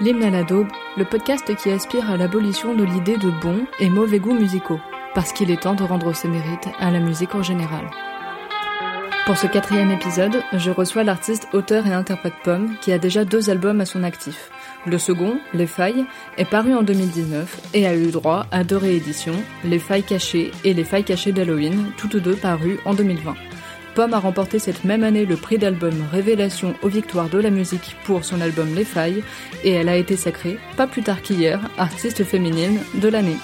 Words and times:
L'hymne 0.00 0.22
à 0.22 0.30
la 0.30 0.44
daube, 0.44 0.68
le 0.96 1.04
podcast 1.04 1.52
qui 1.56 1.70
aspire 1.70 2.08
à 2.08 2.16
l'abolition 2.16 2.72
de 2.72 2.84
l'idée 2.84 3.16
de 3.16 3.30
bons 3.42 3.66
et 3.80 3.90
mauvais 3.90 4.20
goûts 4.20 4.32
musicaux, 4.32 4.78
parce 5.12 5.32
qu'il 5.32 5.50
est 5.50 5.62
temps 5.62 5.74
de 5.74 5.82
rendre 5.82 6.12
ses 6.12 6.28
mérites 6.28 6.68
à 6.78 6.92
la 6.92 7.00
musique 7.00 7.34
en 7.34 7.42
général. 7.42 7.90
Pour 9.26 9.36
ce 9.36 9.48
quatrième 9.48 9.90
épisode, 9.90 10.40
je 10.52 10.70
reçois 10.70 11.02
l'artiste, 11.02 11.48
auteur 11.52 11.84
et 11.88 11.92
interprète 11.92 12.34
Pomme, 12.44 12.76
qui 12.80 12.92
a 12.92 12.98
déjà 12.98 13.24
deux 13.24 13.50
albums 13.50 13.80
à 13.80 13.86
son 13.86 14.04
actif. 14.04 14.50
Le 14.86 14.98
second, 14.98 15.40
Les 15.52 15.66
Failles, 15.66 16.06
est 16.36 16.48
paru 16.48 16.74
en 16.74 16.82
2019 16.82 17.74
et 17.74 17.88
a 17.88 17.94
eu 17.96 18.12
droit 18.12 18.46
à 18.52 18.62
deux 18.62 18.76
rééditions, 18.76 19.42
Les 19.64 19.80
Failles 19.80 20.04
cachées 20.04 20.52
et 20.64 20.74
Les 20.74 20.84
Failles 20.84 21.04
cachées 21.04 21.32
d'Halloween, 21.32 21.90
toutes 21.96 22.16
deux 22.16 22.36
parues 22.36 22.78
en 22.84 22.94
2020. 22.94 23.34
Pomme 23.98 24.14
a 24.14 24.20
remporté 24.20 24.60
cette 24.60 24.84
même 24.84 25.02
année 25.02 25.26
le 25.26 25.34
prix 25.34 25.58
d'album 25.58 25.92
Révélation 26.12 26.72
aux 26.82 26.88
victoires 26.88 27.28
de 27.28 27.38
la 27.38 27.50
musique 27.50 27.96
pour 28.04 28.24
son 28.24 28.40
album 28.40 28.72
Les 28.76 28.84
Failles 28.84 29.24
et 29.64 29.72
elle 29.72 29.88
a 29.88 29.96
été 29.96 30.14
sacrée, 30.14 30.56
pas 30.76 30.86
plus 30.86 31.02
tard 31.02 31.20
qu'hier, 31.20 31.60
artiste 31.78 32.22
féminine 32.22 32.78
de 32.94 33.08
l'année. 33.08 33.38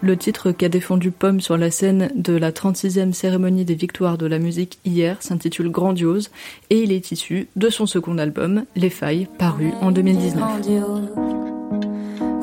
Le 0.00 0.16
titre 0.16 0.50
qu'a 0.50 0.70
défendu 0.70 1.10
Pomme 1.10 1.42
sur 1.42 1.58
la 1.58 1.70
scène 1.70 2.10
de 2.14 2.34
la 2.34 2.52
36e 2.52 3.12
cérémonie 3.12 3.66
des 3.66 3.74
victoires 3.74 4.16
de 4.16 4.24
la 4.24 4.38
musique 4.38 4.78
hier 4.86 5.18
s'intitule 5.20 5.68
Grandiose 5.68 6.30
et 6.70 6.80
il 6.82 6.90
est 6.90 7.12
issu 7.12 7.48
de 7.54 7.68
son 7.68 7.84
second 7.84 8.16
album, 8.16 8.64
Les 8.76 8.88
Failles, 8.88 9.28
paru 9.36 9.72
en 9.82 9.90
2019. 9.90 10.42
Grandiose, 10.42 11.39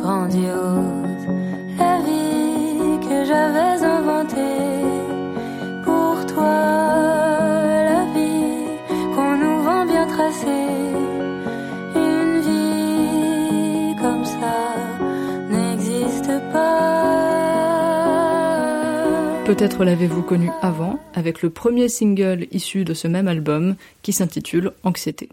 la 0.08 2.00
vie 2.00 3.00
que 3.02 3.26
j'avais 3.26 3.84
inventée 3.84 4.82
pour 5.84 6.26
toi, 6.28 6.64
la 7.92 8.06
vie 8.14 8.80
qu'on 9.14 9.38
nous 9.38 9.64
vend 9.64 9.86
bien 9.86 10.08
tracée, 10.08 10.72
une 11.96 12.40
vie 12.40 13.96
comme 14.02 14.24
ça 14.24 14.58
n'existe 15.50 16.32
pas. 16.54 17.04
Peut-être 19.46 19.84
l'avez-vous 19.84 20.22
connu 20.22 20.50
avant, 20.62 21.00
avec 21.16 21.42
le 21.42 21.50
premier 21.50 21.90
single 21.90 22.48
issu 22.52 22.86
de 22.86 22.94
ce 22.94 23.10
même 23.10 23.28
album 23.28 23.76
qui 24.04 24.14
s'intitule 24.14 24.72
Anxiété. 24.84 25.28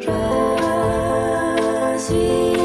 Je 0.00 0.06
suis 1.98 2.59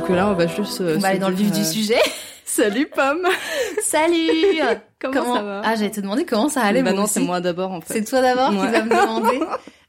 Donc 0.00 0.08
là, 0.16 0.28
on 0.28 0.34
va 0.34 0.46
juste. 0.46 0.80
euh, 0.80 0.96
On 0.96 1.00
va 1.00 1.08
aller 1.08 1.18
dans 1.18 1.28
le 1.28 1.34
vif 1.34 1.52
du 1.52 1.60
euh, 1.60 1.64
sujet. 1.64 1.98
Salut 2.44 2.88
Pomme 2.94 3.26
Salut 3.82 4.60
Comment 5.00 5.34
ça 5.36 5.42
va 5.42 5.62
Ah, 5.64 5.74
j'allais 5.76 5.90
te 5.90 6.00
demander 6.00 6.24
comment 6.24 6.48
ça 6.48 6.62
allait. 6.62 6.82
Bah 6.82 6.92
non, 6.92 7.06
c'est 7.06 7.20
moi 7.20 7.40
d'abord 7.40 7.70
en 7.72 7.80
fait. 7.80 7.94
C'est 7.94 8.04
toi 8.04 8.20
d'abord 8.20 8.50
Ouais. 8.50 8.66
qui 8.66 8.72
vas 8.72 8.84
me 8.84 8.90
demander. 8.90 9.40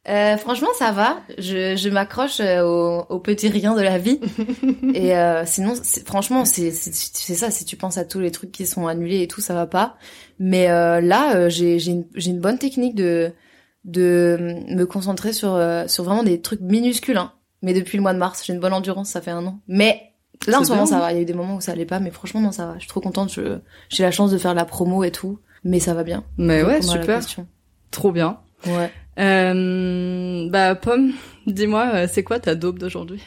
Euh, 0.10 0.38
franchement, 0.38 0.68
ça 0.78 0.92
va. 0.92 1.20
Je, 1.38 1.76
je 1.76 1.90
m'accroche 1.90 2.40
euh, 2.40 2.62
au, 2.64 3.06
au 3.10 3.20
petit 3.20 3.50
rien 3.50 3.74
de 3.76 3.82
la 3.82 3.98
vie. 3.98 4.20
et 4.94 5.16
euh, 5.18 5.44
sinon, 5.46 5.74
franchement, 6.06 6.46
c'est 6.46 6.72
c'est 6.72 6.94
c'est 6.94 7.36
ça. 7.36 7.52
Si 7.52 7.66
tu 7.66 7.76
penses 7.78 7.98
à 7.98 8.06
tous 8.06 8.20
les 8.20 8.32
trucs 8.32 8.52
qui 8.52 8.66
sont 8.66 8.88
annulés 8.88 9.22
et 9.22 9.28
tout, 9.28 9.42
ça 9.42 9.54
va 9.54 9.66
pas. 9.66 9.96
Mais 10.40 10.70
euh, 10.70 11.02
là, 11.02 11.50
j'ai 11.50 11.78
j'ai 11.80 11.92
une, 11.92 12.06
j'ai 12.16 12.30
une 12.32 12.40
bonne 12.40 12.58
technique 12.60 12.96
de 12.96 13.32
de 13.86 14.56
me 14.70 14.86
concentrer 14.86 15.34
sur 15.34 15.60
sur 15.88 16.04
vraiment 16.04 16.24
des 16.24 16.42
trucs 16.42 16.62
minuscules. 16.62 17.18
Hein. 17.18 17.32
Mais 17.62 17.74
depuis 17.74 17.98
le 17.98 18.02
mois 18.02 18.14
de 18.14 18.20
mars, 18.20 18.44
j'ai 18.46 18.54
une 18.54 18.60
bonne 18.60 18.74
endurance. 18.74 19.10
Ça 19.10 19.22
fait 19.22 19.32
un 19.32 19.46
an. 19.46 19.60
Mais 19.68 20.14
là, 20.48 20.60
en 20.60 20.64
ce 20.64 20.72
moment, 20.72 20.86
ça 20.86 21.00
va. 21.00 21.12
Il 21.12 21.16
y 21.16 21.20
a 21.20 21.22
eu 21.22 21.26
des 21.26 21.34
moments 21.34 21.56
où 21.56 21.62
ça 21.62 21.74
allait 21.74 21.86
pas, 21.86 22.00
mais 22.00 22.12
franchement, 22.12 22.42
non, 22.42 22.52
ça 22.52 22.68
va. 22.68 22.74
Je 22.76 22.80
suis 22.80 22.90
trop 22.90 23.02
contente. 23.02 23.32
Je 23.32 23.60
j'ai 23.90 24.04
la 24.04 24.12
chance 24.12 24.32
de 24.32 24.38
faire 24.38 24.54
la 24.54 24.66
promo 24.66 25.04
et 25.04 25.12
tout. 25.12 25.40
Mais 25.64 25.80
ça 25.80 25.94
va 25.94 26.04
bien. 26.04 26.24
Mais 26.38 26.64
ouais, 26.64 26.82
super. 26.82 27.22
Trop 27.92 28.12
bien. 28.12 28.40
Ouais. 28.66 28.92
Euh, 29.20 30.50
bah 30.50 30.76
Pomme, 30.76 31.14
dis-moi, 31.46 31.92
euh, 31.94 32.08
c'est 32.12 32.24
quoi 32.24 32.40
ta 32.40 32.56
daube 32.56 32.80
d'aujourd'hui? 32.80 33.22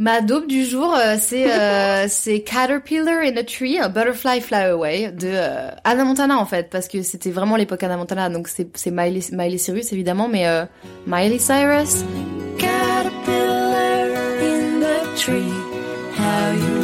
Ma 0.00 0.22
daube 0.22 0.46
du 0.46 0.64
jour, 0.64 0.94
euh, 0.94 1.16
c'est 1.20 1.52
euh, 1.52 2.06
c'est 2.08 2.40
Caterpillar 2.40 3.18
in 3.18 3.36
a 3.36 3.44
Tree, 3.44 3.78
a 3.78 3.90
Butterfly 3.90 4.40
Fly 4.40 4.70
Away 4.70 5.12
de 5.12 5.28
euh, 5.30 5.68
Anna 5.84 6.04
Montana 6.04 6.38
en 6.38 6.46
fait, 6.46 6.70
parce 6.70 6.88
que 6.88 7.02
c'était 7.02 7.30
vraiment 7.30 7.56
l'époque 7.56 7.82
Anna 7.82 7.98
Montana, 7.98 8.30
donc 8.30 8.48
c'est 8.48 8.74
c'est 8.78 8.90
Miley, 8.90 9.20
Miley 9.30 9.58
Cyrus 9.58 9.92
évidemment, 9.92 10.26
mais 10.26 10.46
euh, 10.46 10.64
Miley 11.06 11.38
Cyrus. 11.38 12.02
Tree. 15.20 15.50
How 16.14 16.50
you 16.52 16.79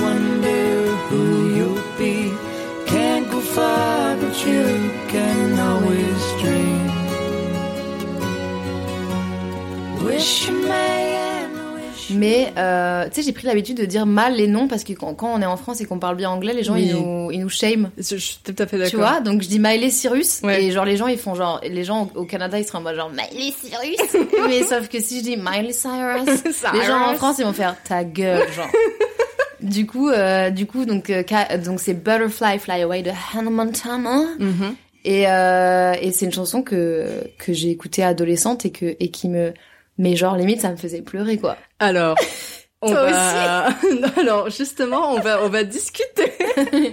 Mais 12.18 12.52
euh, 12.56 13.04
tu 13.08 13.16
sais, 13.16 13.22
j'ai 13.22 13.32
pris 13.32 13.46
l'habitude 13.46 13.76
de 13.76 13.84
dire 13.84 14.06
mal 14.06 14.34
les 14.36 14.46
noms 14.46 14.68
parce 14.68 14.84
que 14.84 14.92
quand, 14.92 15.14
quand 15.14 15.32
on 15.34 15.40
est 15.42 15.46
en 15.46 15.56
France 15.56 15.80
et 15.80 15.84
qu'on 15.84 15.98
parle 15.98 16.16
bien 16.16 16.30
anglais, 16.30 16.52
les 16.54 16.62
gens 16.64 16.74
Oui. 16.74 16.86
ils 16.88 16.94
nous 16.96 17.30
ils 17.32 17.40
nous 17.40 17.48
shame. 17.48 17.90
je, 17.98 18.02
je 18.02 18.16
suis 18.16 18.38
tout 18.44 18.54
à 18.58 18.66
fait 18.66 18.76
d'accord. 18.78 18.90
Tu 18.90 18.96
vois, 18.96 19.20
donc 19.20 19.42
je 19.42 19.48
dis 19.48 19.58
Miley 19.58 19.90
Cyrus 19.90 20.40
Ouais. 20.42 20.64
et 20.64 20.70
genre 20.72 20.84
les 20.84 20.96
gens 20.96 21.06
ils 21.06 21.18
font 21.18 21.34
genre 21.34 21.60
les 21.62 21.84
gens 21.84 22.08
au 22.14 22.24
Canada 22.24 22.58
ils 22.58 22.64
seraient 22.64 22.78
en 22.78 22.82
mode 22.82 22.96
genre 22.96 23.10
Miley 23.10 23.52
Cyrus 23.52 24.22
mais 24.48 24.62
sauf 24.62 24.88
que 24.88 25.00
si 25.00 25.18
je 25.18 25.24
dis 25.24 25.36
Miley 25.36 25.72
Cyrus 25.72 26.42
les 26.72 26.84
gens 26.86 27.10
en 27.10 27.14
France 27.14 27.36
ils 27.38 27.44
vont 27.44 27.52
faire 27.52 27.76
ta 27.82 28.04
gueule 28.04 28.50
genre 28.52 28.68
du 29.60 29.86
coup 29.86 30.08
euh, 30.10 30.50
du 30.50 30.66
coup 30.66 30.84
donc 30.84 31.10
euh, 31.10 31.22
donc 31.64 31.80
c'est 31.80 31.94
Butterfly 31.94 32.58
Fly 32.58 32.82
Away 32.82 33.02
de 33.02 33.10
Hannah 33.34 33.50
Montana 33.50 34.22
Mhm. 34.38 34.74
et 35.04 35.22
et 35.22 36.12
c'est 36.12 36.26
une 36.26 36.32
chanson 36.32 36.62
que 36.62 37.06
que 37.38 37.52
j'ai 37.52 37.70
écoutée 37.70 38.02
adolescente 38.04 38.64
et 38.66 38.70
que 38.70 38.96
et 39.00 39.10
qui 39.10 39.28
me 39.28 39.52
mais 39.98 40.16
genre 40.16 40.36
limite 40.36 40.60
ça 40.60 40.70
me 40.70 40.76
faisait 40.76 41.02
pleurer 41.02 41.38
quoi 41.38 41.56
Alors, 41.78 42.16
on 42.82 42.88
Toi 42.90 43.10
va... 43.10 43.68
Non, 44.00 44.08
Alors, 44.20 44.50
justement, 44.50 45.12
on 45.14 45.20
va, 45.20 45.42
on 45.44 45.48
va 45.48 45.64
discuter. 45.64 46.32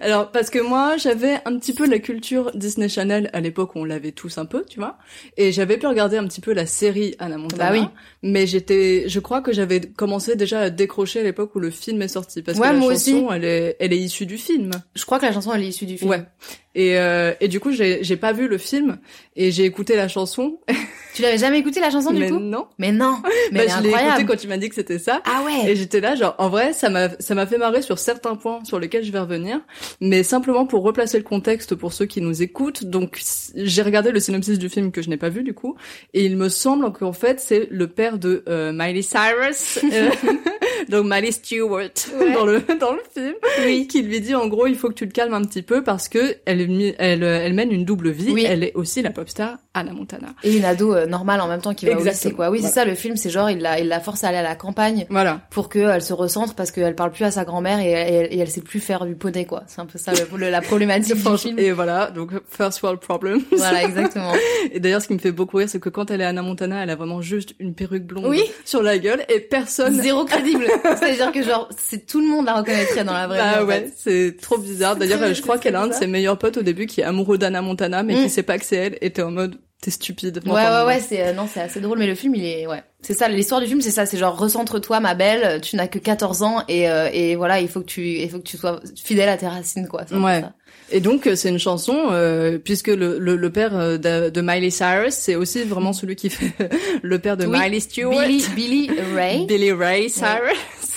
Alors, 0.00 0.30
parce 0.30 0.50
que 0.50 0.58
moi, 0.58 0.96
j'avais 0.96 1.34
un 1.44 1.58
petit 1.58 1.72
peu 1.74 1.86
la 1.88 1.98
culture 1.98 2.50
Disney 2.54 2.88
Channel 2.88 3.30
à 3.32 3.40
l'époque 3.40 3.74
où 3.74 3.80
on 3.80 3.84
l'avait 3.84 4.12
tous 4.12 4.38
un 4.38 4.44
peu, 4.46 4.64
tu 4.68 4.78
vois. 4.78 4.98
Et 5.36 5.52
j'avais 5.52 5.78
pu 5.78 5.86
regarder 5.86 6.16
un 6.16 6.26
petit 6.26 6.40
peu 6.40 6.52
la 6.52 6.66
série 6.66 7.16
Anna 7.18 7.38
Montana. 7.38 7.70
Bah 7.70 7.76
oui. 7.78 7.84
Mais 8.22 8.46
j'étais, 8.46 9.04
je 9.08 9.20
crois 9.20 9.40
que 9.42 9.52
j'avais 9.52 9.80
commencé 9.80 10.36
déjà 10.36 10.60
à 10.60 10.70
décrocher 10.70 11.20
à 11.20 11.22
l'époque 11.24 11.54
où 11.54 11.60
le 11.60 11.70
film 11.70 12.02
est 12.02 12.08
sorti. 12.08 12.42
Parce 12.42 12.58
Ouais, 12.58 12.68
que 12.68 12.72
la 12.74 12.78
moi 12.78 12.92
chanson, 12.92 13.10
aussi. 13.26 13.26
elle 13.34 13.44
est, 13.44 13.76
elle 13.80 13.92
est 13.92 13.98
issue 13.98 14.26
du 14.26 14.38
film. 14.38 14.70
je 14.94 15.04
crois 15.04 15.18
que 15.18 15.26
la 15.26 15.32
chanson 15.32 15.52
elle 15.54 15.62
est 15.62 15.68
issue 15.68 15.86
du 15.86 15.98
film 15.98 16.10
Ouais. 16.10 16.22
Et, 16.78 16.98
euh, 16.98 17.32
et 17.40 17.48
du 17.48 17.58
coup, 17.58 17.72
j'ai, 17.72 18.16
pas 18.16 18.32
vu 18.32 18.48
le 18.48 18.58
film 18.58 18.98
et 19.34 19.50
j'ai 19.50 19.64
écouté 19.64 19.96
la 19.96 20.08
chanson. 20.08 20.58
tu 21.14 21.22
l'avais 21.22 21.38
jamais 21.38 21.58
écouté 21.58 21.80
la 21.80 21.90
chanson 21.90 22.12
du 22.12 22.20
mais 22.20 22.28
coup? 22.28 22.38
non. 22.38 22.66
mais 22.76 22.92
non 22.92 23.16
mais 23.50 23.66
Bah, 23.66 23.72
je 23.78 23.82
l'ai 23.82 23.88
écouté 23.88 24.26
quand 24.26 24.36
tu 24.36 24.46
m'as 24.46 24.58
dit 24.58 24.68
que 24.68 24.74
c'était 24.74 24.98
ça. 24.98 25.22
Ah 25.24 25.42
ouais. 25.46 25.70
Et 25.70 25.74
j'étais 25.74 26.00
là, 26.00 26.14
genre, 26.14 26.34
en 26.36 26.50
vrai, 26.50 26.74
ça 26.74 26.90
m'a, 26.90 27.08
ça 27.18 27.34
m'a 27.34 27.46
fait 27.46 27.56
marrer 27.56 27.80
sur 27.80 27.98
certains 27.98 28.36
points 28.36 28.62
sur 28.64 28.78
lesquels 28.78 29.04
je 29.04 29.10
vais 29.10 29.18
revenir, 29.18 29.58
mais 30.02 30.22
simplement 30.22 30.66
pour 30.66 30.82
replacer 30.82 31.16
le 31.16 31.24
contexte 31.24 31.74
pour 31.74 31.94
ceux 31.94 32.04
qui 32.04 32.20
nous 32.20 32.42
écoutent. 32.42 32.84
Donc, 32.84 33.22
j'ai 33.54 33.80
regardé 33.80 34.12
le 34.12 34.20
synopsis 34.20 34.58
du 34.58 34.68
film 34.68 34.92
que 34.92 35.00
je 35.00 35.08
n'ai 35.08 35.16
pas 35.16 35.30
vu 35.30 35.42
du 35.42 35.54
coup, 35.54 35.76
et 36.12 36.26
il 36.26 36.36
me 36.36 36.50
semble 36.50 36.92
qu'en 36.92 37.14
fait, 37.14 37.40
c'est 37.40 37.68
le 37.70 37.86
père 37.86 38.18
de 38.18 38.44
euh, 38.50 38.72
Miley 38.74 39.00
Cyrus, 39.00 39.78
euh, 39.92 40.10
donc 40.90 41.06
Miley 41.06 41.32
Stewart 41.32 41.88
dans 42.34 42.44
le 42.44 42.60
dans 42.78 42.92
le 42.92 43.00
film, 43.14 43.34
Oui. 43.64 43.86
qui 43.86 44.02
lui 44.02 44.20
dit 44.20 44.34
en 44.34 44.46
gros, 44.46 44.66
il 44.66 44.76
faut 44.76 44.88
que 44.88 44.94
tu 44.94 45.08
te 45.08 45.14
calmes 45.14 45.32
un 45.32 45.42
petit 45.42 45.62
peu 45.62 45.82
parce 45.82 46.10
que 46.10 46.36
elle 46.44 46.65
mi- 46.68 46.94
elle 46.98 47.22
elle 47.22 47.54
mène 47.54 47.72
une 47.72 47.84
double 47.84 48.10
vie. 48.10 48.30
Oui. 48.32 48.44
Elle 48.48 48.64
est 48.64 48.72
aussi 48.74 49.02
la 49.02 49.10
pop 49.10 49.28
star 49.28 49.56
Anna 49.74 49.92
Montana. 49.92 50.28
Et 50.42 50.56
une 50.56 50.64
ado 50.64 50.94
euh, 50.94 51.06
normale 51.06 51.40
en 51.40 51.48
même 51.48 51.60
temps 51.60 51.74
qui 51.74 51.86
va 51.86 51.92
au 51.92 51.98
Exactement. 51.98 52.28
lycée, 52.30 52.36
quoi. 52.36 52.50
Oui, 52.50 52.60
c'est 52.62 52.68
ça, 52.68 52.84
le 52.84 52.94
film, 52.94 53.16
c'est 53.16 53.30
genre, 53.30 53.50
il 53.50 53.58
la, 53.60 53.78
il 53.80 53.88
la 53.88 54.00
force 54.00 54.24
à 54.24 54.28
aller 54.28 54.38
à 54.38 54.42
la 54.42 54.54
campagne 54.54 55.06
Voilà. 55.10 55.40
pour 55.50 55.68
qu'elle 55.68 56.02
se 56.02 56.12
recentre 56.12 56.54
parce 56.54 56.70
qu'elle 56.70 56.94
parle 56.94 57.10
plus 57.12 57.24
à 57.24 57.30
sa 57.30 57.44
grand-mère 57.44 57.78
et, 57.80 57.90
et, 57.92 58.34
et 58.34 58.38
elle 58.38 58.48
sait 58.50 58.60
plus 58.62 58.80
faire 58.80 59.04
du 59.04 59.14
poney, 59.16 59.44
quoi. 59.44 59.64
C'est 59.66 59.80
un 59.80 59.86
peu 59.86 59.98
ça, 59.98 60.12
le- 60.12 60.50
la 60.50 60.60
problématique 60.62 61.14
du 61.16 61.20
film. 61.38 61.58
Et 61.58 61.72
voilà, 61.72 62.10
donc 62.10 62.30
first 62.48 62.82
world 62.82 63.00
problem. 63.00 63.42
Voilà, 63.52 63.84
exactement. 63.84 64.32
Et 64.72 64.80
d'ailleurs, 64.80 65.02
ce 65.02 65.08
qui 65.08 65.14
me 65.14 65.18
fait 65.18 65.32
beaucoup 65.32 65.58
rire, 65.58 65.68
c'est 65.68 65.80
que 65.80 65.88
quand 65.90 66.10
elle 66.10 66.20
est 66.20 66.24
Anna 66.24 66.42
Montana, 66.42 66.82
elle 66.82 66.90
a 66.90 66.96
vraiment 66.96 67.20
juste 67.20 67.54
une 67.58 67.74
perruque 67.74 68.04
blonde 68.04 68.26
Oui. 68.26 68.42
sur 68.64 68.82
la 68.82 68.98
gueule 68.98 69.24
et 69.28 69.40
personne. 69.40 70.00
Zéro 70.00 70.24
crédible. 70.26 70.64
C'est-à-dire 70.82 71.32
que 71.32 71.42
genre, 71.42 71.68
c'est 71.76 72.06
tout 72.06 72.20
le 72.20 72.26
monde 72.28 72.46
la 72.46 72.54
reconnaîtrait 72.54 73.04
dans 73.04 73.12
la 73.12 73.26
vraie 73.26 73.38
Bah 73.38 73.60
vie. 73.60 73.66
ouais, 73.66 73.90
c'est 73.96 74.36
trop 74.40 74.58
bizarre. 74.58 74.96
D'ailleurs, 74.96 75.32
je 75.34 75.42
crois 75.42 75.58
qu'elle 75.58 75.76
a 75.76 75.82
un 75.82 75.88
de 75.88 75.92
ses 75.92 76.06
meilleurs 76.06 76.38
potes 76.38 76.55
au 76.56 76.62
début 76.62 76.86
qui 76.86 77.00
est 77.00 77.04
amoureux 77.04 77.38
d'Anna 77.38 77.62
Montana, 77.62 78.02
mais 78.02 78.14
Mm. 78.14 78.22
qui 78.24 78.30
sait 78.30 78.42
pas 78.42 78.58
que 78.58 78.64
c'est 78.64 78.76
elle, 78.76 78.98
et 79.00 79.10
t'es 79.10 79.22
en 79.22 79.30
mode, 79.30 79.56
t'es 79.82 79.90
stupide. 79.90 80.40
Ouais, 80.46 80.52
ouais, 80.52 80.84
ouais, 80.86 81.00
c'est, 81.00 81.22
euh, 81.22 81.32
non, 81.32 81.46
c'est 81.52 81.60
assez 81.60 81.80
drôle, 81.80 81.98
mais 81.98 82.06
le 82.06 82.14
film, 82.14 82.34
il 82.34 82.44
est, 82.44 82.66
ouais. 82.66 82.82
C'est 83.02 83.14
ça, 83.14 83.28
l'histoire 83.28 83.60
du 83.60 83.66
film, 83.66 83.80
c'est 83.80 83.90
ça, 83.90 84.06
c'est 84.06 84.16
genre, 84.18 84.36
recentre-toi, 84.38 85.00
ma 85.00 85.14
belle, 85.14 85.60
tu 85.60 85.76
n'as 85.76 85.86
que 85.86 85.98
14 85.98 86.42
ans, 86.42 86.62
et, 86.68 86.88
euh, 86.90 87.08
et 87.12 87.36
voilà, 87.36 87.60
il 87.60 87.68
faut 87.68 87.80
que 87.80 87.86
tu, 87.86 88.02
il 88.08 88.28
faut 88.30 88.38
que 88.38 88.44
tu 88.48 88.56
sois 88.56 88.80
fidèle 89.02 89.28
à 89.28 89.36
tes 89.36 89.46
racines, 89.46 89.86
quoi. 89.88 90.02
Ouais. 90.12 90.40
ça. 90.40 90.52
Et 90.92 91.00
donc, 91.00 91.26
euh, 91.26 91.34
c'est 91.34 91.48
une 91.48 91.58
chanson, 91.58 91.96
euh, 92.12 92.58
puisque 92.58 92.86
le, 92.88 93.18
le, 93.18 93.34
le 93.36 93.50
père 93.50 93.76
euh, 93.76 93.96
de, 93.98 94.30
de 94.30 94.40
Miley 94.40 94.70
Cyrus, 94.70 95.14
c'est 95.14 95.34
aussi 95.34 95.62
vraiment 95.64 95.92
celui 95.92 96.14
qui 96.14 96.30
fait 96.30 96.52
le 97.02 97.18
père 97.18 97.36
de 97.36 97.44
Oui. 97.44 97.58
Miley 97.58 97.80
Stewart. 97.80 98.24
Billy, 98.26 98.44
Billy 98.54 98.90
Ray. 99.14 99.46
Billy 99.48 99.72
Ray 99.72 100.08
Cyrus 100.08 100.56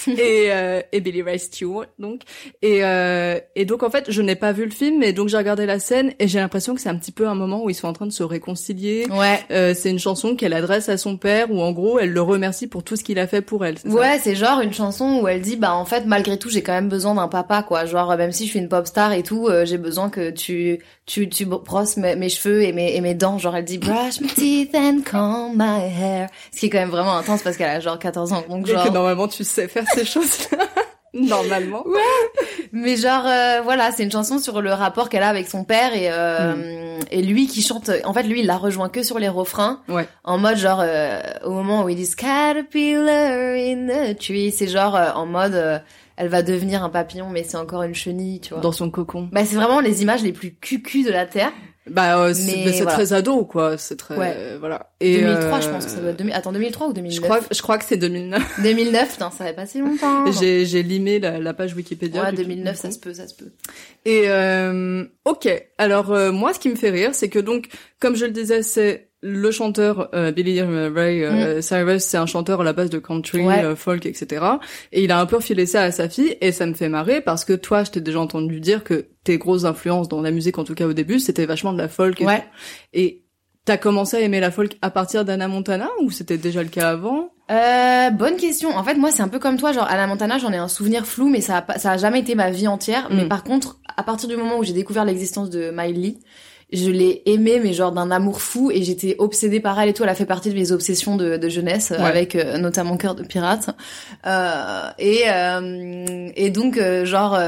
et, 0.18 0.48
euh, 0.52 0.82
et 0.92 1.00
Billy 1.02 1.22
Ray 1.22 1.40
Stewart 1.40 1.86
donc 2.00 2.22
et 2.62 2.84
euh, 2.84 3.40
et 3.56 3.66
donc 3.66 3.84
en 3.84 3.90
fait 3.90 4.06
je 4.12 4.22
n'ai 4.22 4.36
pas 4.36 4.52
vu 4.52 4.66
le 4.66 4.72
film 4.72 5.00
mais 5.00 5.14
donc 5.14 5.30
j'ai 5.30 5.38
regardé 5.38 5.66
la 5.66 5.80
scène 5.80 6.14
et 6.20 6.28
j'ai 6.28 6.40
l'impression 6.40 6.76
que 6.76 6.82
c'est 6.82 6.90
un 6.90 6.96
petit 6.96 7.12
peu 7.12 7.28
un 7.28 7.36
moment 7.36 7.64
où 7.64 7.70
ils 7.70 7.76
sont 7.76 7.88
en 7.88 7.94
train 7.94 8.06
de 8.08 8.12
se 8.12 8.24
réconcilier 8.24 9.06
Ouais. 9.10 9.40
euh, 9.52 9.74
c'est 9.76 9.90
une 9.90 10.00
chanson 10.00 10.36
qu'elle 10.36 10.54
adresse 10.54 10.90
à 10.90 10.98
son 10.98 11.18
père 11.18 11.52
où 11.52 11.62
en 11.62 11.72
gros 11.72 12.00
elle 12.00 12.12
le 12.12 12.22
remercie 12.22 12.68
pour 12.68 12.84
tout 12.84 12.96
ce 12.96 13.04
qu'il 13.04 13.20
a 13.20 13.28
fait 13.28 13.42
pour 13.42 13.66
elle 13.66 13.76
Ouais, 13.86 14.20
c'est 14.22 14.36
genre 14.36 14.62
une 14.62 14.74
chanson 14.74 15.20
où 15.22 15.28
elle 15.28 15.42
dit 15.42 15.56
bah 15.56 15.74
en 15.74 15.86
fait 15.86 16.06
malgré 16.06 16.38
tout 16.38 16.50
j'ai 16.50 16.62
quand 16.62 16.74
même 16.74 16.90
besoin 16.90 17.16
d'un 17.16 17.28
papa 17.28 17.64
quoi. 17.64 17.86
Genre 17.86 18.16
même 18.18 18.32
si 18.32 18.46
je 18.46 18.52
suis 18.52 18.60
une 18.60 18.70
pop 18.70 18.86
star 18.88 19.14
et 19.14 19.24
tout, 19.24 19.48
euh, 19.48 19.66
j'ai 19.66 19.78
besoin 19.78 20.10
que 20.10 20.30
tu 20.32 20.80
tu 21.06 21.28
tu 21.30 21.46
brosses 21.46 21.98
mes, 21.98 22.16
mes 22.16 22.30
cheveux 22.30 22.62
et 22.64 22.72
mes 22.74 22.96
et 22.96 23.02
mes 23.02 23.14
dents. 23.14 23.38
Genre 23.38 23.56
elle 23.56 23.66
dit 23.66 23.78
brush 23.78 24.22
my 24.22 24.28
teeth 24.28 24.76
and 24.76 25.00
comb 25.10 25.54
my 25.56 25.82
hair. 25.86 26.30
Ce 26.54 26.60
qui 26.60 26.68
est 26.68 26.70
quand 26.70 26.80
même 26.80 26.90
vraiment 26.90 27.16
intense 27.18 27.42
parce 27.42 27.58
qu'elle 27.58 27.70
a 27.70 27.80
genre 27.80 28.00
14 28.00 28.34
ans. 28.34 28.44
Donc 28.50 28.68
et 28.68 28.72
genre 28.72 28.84
que 28.86 28.90
normalement 28.94 29.28
tu 29.28 29.44
sais 29.44 29.68
faire 29.68 29.86
ces 30.00 30.06
choses 30.06 30.48
normalement. 31.14 31.84
Mais 32.72 32.96
genre 32.98 33.26
euh, 33.26 33.62
voilà, 33.64 33.92
c'est 33.92 34.04
une 34.04 34.12
chanson 34.12 34.40
sur 34.40 34.62
le 34.62 34.72
rapport 34.74 35.10
qu'elle 35.10 35.24
a 35.24 35.30
avec 35.30 35.48
son 35.48 35.64
père 35.64 35.94
et 35.96 36.10
euh, 36.12 37.00
et 37.12 37.22
lui 37.22 37.48
qui 37.48 37.62
chante 37.62 37.90
en 38.06 38.14
fait 38.14 38.24
lui 38.24 38.42
il 38.42 38.46
la 38.46 38.58
rejoint 38.58 38.90
que 38.90 39.04
sur 39.04 39.18
les 39.20 39.28
refrains. 39.30 39.82
Ouais. 39.90 40.08
En 40.24 40.38
mode 40.38 40.58
genre 40.58 40.82
euh, 40.84 41.20
au 41.44 41.52
moment 41.52 41.84
où 41.84 41.90
ils 41.90 41.96
disent 41.96 42.16
caterpillar 42.16 43.56
in 43.56 43.88
the 43.88 44.18
tree, 44.20 44.52
c'est 44.52 44.68
genre 44.68 44.96
euh, 44.96 45.12
en 45.16 45.26
mode 45.26 45.56
euh, 45.56 45.80
elle 46.16 46.28
va 46.28 46.44
devenir 46.44 46.84
un 46.84 46.90
papillon 46.90 47.30
mais 47.30 47.44
c'est 47.44 47.58
encore 47.58 47.84
une 47.84 47.96
chenille, 47.96 48.40
tu 48.42 48.54
vois. 48.54 48.62
dans 48.62 48.72
son 48.72 48.90
cocon. 48.92 49.30
Bah 49.32 49.46
c'est 49.46 49.56
vraiment 49.56 49.80
les 49.80 50.02
images 50.04 50.22
les 50.22 50.34
plus 50.34 50.54
cucu 50.54 51.04
de 51.04 51.12
la 51.12 51.26
terre. 51.26 51.52
Bah 51.92 52.18
euh, 52.20 52.34
c'est 52.34 52.72
voilà. 52.82 52.92
très 52.92 53.14
ado 53.14 53.46
quoi 53.46 53.78
c'est 53.78 53.96
très 53.98 54.16
Ouais. 54.18 54.34
euh, 54.36 54.58
voilà 54.60 54.92
et 55.00 55.18
2003 55.22 55.60
je 55.60 55.68
euh, 55.68 55.72
pense 55.72 55.86
que 55.86 55.92
ça 55.92 55.98
doit 56.00 56.10
être 56.12 56.18
2000... 56.18 56.34
Attends 56.34 56.52
2003 56.52 56.88
ou 56.88 56.94
2009 56.94 57.16
je 57.16 57.22
crois 57.22 57.40
je 57.52 57.62
crois 57.62 57.78
que 57.78 57.86
c'est 57.86 57.98
2009 57.98 58.62
2009, 58.62 59.12
putain, 59.12 59.32
ça 59.32 59.46
fait 59.46 59.54
pas 59.54 59.66
si 59.66 59.80
longtemps. 59.80 60.32
j'ai 60.40 60.66
j'ai 60.66 60.84
limé 60.84 61.20
la, 61.20 61.40
la 61.40 61.54
page 61.54 61.74
Wikipédia 61.76 62.24
Ouais, 62.24 62.32
du- 62.32 62.38
2009 62.38 62.76
du 62.76 62.80
ça 62.82 62.92
se 62.92 63.00
peut, 63.00 63.14
ça 63.14 63.28
se 63.28 63.36
peut. 63.36 63.52
Et 64.06 64.24
euh, 64.28 65.04
ok, 65.26 65.48
alors 65.78 66.12
euh, 66.12 66.32
moi 66.32 66.54
ce 66.54 66.60
qui 66.60 66.70
me 66.70 66.76
fait 66.76 66.90
rire, 66.90 67.12
c'est 67.14 67.30
que 67.30 67.40
donc, 67.40 67.68
comme 68.00 68.16
je 68.16 68.26
le 68.26 68.32
disais, 68.32 68.62
c'est 68.64 69.09
le 69.22 69.52
chanteur 69.52 70.10
euh, 70.14 70.32
Billy 70.32 70.62
Ray 70.62 71.24
euh, 71.26 71.62
Cyrus, 71.62 72.04
c'est 72.04 72.18
un 72.18 72.26
chanteur 72.26 72.62
à 72.62 72.64
la 72.64 72.74
base 72.74 72.90
de 72.90 73.00
country, 73.00 73.42
Mm. 73.42 73.46
Ouais. 73.48 73.64
euh, 73.64 73.76
folk, 73.76 74.06
etc. 74.06 74.46
Et 74.92 75.04
il 75.04 75.12
a 75.12 75.20
un 75.20 75.26
peu 75.26 75.36
refilé 75.38 75.66
ça 75.66 75.84
à 75.84 75.92
sa 75.92 76.08
fille, 76.10 76.38
et 76.42 76.52
ça 76.52 76.66
me 76.66 76.74
fait 76.74 76.90
marrer 76.90 77.20
parce 77.22 77.44
que 77.46 77.54
toi, 77.54 77.84
je 77.84 77.92
t'ai 77.92 78.02
déjà 78.02 78.20
entendu 78.20 78.60
dire 78.60 78.84
que 78.84 79.08
tes 79.24 79.38
grosses 79.38 79.66
influences 79.66 80.08
dans 80.10 80.22
la 80.22 80.32
musique, 80.32 80.58
en 80.58 80.64
tout 80.64 80.76
cas 80.76 80.86
au 80.88 80.94
début, 80.94 81.20
c'était 81.20 81.46
vachement 81.46 81.74
de 81.74 81.78
la 81.78 81.88
folk. 81.90 82.22
Et 82.22 82.26
Ouais. 82.26 82.40
tout. 82.40 82.46
Et 82.94 83.26
t'as 83.66 83.78
commencé 83.78 84.18
à 84.18 84.22
aimer 84.22 84.40
la 84.40 84.52
folk 84.52 84.78
à 84.82 84.90
partir 84.90 85.26
d'Anna 85.26 85.48
Montana 85.48 85.90
ou 86.02 86.10
c'était 86.12 86.38
déjà 86.38 86.64
le 86.64 86.70
cas 86.70 86.90
avant? 86.90 87.32
Euh, 87.52 88.10
bonne 88.12 88.38
question. 88.38 88.70
En 88.78 88.84
fait, 88.84 88.96
moi, 88.96 89.12
c'est 89.12 89.22
un 89.24 89.28
peu 89.28 89.40
comme 89.40 89.58
toi. 89.58 89.72
Genre, 89.74 89.86
Anna 89.90 90.06
Montana, 90.08 90.38
j'en 90.38 90.54
ai 90.54 90.58
un 90.58 90.68
souvenir 90.68 91.06
flou, 91.06 91.30
mais 91.30 91.42
ça 91.42 91.66
a, 91.68 91.78
ça 91.80 91.92
a 91.92 91.98
jamais 91.98 92.20
été 92.20 92.36
ma 92.36 92.52
vie 92.52 92.68
entière. 92.68 93.10
Mais 93.12 93.26
Mm. 93.26 93.30
par 93.30 93.44
contre, 93.44 93.80
à 93.98 94.04
partir 94.04 94.30
du 94.30 94.38
moment 94.38 94.58
où 94.60 94.64
j'ai 94.64 94.74
découvert 94.74 95.04
l'existence 95.04 95.50
de 95.50 95.72
Miley, 95.72 96.16
je 96.72 96.90
l'ai 96.92 97.24
aimée, 97.26 97.60
mais 97.64 97.74
genre 97.74 97.92
d'un 97.92 98.12
amour 98.12 98.42
fou, 98.42 98.70
et 98.72 98.84
j'étais 98.84 99.16
obsédée 99.18 99.60
par 99.60 99.80
elle 99.80 99.90
et 99.90 99.94
tout. 99.94 100.04
Elle 100.04 100.10
a 100.10 100.16
fait 100.16 100.26
partie 100.26 100.50
de 100.50 100.56
mes 100.56 100.72
obsessions 100.72 101.16
de, 101.16 101.38
de 101.38 101.50
jeunesse, 101.50 101.90
Ouais. 101.92 101.98
avec 102.06 102.36
euh, 102.36 102.58
notamment 102.60 102.96
Cœur 102.98 103.16
de 103.16 103.24
pirate. 103.24 103.72
Euh, 104.28 104.90
et 105.00 105.24
euh, 105.28 106.30
et 106.36 106.50
donc, 106.52 106.78
euh, 106.78 107.06
genre, 107.06 107.40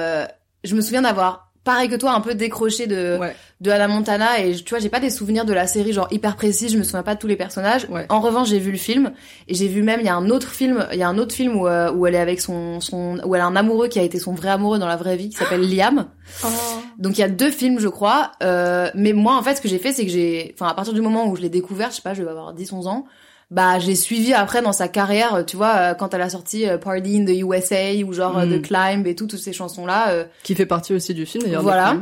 je 0.63 0.75
me 0.75 0.81
souviens 0.81 1.03
d'avoir 1.03 1.50
pareil 1.63 1.89
que 1.89 1.95
toi 1.95 2.13
un 2.13 2.21
peu 2.21 2.33
décroché 2.33 2.87
de 2.87 3.17
Ouais. 3.19 3.35
de 3.59 3.69
Anna 3.69 3.87
Montana 3.87 4.39
et 4.39 4.55
tu 4.55 4.69
vois 4.71 4.79
j'ai 4.79 4.89
pas 4.89 4.99
des 4.99 5.09
souvenirs 5.11 5.45
de 5.45 5.53
la 5.53 5.67
série 5.67 5.93
genre 5.93 6.07
hyper 6.09 6.35
précis 6.35 6.69
je 6.69 6.77
me 6.77 6.83
souviens 6.83 7.03
pas 7.03 7.13
de 7.15 7.19
tous 7.19 7.27
les 7.27 7.35
personnages 7.35 7.85
Ouais. 7.89 8.05
en 8.09 8.19
revanche 8.19 8.49
j'ai 8.49 8.57
vu 8.59 8.71
le 8.71 8.77
film 8.79 9.11
et 9.47 9.53
j'ai 9.53 9.67
vu 9.67 9.83
même 9.83 9.99
il 9.99 10.05
y 10.07 10.09
a 10.09 10.15
un 10.15 10.29
autre 10.31 10.49
film 10.49 10.87
il 10.91 10.97
y 10.97 11.03
a 11.03 11.07
un 11.07 11.17
autre 11.19 11.35
film 11.35 11.55
où, 11.55 11.67
euh, 11.67 11.91
où 11.91 12.07
elle 12.07 12.15
est 12.15 12.19
avec 12.19 12.41
son 12.41 12.79
son 12.81 13.19
où 13.25 13.35
elle 13.35 13.41
a 13.41 13.45
un 13.45 13.55
amoureux 13.55 13.87
qui 13.89 13.99
a 13.99 14.03
été 14.03 14.17
son 14.17 14.33
vrai 14.33 14.49
amoureux 14.49 14.79
dans 14.79 14.87
la 14.87 14.95
vraie 14.95 15.17
vie 15.17 15.29
qui 15.29 15.35
s'appelle 15.37 15.61
Liam 15.69 16.07
donc 16.97 17.17
il 17.17 17.21
y 17.21 17.23
a 17.23 17.29
deux 17.29 17.51
films 17.51 17.79
je 17.79 17.87
crois 17.89 18.31
euh, 18.41 18.89
mais 18.95 19.13
moi 19.13 19.35
en 19.37 19.43
fait 19.43 19.55
ce 19.55 19.61
que 19.61 19.67
j'ai 19.67 19.79
fait 19.79 19.91
c'est 19.93 20.05
que 20.05 20.11
j'ai 20.11 20.55
enfin 20.55 20.67
à 20.67 20.73
partir 20.73 20.93
du 20.93 21.01
moment 21.01 21.27
où 21.27 21.35
je 21.35 21.41
l'ai 21.41 21.49
découvert 21.49 21.91
je 21.91 21.97
sais 21.97 22.01
pas 22.01 22.13
je 22.13 22.23
vais 22.23 22.29
avoir 22.29 22.53
10 22.53 22.73
11 22.73 22.87
ans 22.87 23.05
bah 23.51 23.77
j'ai 23.79 23.95
suivi 23.95 24.33
après 24.33 24.61
dans 24.61 24.71
sa 24.73 24.87
carrière 24.87 25.43
tu 25.45 25.57
vois 25.57 25.75
euh, 25.75 25.93
quand 25.93 26.13
elle 26.13 26.21
a 26.21 26.29
sorti 26.29 26.67
euh, 26.67 26.77
Party 26.77 27.19
in 27.21 27.25
the 27.25 27.37
USA 27.41 27.93
ou 28.05 28.13
genre 28.13 28.37
euh, 28.39 28.45
Mm. 28.45 28.61
The 28.61 28.61
Climb 28.65 29.07
et 29.07 29.13
tout 29.15 29.27
toutes 29.27 29.39
ces 29.41 29.53
chansons 29.53 29.85
là 29.85 30.25
Qui 30.43 30.55
fait 30.55 30.65
partie 30.65 30.93
aussi 30.93 31.13
du 31.13 31.25
film 31.25 31.43
d'ailleurs. 31.43 31.61
Voilà. 31.61 31.97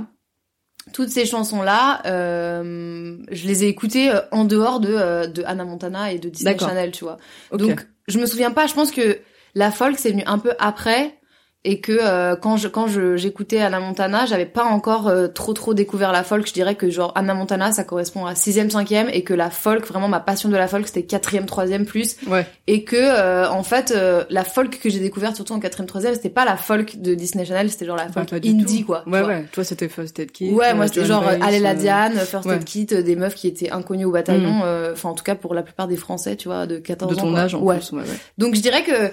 toutes 0.94 1.10
ces 1.10 1.26
chansons-là, 1.26 2.02
euh, 2.08 3.18
je 3.32 3.48
les 3.48 3.64
ai 3.64 3.68
écoutées 3.68 4.10
euh, 4.12 4.22
en 4.32 4.46
dehors 4.46 4.80
de, 4.80 4.90
euh, 4.92 5.28
de 5.28 5.44
Anna 5.46 5.66
Montana 5.66 6.12
et 6.12 6.20
de 6.20 6.30
Disney. 6.30 6.58
Channel, 6.58 6.92
tu 6.92 7.04
vois. 7.04 7.18
Donc, 7.52 7.86
je 8.08 8.18
me 8.20 8.26
souviens 8.26 8.52
pas, 8.52 8.66
je 8.66 8.74
pense 8.74 8.92
que 8.92 9.20
la 9.56 9.70
folk, 9.72 9.98
c'est 10.00 10.12
venu 10.12 10.24
un 10.26 10.40
peu 10.40 10.54
après, 10.60 11.19
et 11.66 11.82
que 11.82 11.92
euh, 11.92 12.38
quand 12.38 12.56
je 12.56 12.70
quand 12.70 12.88
je 12.88 13.18
j'écoutais 13.18 13.60
Anna 13.60 13.82
Montana, 13.82 14.26
j'avais 14.26 14.46
pas 14.46 14.64
encore 14.64 15.10
euh, 15.10 15.28
trop 15.28 15.52
trop 15.54 15.74
découvert 15.74 16.14
la 16.14 16.24
folk. 16.24 16.48
Je 16.48 16.54
dirais 16.54 16.76
que 16.76 16.90
genre 16.90 17.12
Anna 17.16 17.34
Montana, 17.34 17.74
ça 17.74 17.84
correspond 17.84 18.26
à 18.26 18.34
sixième, 18.34 18.70
cinquième, 18.70 19.10
et 19.12 19.24
que 19.24 19.34
la 19.34 19.50
folk, 19.50 19.86
vraiment 19.86 20.08
ma 20.08 20.22
passion 20.22 20.48
de 20.48 20.56
la 20.56 20.70
folk, 20.70 20.88
c'était 20.88 21.04
quatrième, 21.04 21.46
troisième 21.46 21.86
plus, 21.86 22.16
Ouais. 22.28 22.48
et 22.68 22.86
que 22.86 22.96
euh, 22.96 23.50
en 23.50 23.64
fait 23.64 23.92
euh, 23.94 24.24
la 24.30 24.46
folk 24.46 24.80
que 24.80 24.90
j'ai 24.90 25.00
découverte 25.00 25.36
surtout 25.36 25.52
en 25.54 25.60
quatrième, 25.60 25.88
troisième, 25.88 26.14
c'était 26.14 26.30
pas 26.30 26.46
la 26.46 26.56
folk 26.56 27.02
de 27.02 27.14
Disney 27.14 27.44
Channel, 27.46 27.70
c'était 27.70 27.86
genre 27.86 27.98
la 27.98 28.08
folk 28.08 28.32
indie 28.32 28.80
tout. 28.82 28.86
quoi. 28.86 29.04
Ouais, 29.06 29.20
vois. 29.20 29.28
ouais. 29.28 29.46
Toi, 29.52 29.66
c'était 29.66 29.90
First 29.90 30.18
Aid 30.20 30.32
Kit. 30.32 30.52
Ouais, 30.52 30.68
euh, 30.72 30.76
moi 30.76 30.88
c'était 30.88 31.04
Joan 31.04 31.22
genre 31.24 31.30
Baez, 31.30 31.42
Aller 31.42 31.60
la 31.60 31.72
euh, 31.72 31.74
Diane, 31.74 32.14
First 32.20 32.46
ouais. 32.48 32.56
Aid 32.56 32.64
Kit, 32.64 32.88
euh, 32.94 33.02
des 33.02 33.18
meufs 33.18 33.36
qui 33.36 33.48
étaient 33.50 33.70
inconnues 33.72 34.06
au 34.06 34.12
bataillon, 34.12 34.62
euh, 34.64 34.94
enfin 34.94 35.10
en 35.10 35.14
tout 35.14 35.26
cas 35.26 35.36
pour 35.36 35.54
la 35.54 35.64
plupart 35.64 35.90
des 35.90 35.98
Français, 35.98 36.38
tu 36.38 36.48
vois, 36.48 36.66
de 36.68 36.78
14 36.78 37.12
de 37.16 37.20
ans. 37.20 37.24
ton 37.26 37.32
quoi. 37.32 37.40
âge 37.42 37.54
en 37.56 37.60
ouais. 37.60 37.78
plus. 37.80 37.92
Ouais, 37.92 38.04
ouais. 38.04 38.18
Donc 38.38 38.56
je 38.56 38.62
dirais 38.62 38.84
que 38.84 39.12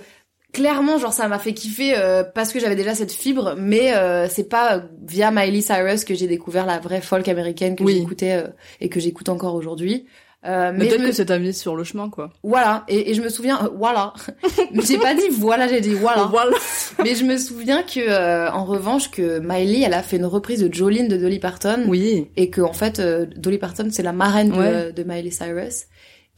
clairement 0.56 0.98
genre 0.98 1.12
ça 1.12 1.28
m'a 1.28 1.38
fait 1.38 1.52
kiffer 1.52 1.94
euh, 1.96 2.24
parce 2.24 2.52
que 2.52 2.58
j'avais 2.60 2.76
déjà 2.76 2.94
cette 2.94 3.12
fibre, 3.12 3.54
mais 3.58 3.94
euh, 3.94 4.26
c'est 4.28 4.48
pas 4.48 4.82
via 5.06 5.30
Miley 5.30 5.60
Cyrus 5.60 6.04
que 6.04 6.14
j'ai 6.14 6.26
découvert 6.26 6.64
la 6.66 6.78
vraie 6.78 7.00
folk 7.02 7.28
américaine 7.28 7.76
que 7.76 7.84
Oui. 7.84 7.98
j'écoutais 7.98 8.32
euh, 8.32 8.48
et 8.80 8.88
que 8.88 8.98
j'écoute 9.00 9.28
encore 9.28 9.54
aujourd'hui. 9.54 10.06
Euh, 10.46 10.70
Mais 10.72 10.86
peut-être 10.86 11.00
me- 11.00 11.06
que 11.08 11.12
c'est 11.12 11.52
sur 11.54 11.74
le 11.74 11.82
chemin, 11.82 12.08
quoi. 12.08 12.30
voilà 12.44 12.84
et, 12.88 13.10
et 13.10 13.14
je 13.14 13.22
me 13.22 13.28
souviens 13.28 13.58
euh, 13.64 13.68
voilà 13.76 14.12
j'ai 14.86 14.98
pas 14.98 15.12
dit 15.14 15.28
voilà 15.30 15.66
j'ai 15.66 15.80
dit 15.80 15.94
voilà 15.94 16.24
Voilà. 16.30 16.56
mais 17.02 17.14
je 17.16 17.24
me 17.24 17.36
souviens 17.36 17.82
que 17.82 17.98
euh, 17.98 18.48
en 18.52 18.64
revanche 18.64 19.10
que 19.10 19.40
Miley 19.40 19.80
elle 19.84 19.94
a 19.94 20.02
fait 20.02 20.18
une 20.18 20.26
reprise 20.26 20.60
de 20.60 20.72
Jolene 20.72 21.08
de 21.08 21.16
Dolly 21.16 21.40
Parton 21.40 21.84
Oui. 21.88 22.28
et 22.36 22.48
que 22.50 22.60
en 22.60 22.74
fait 22.74 23.00
euh, 23.00 23.26
Dolly 23.36 23.58
Parton 23.58 23.88
c'est 23.90 24.04
la 24.04 24.12
marraine 24.12 24.50
de, 24.50 24.92
de 24.92 25.02
Miley 25.02 25.30
Cyrus 25.32 25.86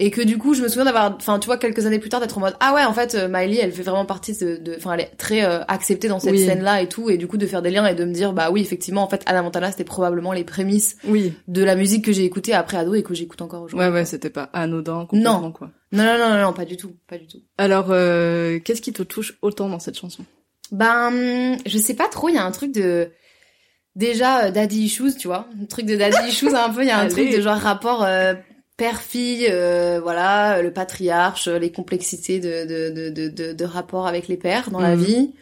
et 0.00 0.10
que 0.12 0.20
du 0.22 0.38
coup 0.38 0.54
je 0.54 0.62
me 0.62 0.68
souviens 0.68 0.84
d'avoir 0.84 1.14
enfin 1.16 1.38
tu 1.40 1.46
vois 1.46 1.56
quelques 1.58 1.84
années 1.86 1.98
plus 1.98 2.08
tard 2.08 2.20
d'être 2.20 2.38
en 2.38 2.40
mode 2.40 2.54
ah 2.60 2.72
ouais 2.74 2.84
en 2.84 2.92
fait 2.94 3.14
euh, 3.16 3.26
Miley 3.28 3.58
elle 3.60 3.72
fait 3.72 3.82
vraiment 3.82 4.04
partie 4.04 4.32
de 4.38 4.74
enfin 4.76 4.94
elle 4.94 5.00
est 5.00 5.16
très 5.18 5.44
euh, 5.44 5.64
acceptée 5.66 6.06
dans 6.08 6.20
cette 6.20 6.30
Oui. 6.32 6.44
scène 6.44 6.62
là 6.62 6.80
et 6.82 6.88
tout 6.88 7.10
et 7.10 7.16
du 7.16 7.26
coup 7.26 7.36
de 7.36 7.46
faire 7.46 7.62
des 7.62 7.70
liens 7.70 7.84
et 7.86 7.94
de 7.96 8.04
me 8.04 8.12
dire 8.12 8.32
bah 8.32 8.50
oui 8.52 8.60
effectivement 8.60 9.02
en 9.02 9.08
fait 9.08 9.22
Anna 9.26 9.42
Montana 9.42 9.70
c'était 9.72 9.82
probablement 9.84 10.32
les 10.32 10.44
prémices 10.44 10.96
Oui. 11.04 11.32
de 11.48 11.64
la 11.64 11.74
musique 11.74 12.04
que 12.04 12.12
j'ai 12.12 12.24
écoutée 12.24 12.52
après 12.54 12.76
ado 12.76 12.94
et 12.94 13.02
que 13.02 13.12
j'écoute 13.14 13.42
encore 13.42 13.62
aujourd'hui 13.62 13.88
Ouais, 13.88 13.92
ouais, 13.92 14.04
c'était 14.04 14.30
pas 14.30 14.50
anodin 14.52 15.06
complètement, 15.06 15.40
Non. 15.40 15.52
quoi. 15.52 15.70
Non, 15.90 16.04
non, 16.04 16.18
non, 16.30 16.42
non, 16.42 16.52
pas 16.52 16.64
du 16.64 16.76
tout, 16.76 16.92
pas 17.08 17.16
du 17.18 17.26
tout. 17.26 17.38
Alors, 17.56 17.86
euh, 17.90 18.58
qu'est-ce 18.60 18.82
qui 18.82 18.92
te 18.92 19.02
touche 19.02 19.38
autant 19.42 19.68
dans 19.70 19.78
cette 19.78 19.96
chanson? 19.98 20.22
Ben, 20.70 21.56
je 21.66 21.78
sais 21.78 21.94
pas 21.94 22.08
trop, 22.08 22.28
il 22.28 22.34
y 22.34 22.38
a 22.38 22.44
un 22.44 22.50
truc 22.50 22.72
de... 22.72 23.10
Déjà, 23.96 24.44
euh, 24.44 24.50
daddy 24.50 24.82
issues, 24.84 25.16
tu 25.18 25.26
vois. 25.28 25.48
Un 25.60 25.64
truc 25.64 25.86
de 25.86 25.96
daddy 25.96 26.16
issues, 26.28 26.54
un 26.54 26.70
peu, 26.70 26.82
il 26.82 26.88
y 26.88 26.90
a 26.90 26.98
un 26.98 27.00
Allez. 27.06 27.10
truc 27.10 27.32
de 27.34 27.40
genre 27.40 27.56
rapport 27.56 28.04
euh, 28.04 28.34
père-fille, 28.78 29.46
euh, 29.50 30.00
voilà, 30.02 30.62
le 30.62 30.72
patriarche, 30.72 31.48
les 31.48 31.70
complexités 31.70 32.40
de, 32.40 32.64
de, 32.64 32.88
de, 32.90 33.10
de, 33.10 33.28
de, 33.28 33.52
de 33.52 33.64
rapport 33.66 34.06
avec 34.06 34.28
les 34.28 34.38
pères 34.38 34.70
dans 34.70 34.80
la 34.80 34.96
Mhm. 34.96 35.04
vie. 35.04 35.34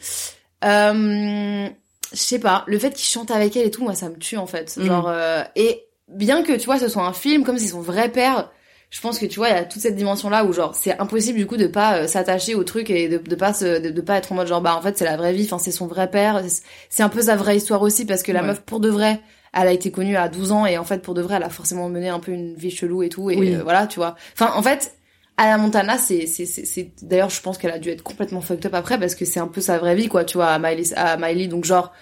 Euh, 0.64 1.68
je 2.12 2.16
sais 2.18 2.38
pas, 2.38 2.64
le 2.66 2.78
fait 2.78 2.90
qu'il 2.94 3.04
chante 3.08 3.30
avec 3.30 3.56
elle 3.56 3.66
et 3.66 3.70
tout, 3.70 3.82
moi, 3.84 3.94
ça 3.94 4.08
me 4.08 4.16
tue, 4.16 4.36
en 4.36 4.46
fait. 4.46 4.76
Mhm. 4.76 4.86
Genre, 4.86 5.08
euh, 5.08 5.42
et 5.54 5.84
bien 6.08 6.42
que, 6.42 6.52
tu 6.52 6.66
vois, 6.66 6.78
ce 6.78 6.88
soit 6.88 7.04
un 7.06 7.12
film, 7.12 7.44
comme 7.44 7.58
c'est 7.58 7.68
son 7.68 7.80
vrai 7.80 8.10
père, 8.10 8.50
je 8.90 9.00
pense 9.00 9.18
que 9.18 9.26
tu 9.26 9.38
vois 9.40 9.48
il 9.48 9.54
y 9.54 9.58
a 9.58 9.64
toute 9.64 9.82
cette 9.82 9.96
dimension 9.96 10.30
là 10.30 10.44
où 10.44 10.52
genre 10.52 10.76
c'est 10.76 10.96
impossible 11.00 11.36
du 11.36 11.44
coup 11.46 11.56
de 11.56 11.66
pas 11.66 11.96
euh, 11.98 12.06
s'attacher 12.06 12.54
au 12.54 12.62
truc 12.62 12.88
et 12.88 13.08
de, 13.08 13.18
de 13.18 13.34
pas 13.34 13.52
se, 13.52 13.80
de, 13.80 13.90
de 13.90 14.00
pas 14.00 14.16
être 14.16 14.30
en 14.30 14.36
mode 14.36 14.46
genre 14.46 14.60
bah 14.60 14.76
en 14.76 14.80
fait 14.80 14.96
c'est 14.96 15.04
la 15.04 15.16
vraie 15.16 15.32
vie 15.32 15.42
enfin 15.44 15.58
c'est 15.58 15.72
son 15.72 15.88
vrai 15.88 16.08
père 16.08 16.40
c'est- 16.46 16.62
c'est 16.88 17.02
un 17.02 17.08
peu 17.08 17.20
sa 17.22 17.34
vraie 17.34 17.56
histoire 17.56 17.82
aussi 17.82 18.04
parce 18.06 18.22
que 18.22 18.30
la 18.30 18.42
Ouais. 18.42 18.46
meuf 18.46 18.60
pour 18.60 18.78
de 18.78 18.88
vrai 18.88 19.18
elle 19.58 19.68
a 19.68 19.72
été 19.72 19.90
connue 19.90 20.16
à 20.16 20.28
12 20.28 20.52
ans 20.52 20.66
et 20.66 20.76
en 20.78 20.84
fait 20.84 21.00
pour 21.02 21.14
de 21.14 21.22
vrai 21.22 21.36
elle 21.36 21.42
a 21.42 21.48
forcément 21.50 21.88
mené 21.88 22.08
un 22.08 22.20
peu 22.20 22.30
une 22.32 22.54
vie 22.54 22.70
chelou 22.70 23.02
et 23.02 23.08
tout 23.08 23.30
et 23.30 23.36
Oui. 23.36 23.54
euh, 23.54 23.62
voilà 23.62 23.86
tu 23.86 23.98
vois. 23.98 24.14
Enfin 24.34 24.52
en 24.54 24.62
fait 24.62 24.94
Anna 25.38 25.58
Montana 25.58 25.98
c'est 25.98 26.26
c'est 26.26 26.46
c'est 26.46 26.92
d'ailleurs 27.02 27.30
je 27.30 27.40
pense 27.40 27.58
qu'elle 27.58 27.70
a 27.72 27.78
dû 27.78 27.88
être 27.90 28.02
complètement 28.02 28.40
fucked 28.40 28.66
up 28.66 28.75
après 28.75 28.98
parce 28.98 29.14
que 29.14 29.25
c'est 29.25 29.40
un 29.40 29.48
peu 29.48 29.60
sa 29.60 29.78
vraie 29.78 29.94
vie 29.94 30.08
quoi 30.08 30.25
tu 30.25 30.36
vois 30.38 30.48
à 30.48 30.58
Miley 30.58 30.92
à 30.94 31.16
Miley. 31.16 31.46
Donc 31.48 31.64
genre 31.64 31.92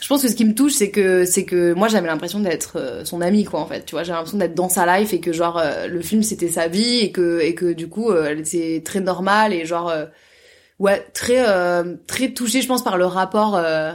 je 0.00 0.08
pense 0.08 0.22
que 0.22 0.28
ce 0.28 0.34
qui 0.34 0.44
me 0.44 0.54
touche 0.54 0.72
c'est 0.72 0.90
que 0.90 1.24
c'est 1.24 1.44
que 1.44 1.72
moi 1.74 1.86
j'avais 1.88 2.08
l'impression 2.08 2.40
d'être 2.40 2.78
euh, 2.78 3.04
son 3.04 3.20
amie 3.20 3.44
quoi 3.44 3.60
en 3.60 3.66
fait 3.66 3.84
tu 3.84 3.94
vois. 3.94 4.02
J'ai 4.02 4.12
l'impression 4.12 4.38
d'être 4.38 4.54
dans 4.54 4.68
sa 4.68 4.98
life 4.98 5.12
et 5.12 5.20
que 5.20 5.32
genre 5.32 5.58
euh, 5.58 5.86
le 5.86 6.00
film 6.02 6.22
c'était 6.22 6.48
sa 6.48 6.66
vie 6.68 6.98
et 7.00 7.12
que 7.12 7.40
et 7.40 7.54
que 7.54 7.72
du 7.72 7.88
coup 7.88 8.12
elle 8.12 8.40
était 8.40 8.82
très 8.84 9.00
normale 9.00 9.52
et 9.52 9.64
genre 9.66 9.92
ouais 10.78 11.04
très 11.14 11.44
euh, 11.48 11.94
très 12.08 12.30
touchée 12.30 12.62
je 12.62 12.66
pense 12.68 12.82
par 12.82 12.96
le 12.96 13.06
rapport 13.06 13.54
euh, 13.56 13.92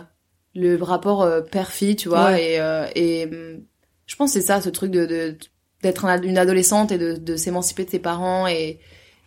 le 0.60 0.82
rapport 0.84 1.22
euh, 1.22 1.42
père 1.42 1.72
fille 1.72 1.96
tu 1.96 2.10
vois 2.10 2.26
Ouais. 2.32 2.54
et 2.54 2.60
euh, 2.60 2.86
et 2.96 3.26
hum, 3.26 3.62
je 4.06 4.16
pense 4.16 4.34
que 4.34 4.40
c'est 4.40 4.46
ça 4.46 4.60
ce 4.62 4.70
truc 4.70 4.92
de 4.92 5.38
d'être 5.84 6.06
une 6.24 6.38
adolescente 6.38 6.92
et 6.92 6.98
de 6.98 7.14
de 7.16 7.36
s'émanciper 7.38 7.86
de 7.86 7.90
ses 7.92 8.00
parents 8.00 8.48
et 8.48 8.80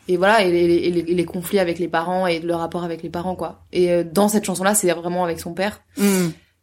et 0.08 0.16
voilà 0.16 0.42
et 0.42 0.50
les, 0.50 0.64
et 0.74 0.90
les, 0.90 1.00
et 1.00 1.14
les 1.14 1.24
conflits 1.24 1.60
avec 1.60 1.78
les 1.78 1.86
parents 1.88 2.26
et 2.26 2.40
le 2.40 2.54
rapport 2.54 2.82
avec 2.84 3.02
les 3.02 3.10
parents 3.10 3.36
quoi 3.36 3.62
et 3.72 3.92
euh, 3.92 4.02
dans 4.04 4.28
cette 4.28 4.44
chanson 4.44 4.64
là 4.64 4.74
c'est 4.74 4.90
vraiment 4.92 5.22
avec 5.24 5.38
son 5.38 5.54
père 5.54 5.82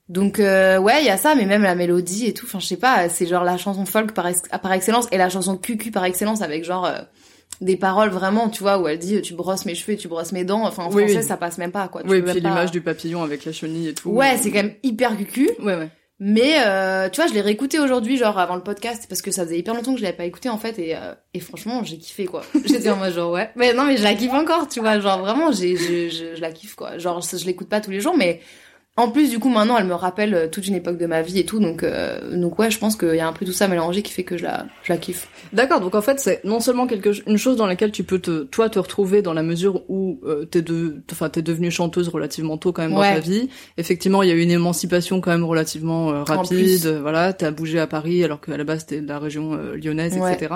donc 0.09 0.39
euh, 0.39 0.77
ouais, 0.77 1.01
il 1.01 1.05
y 1.05 1.09
a 1.09 1.17
ça, 1.17 1.35
mais 1.35 1.45
même 1.45 1.63
la 1.63 1.75
mélodie 1.75 2.27
et 2.27 2.33
tout. 2.33 2.45
Enfin, 2.45 2.59
je 2.59 2.65
sais 2.65 2.77
pas, 2.77 3.09
c'est 3.09 3.25
genre 3.25 3.43
la 3.43 3.57
chanson 3.57 3.83
folk 3.85 4.13
par, 4.13 4.25
ex- 4.27 4.41
par 4.61 4.71
excellence 4.71 5.05
et 5.11 5.17
la 5.17 5.27
chanson 5.27 5.57
cucu 5.57 5.91
par 5.91 6.05
excellence 6.05 6.41
avec 6.41 6.63
genre 6.63 6.85
euh, 6.85 6.99
des 7.61 7.75
paroles 7.77 8.09
vraiment, 8.09 8.49
tu 8.49 8.61
vois, 8.63 8.77
où 8.79 8.87
elle 8.87 8.99
dit 8.99 9.21
tu 9.21 9.33
brosses 9.33 9.65
mes 9.65 9.75
cheveux 9.75 9.97
tu 9.97 10.07
brosses 10.07 10.31
mes 10.31 10.43
dents. 10.43 10.65
Enfin, 10.65 10.83
en 10.83 10.91
Oui, 10.91 11.03
français, 11.03 11.17
oui. 11.19 11.23
ça 11.23 11.37
passe 11.37 11.57
même 11.57 11.71
pas 11.71 11.87
quoi. 11.87 12.03
Tu 12.03 12.09
Oui, 12.09 12.21
puis 12.21 12.33
pas- 12.41 12.49
l'image 12.49 12.71
du 12.71 12.81
papillon 12.81 13.23
avec 13.23 13.45
la 13.45 13.51
chenille 13.51 13.89
et 13.89 13.93
tout. 13.93 14.09
Ouais, 14.11 14.37
c'est 14.37 14.49
quand 14.51 14.57
même 14.63 14.75
hyper 14.83 15.17
cucu. 15.17 15.49
Ouais, 15.59 15.75
ouais. 15.75 15.89
Mais 16.19 16.55
euh, 16.65 17.09
tu 17.09 17.21
vois, 17.21 17.29
je 17.29 17.35
l'ai 17.35 17.41
réécouté 17.41 17.79
aujourd'hui, 17.79 18.17
genre 18.17 18.39
avant 18.39 18.55
le 18.55 18.63
podcast, 18.63 19.05
parce 19.07 19.21
que 19.21 19.29
ça 19.29 19.43
faisait 19.43 19.59
hyper 19.59 19.75
longtemps 19.75 19.93
que 19.93 19.99
je 19.99 20.03
l'avais 20.03 20.17
pas 20.17 20.25
écouté 20.25 20.49
en 20.49 20.57
fait, 20.57 20.79
et, 20.79 20.95
euh, 20.95 21.13
et 21.35 21.39
franchement, 21.39 21.83
j'ai 21.83 21.99
kiffé 21.99 22.25
quoi. 22.25 22.41
J'étais 22.65 22.89
en 22.89 22.95
mode 22.97 23.13
genre 23.13 23.31
ouais, 23.31 23.51
mais 23.55 23.71
non, 23.75 23.83
mais 23.85 23.97
je 23.97 24.03
la 24.03 24.15
kiffe 24.15 24.33
encore, 24.33 24.67
tu 24.67 24.79
vois, 24.79 24.99
genre 24.99 25.19
vraiment, 25.19 25.51
j'ai, 25.51 25.75
je, 25.77 26.09
je, 26.09 26.35
je 26.35 26.41
la 26.41 26.51
kiffe 26.51 26.73
quoi. 26.73 26.97
Genre, 26.97 27.21
je, 27.21 27.37
je 27.37 27.45
l'écoute 27.45 27.69
pas 27.69 27.81
tous 27.81 27.91
les 27.91 27.99
jours, 28.01 28.15
mais 28.17 28.41
en 28.97 29.09
plus 29.11 29.29
du 29.29 29.39
coup 29.39 29.49
maintenant, 29.49 29.77
elle 29.77 29.85
me 29.85 29.93
rappelle 29.93 30.33
euh, 30.33 30.47
toute 30.47 30.67
une 30.67 30.73
époque 30.75 30.97
de 30.97 31.05
ma 31.05 31.21
vie 31.21 31.39
et 31.39 31.45
tout, 31.45 31.59
donc 31.59 31.83
euh, 31.83 32.35
donc 32.35 32.57
ouais, 32.59 32.69
je 32.71 32.79
pense 32.79 32.95
qu'il 32.95 33.15
y 33.15 33.19
a 33.19 33.27
un 33.27 33.31
peu 33.33 33.45
tout 33.45 33.51
ça 33.53 33.67
mélangé 33.67 34.01
qui 34.01 34.11
fait 34.11 34.23
que 34.23 34.37
je 34.37 34.43
la, 34.43 34.65
je 34.83 34.91
la 34.91 34.97
kiffe. 34.97 35.27
D'accord, 35.53 35.79
donc 35.79 35.93
en 35.95 36.01
fait 36.01 36.19
c'est 36.19 36.43
non 36.43 36.59
seulement 36.59 36.87
quelque 36.87 37.09
une 37.29 37.37
chose 37.37 37.55
dans 37.57 37.67
laquelle 37.67 37.91
tu 37.91 38.03
peux 38.03 38.19
te 38.19 38.43
toi 38.43 38.69
te 38.69 38.79
retrouver 38.79 39.21
dans 39.21 39.33
la 39.33 39.43
mesure 39.43 39.83
où 39.89 40.19
euh, 40.25 40.45
t'es 40.45 40.61
de 40.61 41.01
enfin 41.11 41.29
t'es 41.29 41.41
devenue 41.41 41.69
chanteuse 41.71 42.09
relativement 42.09 42.57
tôt 42.57 42.73
quand 42.73 42.81
même 42.81 42.97
Ouais. 42.97 43.09
dans 43.09 43.15
ta 43.15 43.19
vie. 43.21 43.49
Effectivement, 43.77 44.23
il 44.23 44.29
y 44.29 44.31
a 44.31 44.35
eu 44.35 44.41
une 44.41 44.51
émancipation 44.51 45.21
quand 45.21 45.31
même 45.31 45.43
relativement 45.45 46.11
euh, 46.11 46.23
rapide. 46.23 46.85
euh, 46.87 46.99
voilà, 47.01 47.33
t'as 47.33 47.51
bougé 47.51 47.79
à 47.79 47.87
Paris 47.87 48.23
alors 48.23 48.41
qu'à 48.41 48.57
la 48.57 48.63
base 48.63 48.85
t'es 48.87 49.01
de 49.01 49.07
la 49.07 49.19
région 49.19 49.55
lyonnaise, 49.75 50.17
Ouais. 50.17 50.33
etc. 50.33 50.55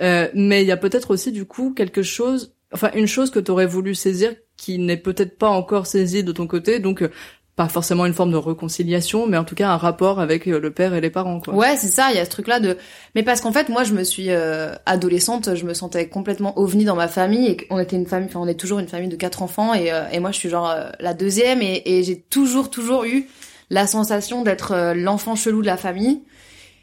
Euh, 0.00 0.28
mais 0.34 0.62
il 0.62 0.66
y 0.66 0.72
a 0.72 0.76
peut-être 0.76 1.10
aussi 1.10 1.32
du 1.32 1.44
coup 1.44 1.72
quelque 1.76 2.02
chose, 2.02 2.54
enfin 2.72 2.90
une 2.94 3.06
chose 3.06 3.30
que 3.30 3.38
t'aurais 3.38 3.66
voulu 3.66 3.94
saisir 3.94 4.34
qui 4.56 4.78
n'est 4.78 4.96
peut-être 4.96 5.36
pas 5.36 5.48
encore 5.48 5.86
saisie 5.86 6.24
de 6.24 6.32
ton 6.32 6.46
côté, 6.46 6.78
donc 6.78 7.02
euh, 7.02 7.10
pas 7.56 7.68
forcément 7.68 8.04
une 8.04 8.14
forme 8.14 8.32
de 8.32 8.36
réconciliation, 8.36 9.26
mais 9.26 9.36
en 9.36 9.44
tout 9.44 9.54
cas 9.54 9.68
un 9.68 9.76
rapport 9.76 10.18
avec 10.18 10.48
euh, 10.48 10.58
le 10.58 10.72
père 10.72 10.92
et 10.94 11.00
les 11.00 11.10
parents, 11.10 11.40
quoi. 11.40 11.54
Ouais, 11.54 11.76
c'est 11.76 11.88
ça, 11.88 12.08
il 12.10 12.16
y 12.16 12.18
a 12.18 12.24
ce 12.24 12.30
truc-là 12.30 12.58
de... 12.58 12.76
Mais 13.14 13.22
parce 13.22 13.40
qu'en 13.40 13.52
fait, 13.52 13.68
moi, 13.68 13.84
je 13.84 13.92
me 13.92 14.02
suis 14.02 14.30
euh, 14.30 14.74
adolescente, 14.86 15.54
je 15.54 15.64
me 15.64 15.72
sentais 15.72 16.08
complètement 16.08 16.58
ovni 16.58 16.84
dans 16.84 16.96
ma 16.96 17.08
famille, 17.08 17.46
et 17.46 17.66
on 17.70 17.78
était 17.78 17.96
une 17.96 18.06
famille, 18.06 18.28
enfin, 18.28 18.40
on 18.40 18.48
est 18.48 18.58
toujours 18.58 18.80
une 18.80 18.88
famille 18.88 19.08
de 19.08 19.16
quatre 19.16 19.42
enfants, 19.42 19.72
et, 19.72 19.92
euh, 19.92 20.08
et 20.10 20.20
moi, 20.20 20.32
je 20.32 20.38
suis 20.38 20.48
genre 20.48 20.68
euh, 20.68 20.90
la 20.98 21.14
deuxième, 21.14 21.62
et, 21.62 21.82
et 21.84 22.02
j'ai 22.02 22.20
toujours, 22.20 22.70
toujours 22.70 23.04
eu 23.04 23.28
la 23.70 23.86
sensation 23.86 24.42
d'être 24.42 24.72
euh, 24.72 24.94
l'enfant 24.94 25.36
chelou 25.36 25.62
de 25.62 25.66
la 25.66 25.76
famille. 25.76 26.22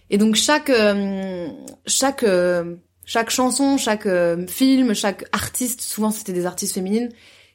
Et 0.09 0.17
donc, 0.17 0.35
chaque... 0.35 0.69
euh, 0.69 1.47
chaque... 1.85 2.25
chaque 3.03 3.29
chanson, 3.29 3.77
chaque 3.77 4.07
film, 4.47 4.93
chaque 4.93 5.25
artiste, 5.33 5.81
souvent 5.81 6.11
c'était 6.11 6.31
des 6.31 6.45
artistes 6.45 6.73
féminines, 6.73 7.09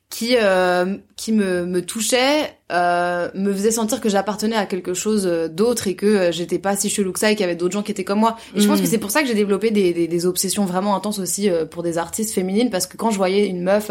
qui 0.08 0.36
euh, 0.40 0.96
qui 1.16 1.32
me 1.32 1.66
me 1.66 1.82
touchait, 1.84 2.56
euh, 2.72 3.28
me 3.34 3.52
faisait 3.52 3.72
sentir 3.72 4.00
que 4.00 4.08
j'appartenais 4.08 4.54
à 4.56 4.64
quelque 4.66 4.94
chose 4.94 5.26
euh, 5.26 5.48
d'autre 5.48 5.88
et 5.88 5.96
que 5.96 6.06
euh, 6.06 6.32
j'étais 6.32 6.58
pas 6.60 6.76
si 6.76 6.88
chelou 6.88 7.12
que 7.12 7.18
ça 7.18 7.30
et 7.30 7.34
qu'il 7.34 7.40
y 7.42 7.44
avait 7.44 7.56
d'autres 7.56 7.72
gens 7.74 7.82
qui 7.82 7.90
étaient 7.90 8.04
comme 8.04 8.20
moi. 8.20 8.36
Et 8.54 8.60
je 8.60 8.68
pense 8.68 8.78
Mm. 8.78 8.82
que 8.82 8.88
c'est 8.88 8.98
pour 8.98 9.10
ça 9.10 9.22
que 9.22 9.28
j'ai 9.28 9.34
développé 9.34 9.70
des, 9.72 9.92
des 9.92 10.06
des 10.06 10.26
obsessions 10.26 10.64
vraiment 10.64 10.94
intenses 10.94 11.18
aussi 11.18 11.50
euh, 11.50 11.64
pour 11.66 11.82
des 11.82 11.98
artistes 11.98 12.32
féminines 12.34 12.70
parce 12.70 12.86
que 12.86 12.96
quand 12.96 13.10
je 13.10 13.16
voyais 13.16 13.46
une 13.48 13.62
meuf 13.62 13.90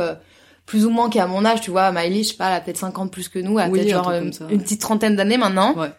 plus 0.65 0.86
ou 0.86 0.89
moins 0.89 1.10
qui 1.12 1.19
a 1.19 1.27
mon 1.27 1.45
âge, 1.45 1.62
tu 1.62 1.69
vois, 1.69 1.91
Miley, 1.91 2.24
je 2.24 2.29
sais 2.29 2.38
pas, 2.38 2.48
elle 2.48 2.55
a 2.55 2.62
peut-être 2.62 2.77
50 2.77 3.12
plus 3.12 3.29
que 3.29 3.38
nous, 3.38 3.60
elle 3.60 3.67
a 3.67 3.69
Oui, 3.69 3.79
peut-être 3.81 3.91
genre 3.93 4.12
une 4.12 4.31
petite 4.63 4.81
trentaine 4.81 5.15
d'années 5.15 5.38
maintenant. 5.38 5.75
Ouais. 5.77 5.91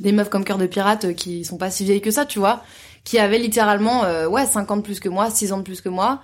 Des 0.00 0.10
meufs 0.10 0.28
comme 0.30 0.44
Cœur 0.44 0.58
de 0.58 0.66
Pirate 0.66 1.14
qui 1.14 1.44
sont 1.44 1.56
pas 1.58 1.70
si 1.70 1.84
vieilles 1.84 2.00
que 2.00 2.10
ça, 2.10 2.24
tu 2.24 2.38
vois, 2.40 2.64
qui 3.04 3.18
avaient 3.20 3.38
littéralement 3.38 4.02
euh, 4.04 4.26
ouais 4.26 4.44
50 4.46 4.82
plus 4.82 4.98
que 4.98 5.08
moi, 5.08 5.30
6 5.30 5.52
ans 5.52 5.58
de 5.58 5.62
plus 5.62 5.80
que 5.82 5.88
moi 5.90 6.20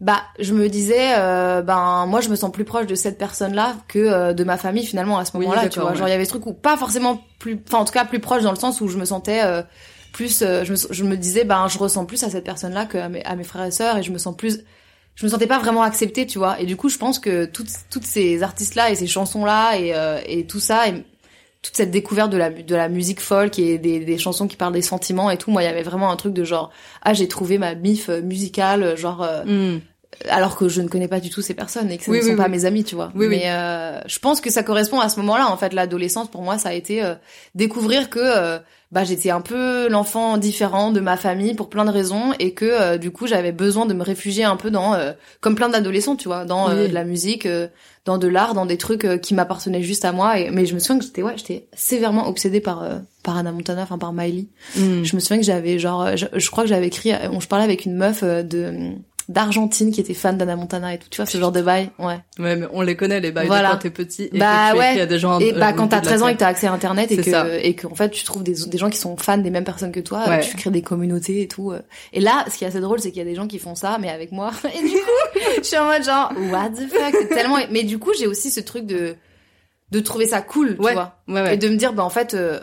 bah 0.00 0.22
je 0.38 0.52
me 0.52 0.68
disais 0.68 1.14
euh, 1.16 1.62
ben 1.62 2.04
moi 2.06 2.20
je 2.20 2.28
me 2.28 2.36
sens 2.36 2.52
plus 2.52 2.64
proche 2.64 2.86
de 2.86 2.94
cette 2.94 3.16
personne 3.16 3.54
là 3.54 3.76
que 3.88 3.98
euh, 3.98 4.32
de 4.34 4.44
ma 4.44 4.58
famille 4.58 4.84
finalement 4.84 5.18
à 5.18 5.24
ce 5.24 5.30
Oui, 5.36 5.46
moment-là 5.46 5.68
tu 5.70 5.80
vois 5.80 5.90
ouais. 5.92 5.96
genre 5.96 6.06
il 6.08 6.10
y 6.10 6.14
avait 6.14 6.26
ce 6.26 6.30
truc 6.30 6.46
où 6.46 6.52
pas 6.52 6.76
forcément 6.76 7.22
plus 7.38 7.58
enfin 7.66 7.78
en 7.78 7.84
tout 7.86 7.94
cas 7.94 8.04
plus 8.04 8.20
proche 8.20 8.42
dans 8.42 8.50
le 8.50 8.58
sens 8.58 8.80
où 8.82 8.88
je 8.88 8.98
me 8.98 9.06
sentais 9.06 9.42
euh, 9.42 9.62
plus 10.12 10.42
euh, 10.42 10.64
je, 10.64 10.72
me, 10.72 10.78
je 10.90 11.04
me 11.04 11.16
disais 11.16 11.44
ben 11.44 11.66
je 11.68 11.78
ressens 11.78 12.04
plus 12.04 12.22
à 12.24 12.28
cette 12.30 12.44
personne 12.44 12.74
là 12.74 12.84
que 12.84 12.98
à 12.98 13.08
mes, 13.08 13.24
à 13.24 13.36
mes 13.36 13.44
frères 13.44 13.64
et 13.64 13.70
sœurs 13.70 13.96
et 13.96 14.02
je 14.02 14.12
me 14.12 14.18
sens 14.18 14.36
plus 14.36 14.60
je 15.14 15.24
me 15.24 15.30
sentais 15.30 15.46
pas 15.46 15.58
vraiment 15.58 15.80
acceptée 15.82 16.26
tu 16.26 16.36
vois 16.36 16.60
et 16.60 16.66
du 16.66 16.76
coup 16.76 16.90
je 16.90 16.98
pense 16.98 17.18
que 17.18 17.46
toutes 17.46 17.70
toutes 17.90 18.04
ces 18.04 18.42
artistes 18.42 18.74
là 18.74 18.90
et 18.90 18.96
ces 18.96 19.06
chansons 19.06 19.46
là 19.46 19.78
et 19.78 19.94
euh, 19.94 20.20
et 20.26 20.46
tout 20.46 20.60
ça 20.60 20.88
et 20.88 21.04
toute 21.66 21.76
cette 21.76 21.90
découverte 21.90 22.30
de 22.30 22.36
la 22.36 22.50
de 22.50 22.74
la 22.76 22.88
musique 22.88 23.20
folk 23.20 23.58
et 23.58 23.78
des, 23.78 23.98
des 24.00 24.18
chansons 24.18 24.46
qui 24.46 24.56
parlent 24.56 24.72
des 24.72 24.82
sentiments 24.82 25.30
et 25.30 25.36
tout 25.36 25.50
moi 25.50 25.62
il 25.62 25.66
y 25.66 25.68
avait 25.68 25.82
vraiment 25.82 26.10
un 26.12 26.16
truc 26.16 26.32
de 26.32 26.44
genre 26.44 26.70
ah 27.02 27.12
j'ai 27.12 27.26
trouvé 27.28 27.58
ma 27.58 27.74
mif 27.74 28.08
euh, 28.08 28.22
musicale 28.22 28.96
genre 28.96 29.22
euh, 29.22 29.42
Mm. 29.44 29.80
alors 30.30 30.56
que 30.56 30.68
je 30.68 30.80
ne 30.80 30.88
connais 30.88 31.08
pas 31.08 31.20
du 31.20 31.28
tout 31.30 31.42
ces 31.42 31.54
personnes 31.54 31.90
et 31.90 31.98
que 31.98 32.04
ce 32.04 32.10
Oui, 32.10 32.18
ne 32.18 32.22
oui, 32.24 32.30
sont 32.30 32.36
pas 32.36 32.48
mes 32.48 32.64
amis, 32.64 32.84
tu 32.84 32.94
vois. 32.94 33.10
Mais 33.14 33.50
euh, 33.50 34.00
je 34.06 34.18
pense 34.18 34.40
que 34.40 34.50
ça 34.50 34.62
correspond 34.62 35.00
à 35.00 35.08
ce 35.08 35.18
moment-là. 35.20 35.50
En 35.50 35.56
fait, 35.58 35.72
l'adolescence 35.74 36.30
pour 36.30 36.42
moi, 36.42 36.56
ça 36.56 36.70
a 36.70 36.72
été 36.72 37.02
euh, 37.04 37.14
découvrir 37.54 38.08
que 38.08 38.18
euh, 38.22 38.58
bah 38.92 39.02
j'étais 39.04 39.30
un 39.30 39.40
peu 39.40 39.88
l'enfant 39.88 40.36
différent 40.38 40.92
de 40.92 41.00
ma 41.00 41.16
famille 41.16 41.54
pour 41.54 41.68
plein 41.68 41.84
de 41.84 41.90
raisons 41.90 42.32
et 42.38 42.52
que 42.54 42.64
euh, 42.64 42.98
du 42.98 43.10
coup 43.10 43.26
j'avais 43.26 43.50
besoin 43.52 43.84
de 43.84 43.94
me 43.94 44.02
réfugier 44.04 44.44
un 44.44 44.56
peu 44.56 44.70
dans 44.70 44.94
euh, 44.94 45.12
comme 45.40 45.54
plein 45.56 45.68
d'adolescents, 45.68 46.14
tu 46.16 46.28
vois, 46.28 46.44
dans 46.44 46.70
euh, 46.70 46.82
Oui. 46.84 46.88
de 46.88 46.94
la 46.94 47.04
musique, 47.04 47.46
euh, 47.46 47.66
dans 48.04 48.16
de 48.18 48.28
l'art, 48.28 48.54
dans 48.54 48.64
des 48.64 48.76
trucs 48.78 49.04
euh, 49.04 49.18
qui 49.18 49.34
m'appartenaient 49.34 49.82
juste 49.82 50.04
à 50.04 50.12
moi. 50.12 50.38
Et, 50.38 50.50
mais 50.50 50.66
je 50.66 50.74
me 50.74 50.78
souviens 50.78 50.98
que 51.00 51.04
j'étais 51.04 51.22
ouais, 51.24 51.34
j'étais 51.36 51.66
sévèrement 51.74 52.28
obsédée 52.28 52.60
par 52.60 52.84
euh, 52.84 52.98
par 53.24 53.36
Anna 53.36 53.50
Montana, 53.50 53.82
enfin 53.82 53.98
par 53.98 54.12
Miley. 54.12 54.46
Mm. 54.76 55.02
Je 55.02 55.16
me 55.16 55.20
souviens 55.20 55.38
que 55.38 55.44
j'avais 55.44 55.78
genre, 55.80 56.16
je, 56.16 56.26
je 56.32 56.50
crois 56.50 56.62
que 56.62 56.68
j'avais 56.68 56.86
écrit, 56.86 57.10
je 57.40 57.46
parlais 57.48 57.64
avec 57.64 57.84
une 57.86 57.96
meuf 57.96 58.22
de 58.22 58.92
d'Argentine 59.28 59.90
qui 59.90 60.00
était 60.00 60.14
fan 60.14 60.38
d'Anna 60.38 60.54
Montana 60.56 60.94
et 60.94 60.98
tout, 60.98 61.08
tu 61.10 61.16
vois, 61.16 61.26
ce 61.26 61.36
genre 61.38 61.50
de 61.52 61.60
bail, 61.60 61.90
ouais. 61.98 62.18
Ouais, 62.38 62.54
mais 62.56 62.66
on 62.72 62.80
les 62.82 62.96
connaît 62.96 63.20
les 63.20 63.32
bails 63.32 63.46
Voilà. 63.48 63.70
de 63.70 63.72
quand 63.74 63.78
t'es 63.80 63.90
petit 63.90 64.24
et 64.32 64.38
Bah 64.38 64.68
que 64.68 64.72
tu 64.74 64.78
ouais. 64.78 64.90
écris 64.92 65.00
à 65.00 65.06
des 65.06 65.18
gens. 65.18 65.40
Et 65.40 65.52
bah 65.52 65.72
quand 65.72 65.88
t'as 65.88 66.00
de 66.00 66.04
la 66.06 66.10
13 66.12 66.22
ans 66.22 66.28
et 66.28 66.34
que 66.34 66.38
t'as 66.38 66.46
accès 66.48 66.66
à 66.68 66.72
internet 66.72 67.10
et 67.10 67.22
ça. 67.22 67.42
que 67.44 67.64
et 67.64 67.74
que 67.74 67.86
en 67.88 67.94
fait 67.94 68.10
tu 68.10 68.24
trouves 68.24 68.44
des 68.44 68.54
des 68.66 68.78
gens 68.78 68.88
qui 68.90 68.98
sont 68.98 69.16
fans 69.16 69.38
des 69.38 69.50
mêmes 69.50 69.64
personnes 69.64 69.90
que 69.92 70.00
toi, 70.00 70.28
Ouais. 70.28 70.40
tu 70.40 70.56
crées 70.56 70.70
des 70.70 70.82
communautés 70.82 71.42
et 71.42 71.48
tout. 71.48 71.72
euh. 71.72 71.80
Et 72.12 72.20
là, 72.20 72.44
ce 72.50 72.56
qui 72.56 72.64
est 72.64 72.68
assez 72.68 72.80
drôle, 72.80 73.00
c'est 73.00 73.10
qu'il 73.10 73.18
y 73.18 73.26
a 73.26 73.28
des 73.28 73.34
gens 73.34 73.46
qui 73.48 73.58
font 73.58 73.74
ça, 73.74 73.98
mais 74.00 74.10
avec 74.10 74.30
moi. 74.32 74.52
Et 74.64 74.82
du 74.82 74.94
coup, 74.94 75.40
je 75.58 75.62
suis 75.62 75.76
en 75.76 75.86
mode 75.86 76.04
genre 76.04 76.32
what 76.52 76.70
the 76.70 76.88
fuck, 76.88 77.14
c'est 77.20 77.28
tellement. 77.28 77.58
Mais 77.70 77.82
du 77.82 77.98
coup, 77.98 78.12
j'ai 78.18 78.26
aussi 78.26 78.50
ce 78.50 78.60
truc 78.60 78.86
de 78.86 79.16
de 79.92 80.00
trouver 80.00 80.26
ça 80.26 80.40
cool, 80.42 80.76
tu 80.76 80.82
Ouais. 80.82 80.94
vois, 80.94 81.16
Ouais, 81.28 81.42
ouais. 81.42 81.54
et 81.54 81.56
de 81.56 81.68
me 81.68 81.76
dire 81.76 81.92
bah 81.92 82.04
en 82.04 82.10
fait. 82.10 82.34
euh, 82.34 82.60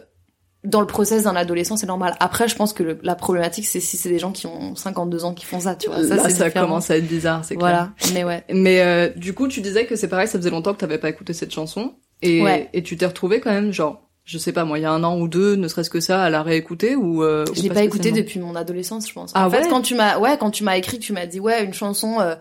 dans 0.64 0.80
le 0.82 0.88
process 0.88 1.24
d'un 1.24 1.36
adolescent, 1.36 1.76
c'est 1.78 1.86
normal. 1.88 2.16
Après, 2.20 2.48
je 2.48 2.56
pense 2.56 2.72
que 2.74 2.84
le- 2.84 3.00
la 3.04 3.16
problématique, 3.16 3.66
c'est 3.66 3.80
si 3.82 3.98
c'est 3.98 4.10
des 4.10 4.20
gens 4.20 4.32
qui 4.32 4.48
ont 4.48 4.76
52 4.76 5.26
ans 5.26 5.34
qui 5.34 5.46
font 5.46 5.60
ça, 5.60 5.76
tu 5.76 5.88
vois. 5.90 6.04
Ça, 6.08 6.16
Là, 6.16 6.30
ça 6.30 6.46
différent. 6.46 6.66
commence 6.68 6.90
à 6.90 6.98
être 6.98 7.08
bizarre, 7.08 7.44
c'est 7.44 7.56
clair. 7.56 7.70
Voilà. 8.00 8.14
Mais 8.14 8.24
ouais. 8.24 8.44
Mais 8.54 8.82
euh, 8.82 9.10
du 9.16 9.34
coup, 9.34 9.48
tu 9.48 9.60
disais 9.62 9.86
que 9.86 9.96
c'est 9.96 10.08
pareil, 10.08 10.28
ça 10.28 10.38
faisait 10.40 10.50
longtemps 10.50 10.74
que 10.74 10.80
t'avais 10.80 10.98
pas 11.00 11.10
écouté 11.10 11.34
cette 11.34 11.52
chanson 11.52 11.96
et 12.22 12.42
Ouais. 12.42 12.70
et 12.74 12.82
tu 12.84 12.96
t'es 12.96 13.06
retrouvé 13.06 13.40
quand 13.42 13.52
même 13.52 13.72
genre 13.74 14.02
je 14.26 14.38
sais 14.38 14.54
pas 14.54 14.64
moi, 14.64 14.80
il 14.80 14.84
y 14.84 14.86
a 14.86 14.92
un 14.92 15.04
an 15.04 15.20
ou 15.20 15.28
deux, 15.28 15.56
ne 15.58 15.68
serait-ce 15.68 15.90
que 15.90 16.00
ça, 16.00 16.24
à 16.24 16.30
la 16.30 16.44
réécouter 16.44 16.96
ou 16.96 17.24
euh, 17.24 17.44
Je 17.54 17.62
l'ai 17.62 17.68
pas 17.68 17.84
écouté 17.84 18.04
spécialement 18.10 18.18
depuis 18.26 18.40
mon 18.40 18.56
adolescence, 18.56 19.06
je 19.10 19.14
pense. 19.14 19.32
Ah 19.36 19.46
en 19.46 19.50
fait, 19.50 19.68
quand 19.68 19.82
tu 19.82 19.96
m'as, 19.96 20.18
ouais, 20.18 20.38
quand 20.40 20.50
tu 20.50 20.64
m'as 20.64 20.78
écrit, 20.78 20.98
tu 20.98 21.12
m'as 21.12 21.26
dit, 21.26 21.42
ouais, 21.42 21.66
une 21.66 21.74
chanson 21.74 22.22
euh, 22.22 22.36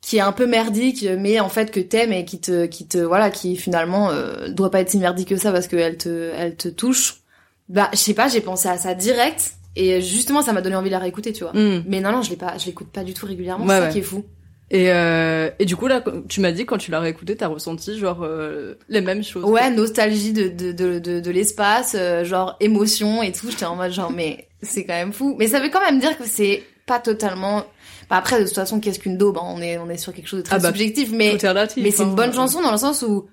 qui 0.00 0.16
est 0.16 0.20
un 0.20 0.32
peu 0.32 0.46
merdique, 0.46 1.06
mais 1.18 1.40
en 1.40 1.50
fait 1.50 1.70
que 1.70 1.80
t'aimes 1.80 2.14
et 2.14 2.24
qui 2.24 2.40
te, 2.40 2.64
qui 2.64 2.86
te, 2.88 2.96
voilà, 2.96 3.28
qui 3.30 3.56
finalement 3.56 4.08
euh, 4.12 4.48
doit 4.48 4.70
pas 4.70 4.80
être 4.80 4.88
si 4.88 4.96
merdique 4.98 5.28
que 5.28 5.36
ça 5.36 5.52
parce 5.52 5.66
qu'elle 5.68 5.98
te, 5.98 6.30
elle 6.38 6.56
te 6.56 6.68
touche. 6.68 7.20
Bah, 7.68 7.90
je 7.92 7.98
sais 7.98 8.14
pas, 8.14 8.28
j'ai 8.28 8.40
pensé 8.40 8.68
à 8.68 8.76
ça 8.76 8.94
direct 8.94 9.54
et 9.76 10.00
justement, 10.00 10.42
ça 10.42 10.52
m'a 10.52 10.60
donné 10.60 10.76
envie 10.76 10.88
de 10.88 10.94
la 10.94 10.98
réécouter, 10.98 11.32
tu 11.32 11.44
vois. 11.44 11.52
Hmm. 11.52 11.82
Mais 11.86 12.00
non, 12.00 12.12
non, 12.12 12.22
je 12.22 12.30
l'ai 12.30 12.36
pas, 12.36 12.56
je 12.58 12.66
l'écoute 12.66 12.88
pas 12.88 13.04
du 13.04 13.14
tout 13.14 13.26
régulièrement. 13.26 13.64
Ouais, 13.64 13.74
c'est 13.74 13.80
ça 13.80 13.86
ouais. 13.86 13.92
qui 13.92 13.98
est 13.98 14.02
fou. 14.02 14.24
Et, 14.70 14.90
euh, 14.90 15.50
et 15.58 15.66
du 15.66 15.76
coup 15.76 15.86
là, 15.86 16.02
tu 16.28 16.40
m'as 16.40 16.50
dit 16.50 16.64
quand 16.64 16.78
tu 16.78 16.90
l'as 16.90 17.00
réécouté, 17.00 17.36
t'as 17.36 17.48
ressenti 17.48 17.98
genre 17.98 18.22
euh, 18.22 18.74
les 18.88 19.02
mêmes 19.02 19.22
choses. 19.22 19.44
Ouais, 19.44 19.70
nostalgie 19.70 20.32
de 20.32 20.48
de 20.48 20.72
de 20.72 20.98
de, 20.98 21.20
de 21.20 21.30
l'espace, 21.30 21.94
euh, 21.98 22.24
genre 22.24 22.56
émotion 22.60 23.22
et 23.22 23.30
tout. 23.30 23.50
J'étais 23.50 23.66
en 23.66 23.76
mode 23.76 23.92
genre 23.92 24.10
mais 24.10 24.48
c'est 24.62 24.84
quand 24.84 24.94
même 24.94 25.12
fou. 25.12 25.36
Mais 25.38 25.48
ça 25.48 25.60
veut 25.60 25.68
quand 25.70 25.84
même 25.84 26.00
dire 26.00 26.16
que 26.16 26.24
c'est 26.26 26.62
pas 26.86 26.98
totalement. 26.98 27.64
Bah, 28.08 28.16
après 28.16 28.40
de 28.40 28.46
toute 28.46 28.54
façon 28.54 28.80
qu'est-ce 28.80 28.98
qu'une 28.98 29.18
daube 29.18 29.38
hein 29.38 29.46
On 29.46 29.60
est 29.60 29.78
on 29.78 29.88
est 29.90 29.98
sur 29.98 30.14
quelque 30.14 30.28
chose 30.28 30.40
de 30.40 30.44
très 30.44 30.56
Ah 30.56 30.58
bah, 30.58 30.68
subjectif, 30.68 31.10
mais 31.12 31.32
relatif, 31.32 31.82
mais 31.82 31.90
c'est 31.90 32.02
hein. 32.02 32.08
une 32.08 32.14
bonne 32.14 32.32
chanson 32.32 32.62
dans 32.62 32.72
le 32.72 32.78
sens 32.78 33.02
où 33.02 33.28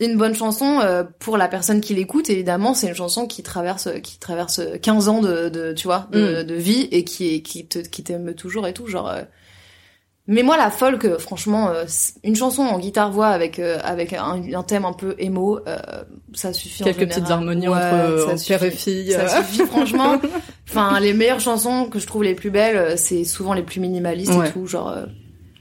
une 0.00 0.16
bonne 0.16 0.34
chanson 0.34 0.80
euh, 0.80 1.04
pour 1.18 1.36
la 1.36 1.46
personne 1.48 1.80
qui 1.80 1.94
l'écoute 1.94 2.30
évidemment 2.30 2.74
c'est 2.74 2.88
une 2.88 2.94
chanson 2.94 3.26
qui 3.26 3.42
traverse 3.42 3.88
qui 4.02 4.18
traverse 4.18 4.60
15 4.82 5.08
ans 5.08 5.20
de, 5.20 5.48
de 5.48 5.72
tu 5.72 5.86
vois 5.86 6.08
de, 6.10 6.40
Mm. 6.42 6.44
de 6.44 6.54
vie 6.54 6.88
et 6.90 7.04
qui 7.04 7.34
est 7.34 7.42
qui 7.42 7.66
te 7.66 7.78
qui 7.80 8.02
t'aime 8.02 8.34
toujours 8.34 8.66
et 8.66 8.72
tout 8.72 8.86
genre 8.86 9.08
euh, 9.10 9.22
mais 10.26 10.42
moi 10.42 10.56
la 10.56 10.70
folk 10.70 11.04
euh, 11.04 11.18
franchement 11.18 11.70
euh, 11.70 11.84
une 12.22 12.36
chanson 12.36 12.62
en 12.62 12.78
guitare 12.78 13.10
voix 13.10 13.28
avec 13.28 13.58
euh, 13.58 13.78
avec 13.82 14.12
un, 14.12 14.40
un 14.54 14.62
thème 14.62 14.84
un 14.84 14.92
peu 14.92 15.14
émo 15.18 15.58
euh, 15.66 15.76
ça 16.34 16.52
suffit 16.52 16.84
Quelques 16.84 17.08
petites 17.08 17.30
harmonies 17.30 17.68
Ouais, 17.68 17.76
entre, 17.76 18.46
père 18.46 18.62
et 18.62 18.70
fille. 18.70 19.10
ça 19.12 19.42
suffit 19.42 19.66
franchement 19.66 20.20
enfin 20.68 21.00
les 21.00 21.12
meilleures 21.14 21.40
chansons 21.40 21.86
que 21.86 21.98
je 21.98 22.06
trouve 22.06 22.22
les 22.22 22.34
plus 22.34 22.50
belles 22.50 22.96
c'est 22.96 23.24
souvent 23.24 23.54
les 23.54 23.62
plus 23.62 23.80
minimalistes 23.80 24.32
Ouais. 24.34 24.48
et 24.48 24.52
tout 24.52 24.66
genre 24.66 24.88
euh, 24.90 25.04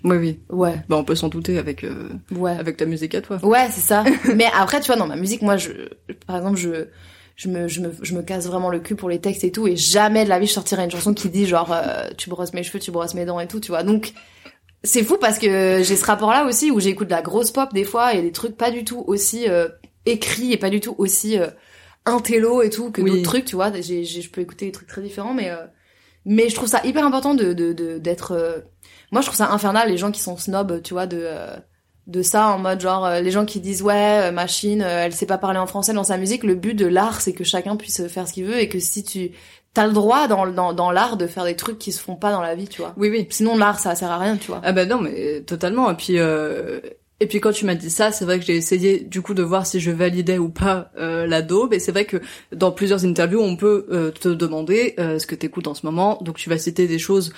Oui 0.03 0.17
oui. 0.17 0.39
ouais 0.49 0.75
Bah 0.89 0.95
on 0.97 1.03
peut 1.03 1.15
s'en 1.15 1.27
douter 1.29 1.57
avec 1.57 1.83
euh, 1.83 2.09
ouais 2.31 2.51
avec 2.57 2.77
ta 2.77 2.85
musique 2.85 3.15
à 3.15 3.21
toi. 3.21 3.37
Ouais, 3.43 3.67
c'est 3.71 3.81
ça. 3.81 4.03
Mais 4.35 4.47
après, 4.57 4.79
tu 4.79 4.87
vois, 4.87 4.95
dans 4.95 5.07
ma 5.07 5.15
musique, 5.15 5.41
moi, 5.41 5.57
je, 5.57 5.71
par 6.27 6.37
exemple, 6.37 6.57
je, 6.57 6.87
je 7.35 7.47
me, 7.49 7.67
je 7.67 7.81
me, 7.81 7.91
je 8.01 8.13
me 8.15 8.21
casse 8.21 8.47
vraiment 8.47 8.69
le 8.69 8.79
cul 8.79 8.95
pour 8.95 9.09
les 9.09 9.19
textes 9.19 9.43
et 9.43 9.51
tout, 9.51 9.67
et 9.67 9.75
jamais 9.75 10.23
de 10.23 10.29
la 10.29 10.39
vie 10.39 10.47
je 10.47 10.53
sortirais 10.53 10.83
une 10.85 10.91
chanson 10.91 11.13
qui 11.13 11.29
dit 11.29 11.45
genre, 11.45 11.71
euh, 11.71 12.07
tu 12.17 12.29
brosses 12.29 12.53
mes 12.53 12.63
cheveux, 12.63 12.79
tu 12.79 12.91
brosses 12.91 13.13
mes 13.13 13.25
dents 13.25 13.39
et 13.39 13.47
tout, 13.47 13.59
tu 13.59 13.71
vois. 13.71 13.83
Donc, 13.83 14.13
c'est 14.83 15.03
fou 15.03 15.17
parce 15.19 15.39
que 15.39 15.81
j'ai 15.83 15.95
ce 15.97 16.05
rapport-là 16.05 16.45
aussi 16.45 16.71
où 16.71 16.79
j'écoute 16.79 17.07
de 17.07 17.13
la 17.13 17.21
grosse 17.21 17.51
pop 17.51 17.73
des 17.73 17.83
fois 17.83 18.13
et 18.13 18.21
des 18.21 18.31
trucs 18.31 18.55
pas 18.55 18.71
du 18.71 18.85
tout 18.85 19.03
aussi 19.07 19.49
euh, 19.49 19.67
écrits 20.05 20.53
et 20.53 20.57
pas 20.57 20.69
du 20.69 20.79
tout 20.79 20.95
aussi 20.97 21.37
euh, 21.37 21.47
intello 22.05 22.61
et 22.61 22.69
tout 22.69 22.89
que 22.91 23.01
Oui. 23.01 23.11
d'autres 23.11 23.23
trucs, 23.23 23.45
tu 23.45 23.55
vois. 23.55 23.71
J'ai, 23.81 24.05
je 24.05 24.29
peux 24.29 24.39
écouter 24.41 24.65
des 24.67 24.71
trucs 24.71 24.87
très 24.87 25.01
différents, 25.01 25.33
mais 25.33 25.51
mais 26.25 26.47
je 26.49 26.55
trouve 26.55 26.67
ça 26.69 26.81
hyper 26.85 27.05
important 27.05 27.33
de, 27.35 27.53
de 27.53 27.97
d'être. 27.97 28.63
Moi, 29.11 29.21
je 29.21 29.27
trouve 29.27 29.37
ça 29.37 29.51
infernal 29.51 29.89
les 29.89 29.97
gens 29.97 30.11
qui 30.11 30.21
sont 30.21 30.37
snobs, 30.37 30.81
tu 30.81 30.93
vois, 30.93 31.07
de 31.07 31.19
euh, 31.21 31.55
de 32.09 32.23
ça 32.23 32.47
en 32.47 32.57
mode 32.57 32.81
genre 32.81 33.05
euh, 33.05 33.21
les 33.21 33.29
gens 33.29 33.45
qui 33.45 33.59
disent 33.59 33.83
ouais 33.83 34.29
euh, 34.29 34.31
machine 34.31 34.81
elle 34.81 35.13
sait 35.13 35.27
pas 35.27 35.37
parler 35.37 35.59
en 35.59 35.67
français 35.67 35.93
dans 35.93 36.03
sa 36.03 36.17
musique 36.17 36.43
le 36.43 36.55
but 36.55 36.73
de 36.73 36.87
l'art 36.87 37.21
c'est 37.21 37.33
que 37.33 37.43
chacun 37.43 37.75
puisse 37.75 38.07
faire 38.07 38.27
ce 38.27 38.33
qu'il 38.33 38.45
veut 38.45 38.59
et 38.59 38.67
que 38.67 38.79
si 38.79 39.03
tu 39.03 39.29
t'as 39.75 39.85
le 39.85 39.93
droit 39.93 40.27
dans 40.27 40.47
dans 40.47 40.73
dans 40.73 40.89
l'art 40.89 41.17
de 41.17 41.27
faire 41.27 41.45
des 41.45 41.55
trucs 41.55 41.77
qui 41.77 41.91
se 41.91 42.01
font 42.01 42.15
pas 42.15 42.31
dans 42.31 42.41
la 42.41 42.55
vie 42.55 42.67
tu 42.67 42.81
vois 42.81 42.95
Oui 42.97 43.09
oui. 43.09 43.27
sinon 43.29 43.55
l'art 43.57 43.79
ça 43.79 43.93
sert 43.93 44.09
à 44.09 44.17
rien 44.17 44.37
tu 44.37 44.47
vois 44.47 44.59
Ah 44.63 44.71
bah 44.71 44.87
non 44.87 44.99
mais 44.99 45.41
totalement. 45.41 45.91
Et 45.91 45.95
puis 45.95 46.17
euh, 46.17 46.79
et 47.21 47.27
puis 47.27 47.41
quand 47.41 47.51
tu 47.51 47.65
m'as 47.65 47.75
dit 47.75 47.89
ça, 47.89 48.11
c'est 48.11 48.23
vrai 48.23 48.39
que 48.39 48.45
j'ai 48.45 48.55
essayé 48.55 49.01
du 49.01 49.21
coup 49.21 49.33
de 49.33 49.43
voir 49.43 49.65
si 49.65 49.81
je 49.81 49.91
validais 49.91 50.37
ou 50.37 50.47
pas 50.49 50.89
euh, 50.97 51.27
la 51.27 51.41
daube. 51.41 51.73
Et 51.73 51.79
c'est 51.79 51.91
vrai 51.91 52.05
que 52.05 52.17
dans 52.53 52.71
plusieurs 52.71 53.03
interviews, 53.03 53.41
on 53.41 53.57
peut 53.57 53.87
euh, 53.91 54.11
te 54.11 54.29
demander 54.29 54.95
euh, 54.99 55.19
ce 55.19 55.27
que 55.27 55.35
t'écoutes 55.35 55.67
en 55.67 55.73
ce 55.73 55.85
moment. 55.85 56.17
Donc 56.21 56.37
tu 56.37 56.49
vas 56.49 56.57
citer 56.57 56.87
des 56.87 56.99
choses 56.99 57.33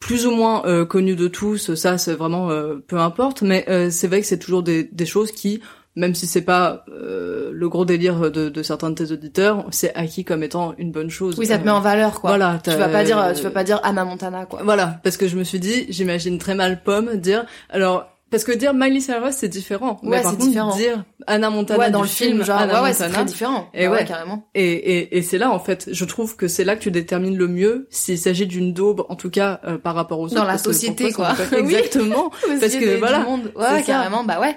plus 0.00 0.26
ou 0.26 0.30
moins 0.30 0.64
euh, 0.66 0.84
connues 0.84 1.16
de 1.16 1.28
tous. 1.28 1.74
Ça, 1.74 1.98
c'est 1.98 2.14
vraiment 2.14 2.50
euh, 2.50 2.76
peu 2.86 2.98
importe. 2.98 3.42
Mais 3.42 3.64
euh, 3.68 3.90
c'est 3.90 4.08
vrai 4.08 4.20
que 4.20 4.26
c'est 4.26 4.38
toujours 4.38 4.62
des, 4.62 4.84
des 4.84 5.06
choses 5.06 5.32
qui 5.32 5.60
même 5.98 6.14
si 6.14 6.26
c'est 6.26 6.42
pas 6.42 6.84
euh, 6.90 7.48
le 7.54 7.68
gros 7.70 7.86
délire 7.86 8.30
de, 8.30 8.50
de 8.50 8.62
certains 8.62 8.90
de 8.90 8.94
tes 8.96 9.12
auditeurs, 9.12 9.64
c'est 9.70 9.94
acquis 9.94 10.26
comme 10.26 10.42
étant 10.42 10.74
une 10.76 10.92
bonne 10.92 11.08
chose. 11.08 11.38
oui 11.38 11.46
ça 11.46 11.56
te 11.56 11.62
Euh, 11.62 11.64
met 11.64 11.70
en 11.70 11.80
valeur 11.80 12.20
quoi 12.20 12.28
Voilà, 12.28 12.60
tu 12.62 12.68
vas 12.68 12.90
pas 12.90 13.02
dire 13.02 13.32
tu 13.34 13.42
vas 13.42 13.50
pas 13.50 13.64
dire 13.64 13.80
Anna 13.82 14.04
Montana 14.04 14.44
quoi 14.44 14.60
voilà, 14.62 15.00
parce 15.02 15.16
que 15.16 15.26
je 15.26 15.38
me 15.38 15.42
suis 15.44 15.58
dit, 15.58 15.86
j'imagine 15.88 16.36
très 16.36 16.54
mal 16.54 16.82
Pomme 16.82 17.16
dire, 17.16 17.46
alors, 17.70 18.10
parce 18.30 18.44
que 18.44 18.52
dire 18.52 18.74
Miley 18.74 19.00
Cyrus 19.00 19.34
c'est 19.36 19.48
différent. 19.48 19.98
Ouais, 20.02 20.16
mais 20.16 20.22
par 20.22 20.32
c'est 20.32 20.36
contre, 20.38 20.48
différent. 20.48 20.76
dire 20.76 21.04
Anna 21.26 21.50
Montana 21.50 21.78
ouais 21.78 21.90
dans 21.90 22.00
du 22.00 22.06
le 22.06 22.10
film 22.10 22.44
genre 22.44 22.58
Anna 22.58 22.74
ouais 22.82 22.88
ouais 22.88 22.92
c'est 22.94 23.08
très 23.08 23.24
différent 23.24 23.68
Et 23.74 23.86
Bah 23.86 23.92
ouais. 23.94 24.04
carrément 24.04 24.48
et, 24.54 24.64
et, 24.72 25.16
et 25.18 25.22
c'est 25.22 25.38
là 25.38 25.50
en 25.52 25.58
fait, 25.60 25.88
je 25.92 26.04
trouve 26.04 26.36
que 26.36 26.48
c'est 26.48 26.64
là 26.64 26.76
que 26.76 26.80
tu 26.82 26.90
détermines 26.90 27.36
le 27.36 27.48
mieux 27.48 27.86
s'il 27.90 28.18
s'agit 28.18 28.46
d'une 28.46 28.72
daube, 28.72 29.04
en 29.08 29.16
tout 29.16 29.30
cas 29.30 29.60
euh, 29.64 29.78
par 29.78 29.94
rapport 29.94 30.18
aux 30.20 30.28
Dans 30.28 30.34
autres. 30.36 30.44
la 30.44 30.52
parce 30.52 30.62
que 30.62 30.72
société, 30.72 31.12
quoi. 31.12 31.34
Oui. 31.52 31.58
Exactement. 31.74 32.30
parce 32.60 32.74
que 32.74 32.98
voilà, 32.98 33.20
monde. 33.20 33.52
ouais 33.54 33.82
carrément 33.84 34.24
bah 34.24 34.40
ouais 34.40 34.56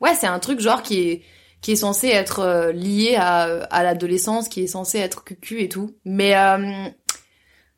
ouais 0.00 0.14
c'est 0.18 0.26
un 0.26 0.38
truc 0.38 0.60
genre 0.60 0.82
qui 0.82 1.00
est 1.10 1.22
qui 1.60 1.72
est 1.72 1.76
censé 1.76 2.08
être 2.08 2.40
euh, 2.40 2.72
lié 2.72 3.16
à 3.18 3.42
à 3.70 3.82
l'adolescence 3.82 4.48
qui 4.48 4.62
est 4.62 4.66
censé 4.66 4.98
être 4.98 5.24
cucu 5.24 5.60
et 5.60 5.68
tout 5.68 5.94
mais 6.06 6.34
euh, 6.34 6.86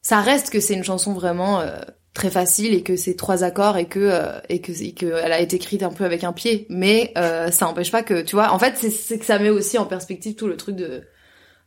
ça 0.03 0.21
reste 0.21 0.51
que 0.51 0.61
c'est 0.61 0.75
une 0.75 0.85
chanson 0.85 1.13
vraiment 1.15 1.59
euh, 1.61 1.81
très 2.15 2.31
facile 2.31 2.75
et 2.75 2.83
que 2.83 2.95
c'est 2.97 3.15
trois 3.15 3.43
accords 3.43 3.79
et 3.79 3.87
que 3.87 3.99
euh, 4.01 4.39
et 4.51 4.61
que 4.61 4.73
et 4.83 4.93
que 4.93 5.07
elle 5.07 5.33
a 5.33 5.41
été 5.41 5.57
écrite 5.57 5.83
un 5.83 5.91
peu 5.91 6.05
avec 6.05 6.25
un 6.25 6.33
pied. 6.33 6.67
Mais 6.69 7.13
euh, 7.17 7.51
ça 7.51 7.67
empêche 7.67 7.91
pas 7.91 8.03
que 8.03 8.21
tu 8.23 8.37
vois 8.37 8.53
en 8.53 8.59
fait 8.59 8.75
c'est 8.77 8.91
c'est 8.91 9.19
que 9.19 9.25
ça 9.25 9.39
met 9.39 9.49
aussi 9.51 9.79
en 9.79 9.87
perspective 9.87 10.35
tout 10.35 10.47
le 10.47 10.57
truc 10.57 10.77
de 10.77 11.03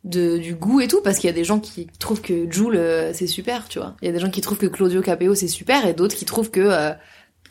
de 0.04 0.38
du 0.38 0.54
goût 0.54 0.82
et 0.82 0.88
tout 0.88 1.02
parce 1.02 1.18
qu'il 1.18 1.28
y 1.28 1.34
a 1.34 1.36
des 1.36 1.44
gens 1.44 1.60
qui 1.60 1.88
trouvent 2.00 2.22
que 2.22 2.46
Joule 2.52 2.76
euh, 2.76 3.12
c'est 3.14 3.26
super 3.26 3.68
tu 3.68 3.80
vois. 3.80 3.96
Il 4.04 4.06
y 4.06 4.10
a 4.10 4.12
des 4.12 4.20
gens 4.20 4.30
qui 4.30 4.42
trouvent 4.42 4.60
que 4.60 4.68
Claudio 4.68 5.02
Capeo 5.02 5.34
c'est 5.34 5.48
super 5.48 5.88
et 5.88 5.94
d'autres 5.94 6.16
qui 6.16 6.26
trouvent 6.26 6.52
que 6.52 6.60
euh, 6.62 6.92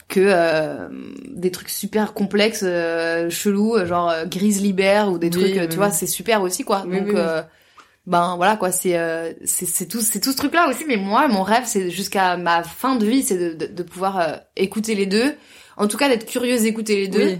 que 0.07 0.21
euh, 0.21 0.89
des 1.35 1.51
trucs 1.51 1.71
super 1.71 2.13
complexes 2.15 2.63
euh, 2.63 3.29
chelous 3.29 3.85
genre 3.87 4.13
Grizzly 4.27 4.73
Bear 4.73 5.11
ou 5.11 5.19
des 5.19 5.27
Oui, 5.29 5.33
trucs 5.33 5.57
oui, 5.63 5.69
tu 5.69 5.77
vois 5.77 5.91
c'est 5.91 6.07
super 6.07 6.43
aussi 6.43 6.63
quoi. 6.63 6.83
Donc 6.83 7.09
euh, 7.15 7.43
ben 8.07 8.37
voilà 8.37 8.57
quoi 8.57 8.71
c'est 8.71 8.99
euh, 8.99 9.33
c'est 9.45 9.89
tout 9.89 10.03
c'est 10.03 10.21
tout 10.21 10.33
ce 10.33 10.37
truc 10.37 10.53
là 10.53 10.69
aussi 10.69 10.85
mais 10.87 10.97
moi 10.99 11.27
mon 11.29 11.43
rêve 11.43 11.65
c'est 11.65 11.91
jusqu'à 11.91 12.37
ma 12.37 12.63
fin 12.63 12.97
de 12.97 13.07
vie 13.07 13.23
c'est 13.23 13.57
de, 13.57 13.67
de, 13.67 13.83
pouvoir 13.83 14.19
euh, 14.21 14.37
écouter 14.57 14.95
les 14.95 15.07
deux. 15.07 15.35
En 15.77 15.89
tout 15.89 15.97
cas 15.97 16.09
d'être 16.09 16.27
curieuse 16.27 16.63
d'écouter 16.63 16.97
les 16.97 17.09
deux 17.09 17.39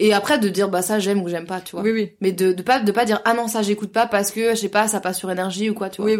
et 0.00 0.12
après 0.12 0.38
de 0.38 0.48
dire 0.48 0.68
bah 0.68 0.82
ça 0.82 0.98
j'aime 0.98 1.22
ou 1.22 1.28
j'aime 1.28 1.46
pas 1.46 1.60
tu 1.60 1.76
vois 1.76 1.82
oui, 1.82 1.92
oui. 1.92 2.12
mais 2.20 2.32
de, 2.32 2.52
de 2.52 2.62
pas 2.62 2.80
de 2.80 2.90
pas 2.90 3.04
dire 3.04 3.20
ah 3.24 3.34
non 3.34 3.46
ça 3.46 3.62
j'écoute 3.62 3.92
pas 3.92 4.06
parce 4.06 4.32
que 4.32 4.50
je 4.50 4.56
sais 4.60 4.68
pas 4.68 4.88
ça 4.88 4.98
passe 5.00 5.18
sur 5.18 5.30
énergie 5.30 5.70
ou 5.70 5.74
quoi 5.74 5.88
tu 5.88 6.02
vois 6.02 6.10
Oui, 6.10 6.16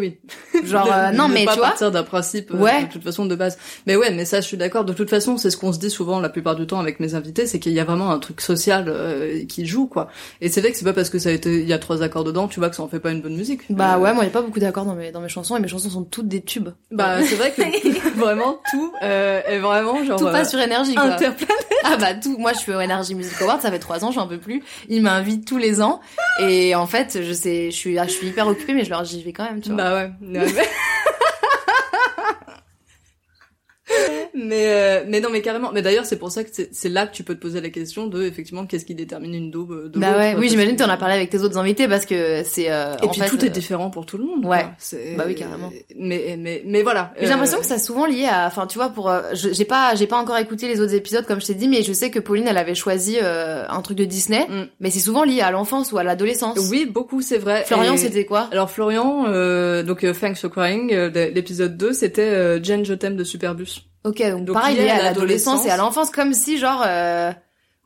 oui. 0.53 0.63
genre 0.65 0.89
euh, 0.91 1.11
non 1.11 1.27
mais 1.27 1.43
pas 1.45 1.51
tu 1.53 1.57
vois 1.59 1.67
partir 1.69 1.91
d'un 1.91 2.03
principe 2.03 2.51
euh, 2.53 2.57
de 2.57 2.91
toute 2.91 3.03
façon 3.03 3.25
de 3.25 3.35
base. 3.35 3.57
Mais 3.85 3.95
ouais, 3.95 4.11
mais 4.11 4.23
ça 4.25 4.39
je 4.41 4.45
suis 4.47 4.57
d'accord. 4.57 4.85
De 4.85 4.93
toute 4.93 5.09
façon, 5.09 5.37
c'est 5.37 5.49
ce 5.49 5.57
qu'on 5.57 5.73
se 5.73 5.79
dit 5.79 5.89
souvent 5.89 6.19
la 6.19 6.29
plupart 6.29 6.55
du 6.55 6.65
temps 6.67 6.79
avec 6.79 6.99
mes 6.99 7.15
invités, 7.15 7.47
c'est 7.47 7.59
qu'il 7.59 7.73
y 7.73 7.79
a 7.79 7.83
vraiment 7.83 8.11
un 8.11 8.19
truc 8.19 8.39
social 8.41 8.85
euh, 8.87 9.43
qui 9.45 9.65
joue 9.65 9.87
quoi. 9.87 10.07
Et 10.41 10.49
c'est 10.49 10.61
vrai 10.61 10.71
que 10.71 10.77
c'est 10.77 10.85
pas 10.85 10.93
parce 10.93 11.09
que 11.09 11.19
ça 11.19 11.29
a 11.29 11.31
été 11.33 11.59
il 11.61 11.67
y 11.67 11.73
a 11.73 11.79
trois 11.79 12.01
accords 12.01 12.23
dedans, 12.23 12.47
tu 12.47 12.59
vois 12.59 12.69
que 12.69 12.75
ça 12.75 12.83
en 12.83 12.87
fait 12.87 12.99
pas 12.99 13.11
une 13.11 13.21
bonne 13.21 13.35
musique. 13.35 13.61
bah 13.69 13.95
Euh, 13.95 13.99
ouais 13.99 14.13
moi 14.13 14.23
y 14.23 14.27
a 14.27 14.29
pas 14.31 14.41
beaucoup 14.41 14.59
d'accords 14.59 14.85
dans 14.85 14.95
mes 14.95 15.11
dans 15.11 15.19
mes 15.21 15.29
chansons 15.29 15.57
et 15.57 15.59
mes 15.59 15.67
chansons 15.67 15.89
sont 15.89 16.03
toutes 16.03 16.27
des 16.29 16.41
tubes 16.41 16.69
Bah 16.91 17.21
c'est 17.23 17.35
vrai 17.35 17.51
que 17.51 17.61
vraiment 18.17 18.59
tout 18.71 18.93
euh, 19.03 19.41
est 19.45 19.59
vraiment 19.59 20.03
genre 20.05 20.19
tout 20.19 20.25
passe 20.25 20.49
sur 20.51 20.59
énergie 20.59 20.95
quoi. 20.95 21.17
Ah 21.83 21.97
bah 21.97 22.13
tout, 22.15 22.37
moi 22.37 22.53
je 22.53 22.59
suis 22.59 22.71
au 22.73 22.79
Energy 22.79 23.13
Music 23.15 23.39
Award, 23.41 23.61
ça 23.65 23.71
fait 23.71 23.79
trois 23.79 24.05
ans, 24.05 24.11
j'en 24.11 24.27
peux 24.27 24.37
plus. 24.37 24.61
Ils 24.89 25.01
m'invitent 25.01 25.47
tous 25.47 25.57
les 25.57 25.81
ans 25.81 26.01
et 26.39 26.75
en 26.75 26.85
fait, 26.85 27.19
je 27.23 27.33
sais, 27.33 27.71
je 27.71 27.75
suis, 27.75 27.97
je 27.97 28.09
suis 28.09 28.27
hyper 28.27 28.47
occupée, 28.47 28.73
mais 28.73 28.83
je 28.85 28.89
leur 28.91 29.01
dis 29.01 29.17
j'y 29.17 29.23
vais 29.23 29.33
quand 29.33 29.45
même, 29.45 29.59
tu 29.61 29.69
vois. 29.69 29.77
Bah 29.77 29.95
ouais. 29.95 30.11
mais- 30.21 30.45
mais 34.35 34.65
euh, 34.67 35.03
mais 35.07 35.19
non 35.21 35.29
mais 35.31 35.41
carrément 35.41 35.71
mais 35.73 35.81
d'ailleurs 35.81 36.05
c'est 36.05 36.17
pour 36.19 36.31
ça 36.31 36.43
que 36.43 36.49
c'est 36.71 36.89
là 36.89 37.07
que 37.07 37.13
tu 37.15 37.23
peux 37.23 37.35
te 37.35 37.39
poser 37.41 37.61
la 37.61 37.69
question 37.69 38.07
de 38.07 38.23
effectivement 38.23 38.65
qu'est-ce 38.65 38.85
qui 38.85 38.95
détermine 38.95 39.33
une 39.33 39.51
daube 39.51 39.71
euh, 39.71 39.89
de 39.89 39.99
Bah 39.99 40.17
ouais, 40.17 40.35
oui, 40.37 40.49
j'imagine 40.49 40.75
que- 40.75 40.83
t'en 40.83 40.89
as 40.89 40.97
parlé 40.97 41.15
avec 41.15 41.29
tes 41.29 41.39
autres 41.39 41.57
invités 41.57 41.87
parce 41.87 42.05
que 42.05 42.43
c'est. 42.43 42.71
Euh, 42.71 42.95
et 43.01 43.05
en 43.05 43.09
puis 43.09 43.21
fait, 43.21 43.29
tout 43.29 43.41
euh, 43.41 43.45
est 43.47 43.49
différent 43.49 43.89
pour 43.89 44.05
tout 44.05 44.17
le 44.17 44.25
monde 44.25 44.45
ouais. 44.45 44.65
Bah 45.17 45.23
oui, 45.27 45.35
carrément. 45.35 45.71
mais 45.97 46.37
mais 46.39 46.61
mais 46.65 46.81
voilà 46.83 47.13
J'ai 47.19 47.27
l'impression 47.27 47.57
Euh, 47.57 47.61
que 47.61 47.65
c'est 47.67 47.79
souvent 47.79 48.05
lié 48.05 48.25
à, 48.25 48.47
enfin 48.47 48.67
tu 48.67 48.77
vois, 48.77 48.89
pour, 48.89 49.09
euh, 49.09 49.21
j'ai 49.33 49.65
pas, 49.65 49.95
j'ai 49.95 50.07
pas 50.07 50.17
encore 50.17 50.37
écouté 50.37 50.67
les 50.67 50.81
autres 50.81 50.93
épisodes 50.95 51.25
comme 51.25 51.39
je 51.41 51.47
t'ai 51.47 51.53
dit, 51.55 51.67
mais 51.67 51.81
je 51.83 51.93
sais 51.93 52.11
que 52.11 52.19
Pauline 52.19 52.47
elle 52.47 52.57
avait 52.57 52.75
choisi 52.75 53.17
euh, 53.21 53.63
un 53.69 53.81
truc 53.81 53.97
de 53.97 54.05
Disney, 54.05 54.45
Mm. 54.49 54.63
mais 54.79 54.89
c'est 54.89 54.99
souvent 54.99 55.23
lié 55.23 55.41
à 55.41 55.51
l'enfance 55.51 55.91
ou 55.91 55.97
à 55.97 56.03
l'adolescence. 56.03 56.59
oui 56.71 56.85
beaucoup 56.85 57.21
c'est 57.21 57.37
vrai 57.37 57.63
Florian, 57.65 57.93
Et- 57.93 57.97
c'était 57.97 58.25
quoi? 58.25 58.49
alors 58.51 58.69
Florian 58.69 59.25
euh, 59.27 59.83
donc 59.83 60.03
euh, 60.03 60.13
Thanks 60.13 60.37
for 60.39 60.49
Crying 60.51 60.91
euh, 60.93 61.09
l'épisode 61.33 61.77
2 61.77 61.93
c'était 61.93 62.21
euh, 62.21 62.61
Jen 62.63 62.83
je 62.85 62.93
t'aime 62.93 63.15
de 63.15 63.23
Superbus 63.23 63.81
Ok, 64.05 64.21
donc, 64.31 64.45
Donc, 64.45 64.53
pareil 64.55 64.79
à 64.89 65.01
l'adolescence 65.03 65.65
et 65.65 65.69
à 65.69 65.77
l'enfance, 65.77 66.11
comme 66.11 66.33
si 66.33 66.57
genre, 66.57 66.83
euh, 66.85 67.31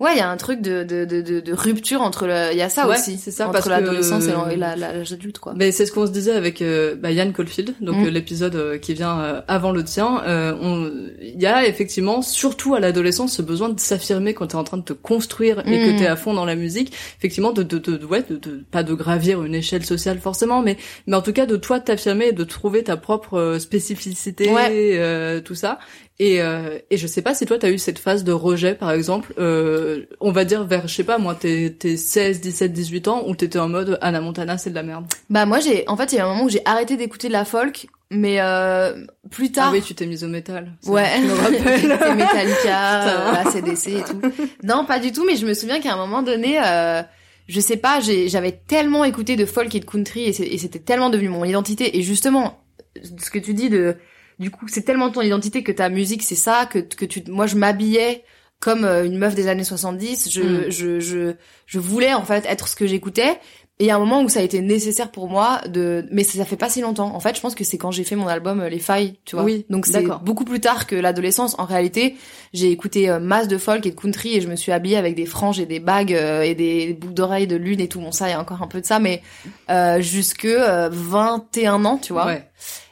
Ouais, 0.01 0.11
il 0.13 0.17
y 0.17 0.21
a 0.21 0.29
un 0.29 0.37
truc 0.37 0.61
de, 0.61 0.85
de, 0.85 1.03
de, 1.03 1.19
de, 1.41 1.53
rupture 1.53 2.01
entre 2.01 2.25
le, 2.25 2.53
il 2.53 2.57
y 2.57 2.61
a 2.61 2.69
ça 2.69 2.87
Ouais, 2.87 2.95
aussi. 2.95 3.17
c'est 3.17 3.31
ça, 3.31 3.49
entre 3.49 3.61
que- 3.65 3.69
l'adolescence 3.69 4.23
et 4.49 4.55
l'âge 4.55 5.11
adulte, 5.11 5.39
quoi. 5.39 5.51
Mais 5.57 5.73
c'est 5.73 5.85
ce 5.85 5.91
qu'on 5.91 6.07
se 6.07 6.11
disait 6.13 6.31
avec 6.31 6.61
euh, 6.61 6.95
bah, 6.95 7.11
Yann 7.11 7.33
Caulfield, 7.33 7.73
donc 7.81 7.97
Mm. 7.97 8.05
euh, 8.05 8.09
l'épisode 8.09 8.55
euh, 8.55 8.77
qui 8.77 8.93
vient 8.93 9.19
euh, 9.19 9.41
avant 9.49 9.73
le 9.73 9.83
tien. 9.83 10.21
Euh, 10.25 10.53
on- 10.61 10.89
Il 11.21 11.41
y 11.41 11.45
a 11.45 11.67
effectivement, 11.67 12.21
surtout 12.21 12.75
à 12.75 12.79
l'adolescence, 12.79 13.33
ce 13.35 13.41
besoin 13.41 13.67
de 13.67 13.77
s'affirmer 13.77 14.33
quand 14.33 14.47
t'es 14.47 14.55
en 14.55 14.63
train 14.63 14.77
de 14.77 14.83
te 14.83 14.93
construire 14.93 15.59
et 15.67 15.77
que 15.85 15.91
Mm. 15.91 15.97
t'es 15.97 16.07
à 16.07 16.15
fond 16.15 16.33
dans 16.33 16.45
la 16.45 16.55
musique. 16.55 16.93
Effectivement, 17.17 17.51
de, 17.51 17.63
de, 17.63 17.77
de, 17.77 18.05
ouais, 18.05 18.23
de, 18.29 18.37
de- 18.37 18.63
pas 18.71 18.83
de 18.83 18.93
gravir 18.93 19.43
une 19.43 19.53
échelle 19.53 19.85
sociale 19.85 20.19
forcément, 20.19 20.61
mais 20.61 20.77
mais 21.07 21.17
en 21.17 21.21
tout 21.21 21.33
cas 21.33 21.45
de 21.45 21.57
toi 21.57 21.81
t'affirmer 21.81 22.27
et 22.27 22.31
de 22.31 22.45
trouver 22.45 22.85
ta 22.85 22.95
propre 22.95 23.57
spécificité, 23.59 24.49
Ouais. 24.49 24.69
euh, 24.97 25.41
tout 25.41 25.55
ça. 25.55 25.77
Et, 26.21 26.41
euh, 26.41 26.79
et 26.89 26.97
je 26.97 27.07
sais 27.07 27.21
pas 27.21 27.33
si 27.33 27.45
toi 27.45 27.57
t'as 27.57 27.69
eu 27.69 27.77
cette 27.77 27.97
phase 27.97 28.25
de 28.25 28.33
rejet 28.33 28.75
par 28.75 28.91
exemple, 28.91 29.33
euh, 29.39 30.05
on 30.19 30.33
va 30.33 30.43
dire 30.43 30.65
vers 30.65 30.85
je 30.85 30.93
sais 30.93 31.05
pas 31.05 31.17
moi 31.17 31.33
tes, 31.33 31.73
tes 31.73 31.95
16, 31.95 32.41
17, 32.41 32.73
18 32.73 33.07
ans 33.07 33.23
où 33.25 33.35
t'étais 33.35 33.57
en 33.57 33.69
mode 33.69 33.97
Anna 34.01 34.19
Montana 34.19 34.57
c'est 34.57 34.69
de 34.69 34.75
la 34.75 34.83
merde? 34.83 35.05
Bah, 35.29 35.45
moi, 35.45 35.59
j'ai, 35.59 35.87
en 35.87 35.95
fait, 35.95 36.11
il 36.11 36.17
y 36.17 36.19
a 36.19 36.25
un 36.25 36.29
moment 36.29 36.43
où 36.43 36.49
j'ai 36.49 36.61
arrêté 36.65 36.97
d'écouter 36.97 37.29
de 37.29 37.33
la 37.33 37.45
folk, 37.45 37.87
mais, 38.11 38.41
euh, 38.41 39.05
plus 39.31 39.51
tard. 39.51 39.67
Ah 39.69 39.71
oui 39.71 39.81
tu 39.81 39.95
t'es 39.95 40.05
mise 40.07 40.23
au 40.25 40.27
métal. 40.27 40.73
Ouais, 40.85 41.05
je 41.21 41.25
me 41.25 41.33
rappelle. 41.35 42.15
Metallica, 42.17 43.39
ACDC 43.39 43.87
et 43.87 44.03
tout. 44.03 44.21
Non, 44.63 44.85
pas 44.85 44.99
du 44.99 45.13
tout, 45.13 45.25
mais 45.25 45.37
je 45.37 45.45
me 45.45 45.53
souviens 45.53 45.79
qu'à 45.79 45.93
un 45.93 45.97
moment 45.97 46.21
donné, 46.21 46.59
euh, 46.61 47.01
je 47.47 47.59
sais 47.61 47.77
pas, 47.77 47.99
j'avais 48.01 48.51
tellement 48.51 49.05
écouté 49.05 49.37
de 49.37 49.45
folk 49.45 49.73
et 49.73 49.79
de 49.79 49.85
country 49.85 50.23
et 50.23 50.33
c'était 50.57 50.79
tellement 50.79 51.09
devenu 51.09 51.29
mon 51.29 51.45
identité. 51.45 51.97
Et 51.97 52.01
justement, 52.01 52.59
ce 53.03 53.29
que 53.29 53.39
tu 53.39 53.53
dis 53.53 53.69
de, 53.69 53.95
du 54.39 54.51
coup, 54.51 54.67
c'est 54.67 54.83
tellement 54.83 55.09
ton 55.11 55.21
identité 55.21 55.63
que 55.63 55.71
ta 55.71 55.89
musique 55.89 56.23
c'est 56.23 56.35
ça, 56.35 56.65
que, 56.65 56.79
que 56.79 57.05
tu, 57.05 57.23
moi 57.27 57.45
je 57.45 57.55
m'habillais 57.55 58.23
comme 58.59 58.83
euh, 58.83 59.05
une 59.05 59.17
meuf 59.17 59.35
des 59.35 59.47
années 59.47 59.63
70. 59.63 60.29
Je, 60.31 60.41
Mm. 60.41 60.69
je, 60.69 60.99
je, 60.99 61.33
je 61.65 61.79
voulais 61.79 62.13
en 62.13 62.23
fait 62.23 62.45
être 62.45 62.67
ce 62.67 62.75
que 62.75 62.87
j'écoutais. 62.87 63.39
Et 63.81 63.85
il 63.85 63.87
y 63.87 63.91
a 63.91 63.95
un 63.95 63.99
moment 63.99 64.21
où 64.21 64.27
ça 64.27 64.41
a 64.41 64.43
été 64.43 64.59
nécessaire 64.59 65.09
pour 65.09 65.29
moi 65.29 65.61
de, 65.69 66.05
mais 66.11 66.25
ça, 66.25 66.37
ça 66.37 66.43
fait 66.43 66.57
pas 66.57 66.67
si 66.69 66.81
longtemps. 66.81 67.15
En 67.15 67.21
fait, 67.21 67.37
je 67.37 67.39
pense 67.39 67.55
que 67.55 67.63
c'est 67.63 67.77
quand 67.77 67.91
j'ai 67.91 68.03
fait 68.03 68.17
mon 68.17 68.27
album 68.27 68.59
euh, 68.59 68.67
Les 68.67 68.79
Failles, 68.79 69.17
tu 69.23 69.37
vois. 69.37 69.45
Oui, 69.45 69.65
Donc 69.69 69.85
c'est 69.85 70.03
beaucoup 70.25 70.43
plus 70.43 70.59
tard 70.59 70.85
que 70.85 70.97
l'adolescence. 70.97 71.55
En 71.59 71.63
réalité, 71.63 72.17
j'ai 72.51 72.71
écouté 72.71 73.09
euh, 73.09 73.19
masse 73.19 73.47
de 73.47 73.57
folk 73.57 73.85
et 73.85 73.91
de 73.91 73.95
country 73.95 74.35
et 74.35 74.41
je 74.41 74.49
me 74.49 74.57
suis 74.57 74.73
habillée 74.73 74.97
avec 74.97 75.15
des 75.15 75.25
franges 75.25 75.61
et 75.61 75.65
des 75.65 75.79
bagues 75.79 76.11
et 76.11 76.55
des 76.55 76.93
boucles 76.93 77.13
d'oreilles 77.13 77.47
de 77.47 77.55
lune 77.55 77.79
et 77.79 77.87
tout. 77.87 78.01
Bon, 78.01 78.11
ça, 78.11 78.27
il 78.27 78.31
y 78.31 78.33
a 78.33 78.41
encore 78.41 78.61
un 78.61 78.67
peu 78.67 78.81
de 78.81 78.85
ça, 78.85 78.99
mais 78.99 79.21
euh, 79.69 80.01
jusque 80.01 80.43
euh, 80.43 80.89
21 80.91 81.85
ans, 81.85 81.97
tu 81.99 82.11
vois. 82.11 82.25
Ouais. 82.25 82.43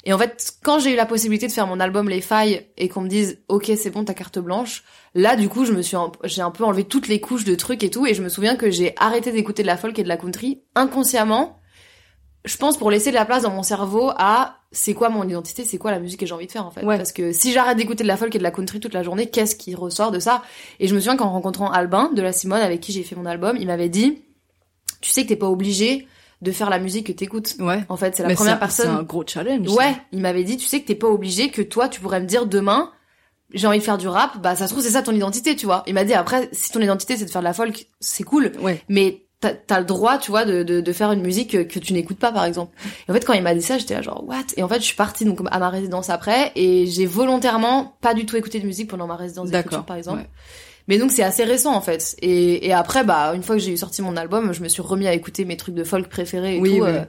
Et 0.08 0.13
en 0.13 0.17
fait, 0.17 0.54
quand 0.63 0.80
j'ai 0.80 0.93
eu 0.93 0.96
la 0.96 1.06
possibilité 1.06 1.48
de 1.48 1.52
faire 1.52 1.67
mon 1.67 1.82
album 1.82 2.08
Les 2.08 2.22
Failles 2.22 2.65
et 2.78 2.88
qu'on 2.88 3.02
me 3.02 3.10
dise 3.10 3.43
OK, 3.50 3.70
c'est 3.76 3.89
bon, 3.89 4.06
ta 4.06 4.13
carte 4.13 4.39
blanche, 4.39 4.86
là 5.13 5.36
du 5.36 5.50
coup, 5.50 5.65
je 5.65 5.74
me 5.74 5.82
suis 5.82 5.98
j'ai 6.24 6.41
un 6.41 6.50
peu 6.50 6.63
enlevé 6.63 6.86
toutes 6.86 7.10
les 7.10 7.20
couches 7.20 7.43
de 7.43 7.56
trucs 7.56 7.84
et 7.84 7.89
tout 7.89 8.08
et 8.08 8.13
je 8.13 8.24
me 8.24 8.30
souviens 8.30 8.56
que 8.56 8.72
j'ai 8.72 8.93
arrêté 8.96 9.34
d'écouter 9.34 9.63
de 9.63 9.67
la 9.67 9.76
folk 9.76 10.00
et 10.00 10.04
de 10.04 10.08
la 10.08 10.15
country 10.15 10.62
inconsciemment. 10.76 11.60
Je 12.46 12.56
pense 12.56 12.78
pour 12.78 12.89
laisser 12.89 13.10
de 13.10 13.15
la 13.15 13.26
place 13.26 13.43
dans 13.43 13.52
mon 13.52 13.63
cerveau 13.63 14.12
à 14.15 14.60
c'est 14.72 14.93
quoi 14.93 15.10
mon 15.10 15.28
identité, 15.28 15.65
c'est 15.65 15.78
quoi 15.78 15.91
la 15.91 16.00
musique 16.00 16.22
que 16.22 16.26
j'ai 16.26 16.34
envie 16.34 16.48
de 16.48 16.52
faire 16.54 16.65
en 16.65 16.72
fait. 16.72 16.86
Ouais. 16.86 16.96
Parce 16.96 17.12
que 17.12 17.34
si 17.34 17.52
j'arrête 17.52 17.76
d'écouter 17.76 18.04
de 18.04 18.08
la 18.08 18.15
folk 18.15 18.34
et 18.34 18.38
de 18.38 18.43
la 18.43 18.52
country 18.52 18.80
toute 18.80 18.93
la 18.93 19.04
journée, 19.04 19.30
qu'est-ce 19.30 19.58
qui 19.58 19.76
ressort 19.76 20.12
de 20.12 20.20
ça? 20.20 20.41
Et 20.80 20.88
je 20.88 20.96
me 20.96 21.02
souviens 21.02 21.17
qu'en 21.17 21.32
rencontrant 21.32 21.70
Albin 21.70 22.13
de 22.13 22.22
la 22.22 22.32
Simone 22.32 22.62
avec 22.62 22.80
qui 22.80 22.93
j'ai 22.93 23.04
fait 23.04 23.17
mon 23.17 23.26
album, 23.26 23.58
il 23.60 23.67
m'avait 23.67 23.89
dit 23.89 24.22
tu 25.02 25.12
sais 25.12 25.24
que 25.24 25.28
t'es 25.28 25.36
pas 25.36 25.50
obligé 25.50 26.08
de 26.41 26.52
faire 26.52 26.69
la 26.69 26.80
musique 26.80 27.08
que 27.08 27.12
t'écoutes. 27.12 27.56
Ouais. 27.60 27.84
En 27.89 27.97
fait, 27.97 28.15
c'est 28.15 28.23
la 28.23 28.30
Mais 28.30 28.36
première 28.36 28.60
personne. 28.60 28.86
C'est 28.86 28.91
un 28.91 29.04
gros 29.04 29.23
challenge. 29.26 29.69
Ouais, 29.69 29.95
il 30.12 30.21
m'avait 30.21 30.43
dit, 30.43 30.58
tu 30.58 30.65
sais 30.67 30.82
que 30.82 30.88
t'es 30.88 30.95
pas 30.95 31.08
obligé, 31.08 31.50
que 31.50 31.62
toi, 31.62 31.89
tu 31.89 32.00
pourrais 32.00 32.19
me 32.19 32.28
dire 32.28 32.45
demain, 32.45 32.91
j'ai 33.54 33.67
envie 33.67 33.80
de 33.80 33.84
faire 33.84 33.97
du 33.97 34.08
rap, 34.08 34.39
bah 34.41 34.56
ça 34.56 34.67
se 34.67 34.73
trouve 34.73 34.84
c'est 34.84 34.91
ça 34.91 35.02
ton 35.02 35.13
identité, 35.13 35.56
tu 35.56 35.65
vois. 35.65 35.84
Il 35.88 35.93
m'a 35.93 36.04
dit 36.04 36.13
après, 36.13 36.50
si 36.52 36.71
ton 36.71 36.82
identité 36.82 37.17
c'est 37.17 37.26
de 37.26 37.30
faire 37.30 37.41
de 37.41 37.45
la 37.45 37.54
folk, 37.54 37.88
c'est 38.00 38.23
cool. 38.23 38.52
Ouais. 38.62 38.82
mais 38.89 39.23
t'as 39.39 39.54
as 39.69 39.80
le 39.80 39.86
droit, 39.86 40.17
tu 40.17 40.32
vois, 40.32 40.45
de, 40.45 40.63
de, 40.63 40.82
de 40.82 40.93
faire 40.93 41.12
une 41.12 41.21
musique 41.21 41.52
que, 41.52 41.58
que 41.60 41.80
tu 41.80 41.93
n'écoutes 41.93 42.17
pas, 42.17 42.32
par 42.32 42.43
exemple. 42.43 42.76
Et 43.08 43.12
en 43.12 43.13
fait, 43.13 43.23
quand 43.23 43.34
il 43.34 43.43
m'a 43.43 43.54
dit 43.54 43.62
ça, 43.62 43.78
j'étais 43.78 43.93
là 43.93 44.02
genre 44.02 44.23
what? 44.28 44.38
Et 44.58 44.63
en 44.63 44.67
fait, 44.67 44.80
je 44.80 44.86
suis 44.86 44.95
partie 44.95 45.26
donc 45.26 45.39
à 45.52 45.60
ma 45.60 45.69
résidence 45.69 46.10
après, 46.10 46.52
et 46.56 46.88
j'ai 46.88 47.06
volontairement 47.06 47.97
pas 48.02 48.13
du 48.13 48.26
tout 48.26 48.36
écouté 48.36 48.60
de 48.60 48.65
musique 48.65 48.89
pendant 48.89 49.08
ma 49.08 49.15
résidence 49.15 49.50
d'écriture, 49.52 49.86
par 49.86 49.95
exemple. 49.95 50.19
Ouais. 50.19 50.30
Mais 50.88 50.97
donc 50.97 51.12
c'est 51.12 51.23
assez 51.23 51.43
récent 51.43 51.73
en 51.76 51.82
fait. 51.82 52.15
Et, 52.21 52.67
et 52.67 52.73
après, 52.73 53.04
bah 53.04 53.34
une 53.36 53.43
fois 53.43 53.56
que 53.56 53.62
j'ai 53.62 53.71
eu 53.71 53.78
sorti 53.78 54.02
mon 54.02 54.15
album, 54.17 54.54
je 54.54 54.62
me 54.63 54.69
suis 54.69 54.82
remis 54.82 55.08
à 55.08 55.13
écouter 55.13 55.43
mes 55.45 55.58
trucs 55.58 55.76
de 55.76 55.84
folk 55.84 56.08
préférés 56.10 56.58
et 56.58 56.60
Oui, 56.60 56.78
tout. 56.78 56.84
oui. 56.84 56.89
euh, 56.89 57.04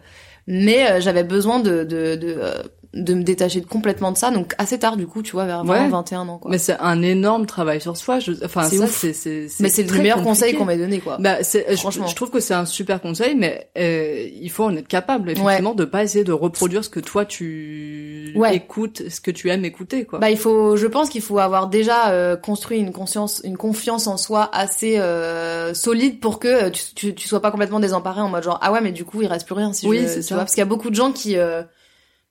mais 0.47 0.91
euh, 0.91 1.01
j'avais 1.01 1.25
besoin 1.25 1.61
de 1.61 1.85
de, 1.85 2.17
de, 2.17 2.35
euh, 2.39 2.63
de 2.95 3.13
me 3.15 3.23
détacher 3.23 3.61
complètement 3.61 4.13
de 4.13 4.17
ça, 4.17 4.31
donc 4.31 4.55
assez 4.57 4.79
tard 4.79 4.97
du 4.97 5.07
coup, 5.07 5.23
tu 5.23 5.33
vois, 5.33 5.45
vers 5.45 5.63
20, 5.65 5.73
Ouais. 5.85 5.89
21 5.91 6.27
ans 6.29 6.39
quoi. 6.39 6.51
Mais 6.51 6.57
c'est 6.59 6.77
un 6.81 7.03
énorme 7.03 7.45
travail 7.45 7.81
sur 7.83 7.97
soi. 7.99 8.19
Je... 8.19 8.33
Enfin, 8.45 8.63
C'est 8.65 8.77
ça, 8.79 8.87
c'est 8.87 9.13
c'est 9.13 9.47
Mais 9.61 9.69
c'est 9.69 9.83
le 9.83 9.93
meilleur 9.99 10.17
compliqué. 10.17 10.29
conseil 10.31 10.55
qu'on 10.55 10.65
m'ait 10.65 10.79
donné 10.79 10.99
quoi. 11.01 11.19
Bah, 11.21 11.43
c'est, 11.43 11.77
Franchement. 11.77 12.07
je, 12.07 12.15
trouve 12.15 12.31
que 12.31 12.41
c'est 12.41 12.55
un 12.55 12.65
super 12.65 13.01
conseil, 13.03 13.35
mais 13.37 13.69
euh, 13.77 14.27
il 14.41 14.51
faut 14.51 14.65
en 14.65 14.75
être 14.75 14.89
capable, 14.89 15.31
effectivement, 15.31 15.75
de 15.75 15.85
pas 15.85 16.03
essayer 16.03 16.25
de 16.25 16.33
reproduire 16.33 16.83
ce 16.83 16.89
que 16.89 17.01
toi 17.01 17.25
tu 17.27 18.33
Ouais. 18.37 18.57
écoutes, 18.57 19.03
ce 19.09 19.21
que 19.21 19.31
tu 19.31 19.51
aimes 19.51 19.65
écouter, 19.65 20.05
quoi. 20.05 20.19
Bah 20.19 20.31
il 20.31 20.39
faut, 20.39 20.77
je 20.77 20.87
pense 20.87 21.09
qu'il 21.09 21.23
faut 21.23 21.39
avoir 21.39 21.69
déjà 21.69 22.11
euh, 22.11 22.37
construit 22.37 22.79
une 22.79 22.93
conscience, 22.93 23.41
une 23.45 23.57
confiance 23.57 24.07
en 24.07 24.17
soi 24.17 24.49
assez 24.53 24.99
euh, 24.99 25.75
solide 25.75 26.21
pour 26.21 26.39
que 26.39 26.49
euh, 26.49 26.71
tu, 26.71 26.83
tu, 26.95 27.15
tu 27.15 27.29
sois 27.29 27.41
pas 27.41 27.51
complètement 27.51 27.81
désemparé 27.81 28.21
en 28.21 28.29
mode 28.29 28.43
genre 28.45 28.59
ah 28.63 28.73
ouais 28.73 28.81
mais 28.81 28.93
du 28.93 29.05
coup 29.05 29.23
il 29.23 29.29
reste 29.29 29.47
plus 29.47 29.55
rien 29.55 29.73
si 29.73 29.87
Oui, 29.87 30.01
je, 30.03 30.07
c'est 30.09 30.17
tu 30.21 30.23
ça. 30.23 30.35
vois 30.35 30.45
parce 30.45 30.55
qu'il 30.55 30.61
y 30.61 30.63
a 30.63 30.67
beaucoup 30.67 30.91
de 30.91 30.95
gens 30.95 31.13
qui 31.13 31.37
euh, 31.37 31.63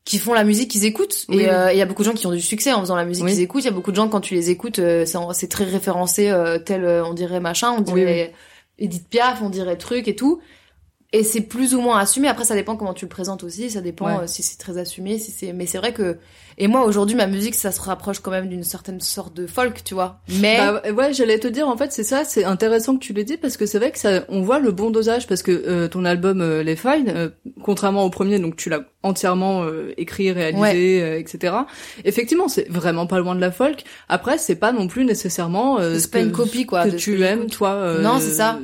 qui 0.07 0.19
font 0.19 0.33
la 0.33 0.45
musique 0.45 0.71
qu'ils 0.71 0.85
écoutent. 0.85 1.25
Oui, 1.27 1.41
et 1.41 1.49
euh, 1.49 1.73
il 1.73 1.77
y 1.77 1.81
a 1.81 1.85
beaucoup 1.85 2.01
de 2.01 2.07
gens 2.07 2.13
qui 2.13 2.25
ont 2.27 2.31
du 2.31 2.39
succès 2.39 2.71
en 2.71 2.79
faisant 2.79 2.95
la 2.95 3.03
musique 3.03 3.25
Oui. 3.25 3.33
qu'ils 3.33 3.41
écoutent. 3.41 3.63
Il 3.63 3.65
y 3.65 3.69
a 3.69 3.73
beaucoup 3.73 3.91
de 3.91 3.97
gens 3.97 4.07
quand 4.07 4.21
tu 4.21 4.35
les 4.35 4.49
écoutes 4.49 4.79
euh, 4.79 5.05
c'est 5.33 5.49
très 5.49 5.65
référencé 5.65 6.29
euh, 6.29 6.59
tel 6.59 6.85
euh, 6.85 7.03
on 7.05 7.13
dirait 7.13 7.41
machin 7.41 7.71
on 7.73 7.79
Oui, 7.79 7.99
dirait 7.99 8.33
Edith 8.79 9.09
Piaf 9.09 9.41
on 9.41 9.49
dirait 9.49 9.75
truc 9.75 10.07
et 10.07 10.15
tout 10.15 10.39
et 11.13 11.23
c'est 11.23 11.41
plus 11.41 11.73
ou 11.73 11.79
moins 11.81 11.99
assumé 11.99 12.27
après 12.27 12.43
ça 12.43 12.53
dépend 12.53 12.75
comment 12.75 12.93
tu 12.93 13.05
le 13.05 13.09
présentes 13.09 13.43
aussi 13.43 13.69
ça 13.69 13.79
dépend 13.81 14.07
Ouais. 14.17 14.23
euh, 14.23 14.27
si 14.27 14.43
c'est 14.43 14.57
très 14.57 14.77
assumé 14.77 15.17
si 15.19 15.31
c'est 15.31 15.53
mais 15.53 15.65
c'est 15.65 15.77
vrai 15.77 15.93
que 15.93 16.17
et 16.57 16.67
moi 16.67 16.83
aujourd'hui 16.85 17.15
ma 17.15 17.27
musique 17.27 17.55
ça 17.55 17.71
se 17.71 17.79
rapproche 17.79 18.19
quand 18.19 18.31
même 18.31 18.49
d'une 18.49 18.63
certaine 18.65 18.99
sorte 18.99 19.33
de 19.33 19.47
folk 19.47 19.83
tu 19.85 19.93
vois 19.93 20.19
mais 20.27 20.57
Bah 20.57 20.81
ouais, 20.91 21.13
j'allais 21.13 21.39
te 21.39 21.47
dire 21.47 21.69
en 21.69 21.77
fait 21.77 21.93
c'est 21.93 22.03
ça, 22.03 22.25
c'est 22.25 22.43
intéressant 22.43 22.95
que 22.95 22.99
tu 22.99 23.13
l'aies 23.13 23.23
dit 23.23 23.37
parce 23.37 23.55
que 23.55 23.65
c'est 23.65 23.77
vrai 23.77 23.91
que 23.91 23.99
ça, 23.99 24.25
on 24.27 24.41
voit 24.41 24.59
le 24.59 24.71
bon 24.71 24.89
dosage 24.91 25.27
parce 25.27 25.43
que 25.43 25.51
euh, 25.51 25.87
ton 25.87 26.03
album 26.03 26.41
euh, 26.41 26.61
Les 26.63 26.75
Fine, 26.75 27.05
euh, 27.15 27.29
contrairement 27.63 28.03
au 28.03 28.09
premier, 28.09 28.39
donc 28.39 28.55
tu 28.57 28.69
l'as 28.69 28.81
entièrement 29.03 29.63
euh, 29.63 29.93
écrit, 29.97 30.31
réalisé, 30.31 31.01
euh, 31.01 31.19
etc. 31.19 31.53
Effectivement, 32.03 32.47
c'est 32.47 32.67
vraiment 32.69 33.07
pas 33.07 33.19
loin 33.19 33.35
de 33.35 33.39
la 33.41 33.51
folk. 33.51 33.83
Après, 34.09 34.37
c'est 34.37 34.55
pas 34.55 34.71
non 34.71 34.87
plus 34.87 35.05
nécessairement 35.05 35.79
euh, 35.79 35.93
C'est 35.93 35.99
ce 36.01 36.07
pas 36.09 36.19
que- 36.19 36.25
une 36.25 36.31
copie, 36.31 36.65
quoi, 36.65 36.85
que 36.85 36.89
de 36.91 36.97
tu 36.97 37.23
aimes 37.23 37.47
toi. 37.49 37.69
euh, 37.71 38.01
Non, 38.01 38.19
c'est 38.19 38.33
ça. 38.33 38.59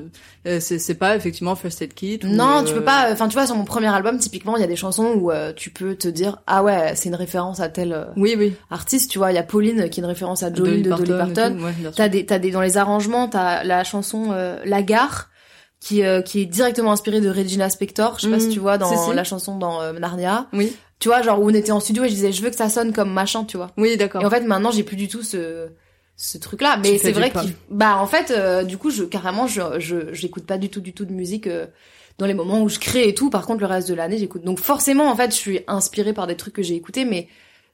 Euh, 0.46 0.60
c'est 0.60 0.78
c'est 0.80 0.96
pas 0.96 1.16
effectivement 1.16 1.56
First 1.56 1.82
Aid 1.82 1.94
Kit. 1.94 2.20
ou, 2.24 2.28
non 2.28 2.64
tu 2.66 2.72
euh, 2.72 2.76
peux 2.76 2.84
pas 2.84 3.08
enfin 3.12 3.28
tu 3.28 3.34
vois 3.34 3.46
sur 3.46 3.56
mon 3.56 3.64
premier 3.66 3.88
album 3.88 4.18
typiquement 4.18 4.58
il 4.58 4.62
y 4.62 4.64
a 4.64 4.68
des 4.68 4.76
chansons 4.76 5.14
où 5.16 5.32
euh, 5.32 5.54
tu 5.56 5.70
peux 5.70 5.96
te 5.96 6.08
dire 6.08 6.40
ah 6.48 6.64
ouais 6.64 6.94
c'est 6.96 7.10
une 7.10 7.16
référence 7.16 7.60
à 7.62 7.70
tel 7.70 7.94
euh, 7.94 8.06
Oui, 8.18 8.36
oui. 8.38 8.54
artiste 8.70 9.10
tu 9.12 9.18
vois 9.20 9.32
il 9.32 9.36
y 9.36 9.38
a 9.38 9.44
Pauline 9.44 9.90
qui 9.90 10.00
est 10.00 10.04
une 10.04 10.08
référence 10.10 10.44
à 10.44 10.54
Jolene 10.54 10.82
de 10.82 10.90
Dolly 10.90 11.12
Parton 11.12 11.58
ouais. 11.64 11.74
T'as 11.96 12.10
des, 12.10 12.26
t'as 12.26 12.40
des, 12.40 12.52
dans 12.52 12.62
les 12.62 12.78
arrangements, 12.78 13.28
t'as 13.30 13.64
la 13.64 13.84
chanson 13.84 14.32
euh, 14.34 14.58
La 14.66 14.82
Gare, 14.84 15.30
qui, 15.80 16.04
euh, 16.04 16.22
qui 16.22 16.42
est 16.42 16.46
directement 16.46 16.92
inspirée 16.94 17.20
de 17.22 17.30
Regina 17.30 17.70
Spektor. 17.70 18.16
Je 18.20 18.26
sais 18.26 18.30
pas 18.32 18.38
Mm, 18.38 18.40
si 18.42 18.50
tu 18.50 18.60
vois 18.60 18.78
dans 18.78 18.90
si, 18.90 18.98
si. 19.10 19.14
la 19.16 19.24
chanson 19.24 19.58
dans 19.58 19.82
euh, 19.82 19.94
Narnia. 19.94 20.48
Oui, 20.54 20.74
Tu 21.00 21.10
vois, 21.10 21.22
genre 21.22 21.42
où 21.42 21.50
on 21.50 21.54
était 21.54 21.72
en 21.74 21.80
studio 21.82 22.04
et 22.06 22.10
je 22.10 22.14
disais, 22.14 22.32
je 22.32 22.42
veux 22.42 22.50
que 22.50 22.56
ça 22.56 22.70
sonne 22.70 22.94
comme 22.94 23.12
machin, 23.12 23.44
tu 23.44 23.58
vois. 23.58 23.72
oui, 23.78 23.98
d'accord. 23.98 24.22
Et 24.22 24.26
en 24.26 24.30
fait, 24.30 24.42
maintenant, 24.42 24.72
j'ai 24.72 24.84
plus 24.84 24.96
du 24.96 25.08
tout 25.10 25.24
ce, 25.24 25.68
ce 26.16 26.38
truc-là. 26.38 26.78
Mais 26.78 26.94
Tu 26.94 27.00
fais 27.00 27.06
c'est 27.08 27.12
vrai 27.12 27.32
qu'il, 27.32 27.54
bah, 27.70 27.98
en 27.98 28.08
fait, 28.08 28.32
euh, 28.32 28.64
du 28.64 28.78
coup, 28.78 28.90
je, 28.90 29.04
carrément, 29.04 29.48
je, 29.48 29.80
je, 29.80 30.14
j'écoute 30.14 30.46
pas 30.46 30.58
du 30.58 30.70
tout, 30.70 30.82
du 30.82 30.94
tout 30.94 31.06
de 31.06 31.14
musique, 31.14 31.48
euh, 31.48 31.68
dans 32.18 32.26
les 32.26 32.34
moments 32.34 32.62
où 32.62 32.70
je 32.70 32.80
crée 32.80 33.08
et 33.08 33.16
tout. 33.16 33.30
Par 33.30 33.46
contre, 33.46 33.62
le 33.62 33.68
reste 33.68 33.90
de 33.90 33.94
l'année, 33.94 34.18
j'écoute. 34.18 34.44
Donc, 34.44 34.60
forcément, 34.60 35.10
en 35.10 35.16
fait, 35.16 35.32
je 35.32 35.38
suis 35.38 35.60
inspirée 35.68 36.14
par 36.14 36.28
des 36.28 36.38
trucs 36.38 36.54
que 36.54 36.62
j'ai 36.62 36.76
écoutés, 36.76 37.06
mais, 37.06 37.28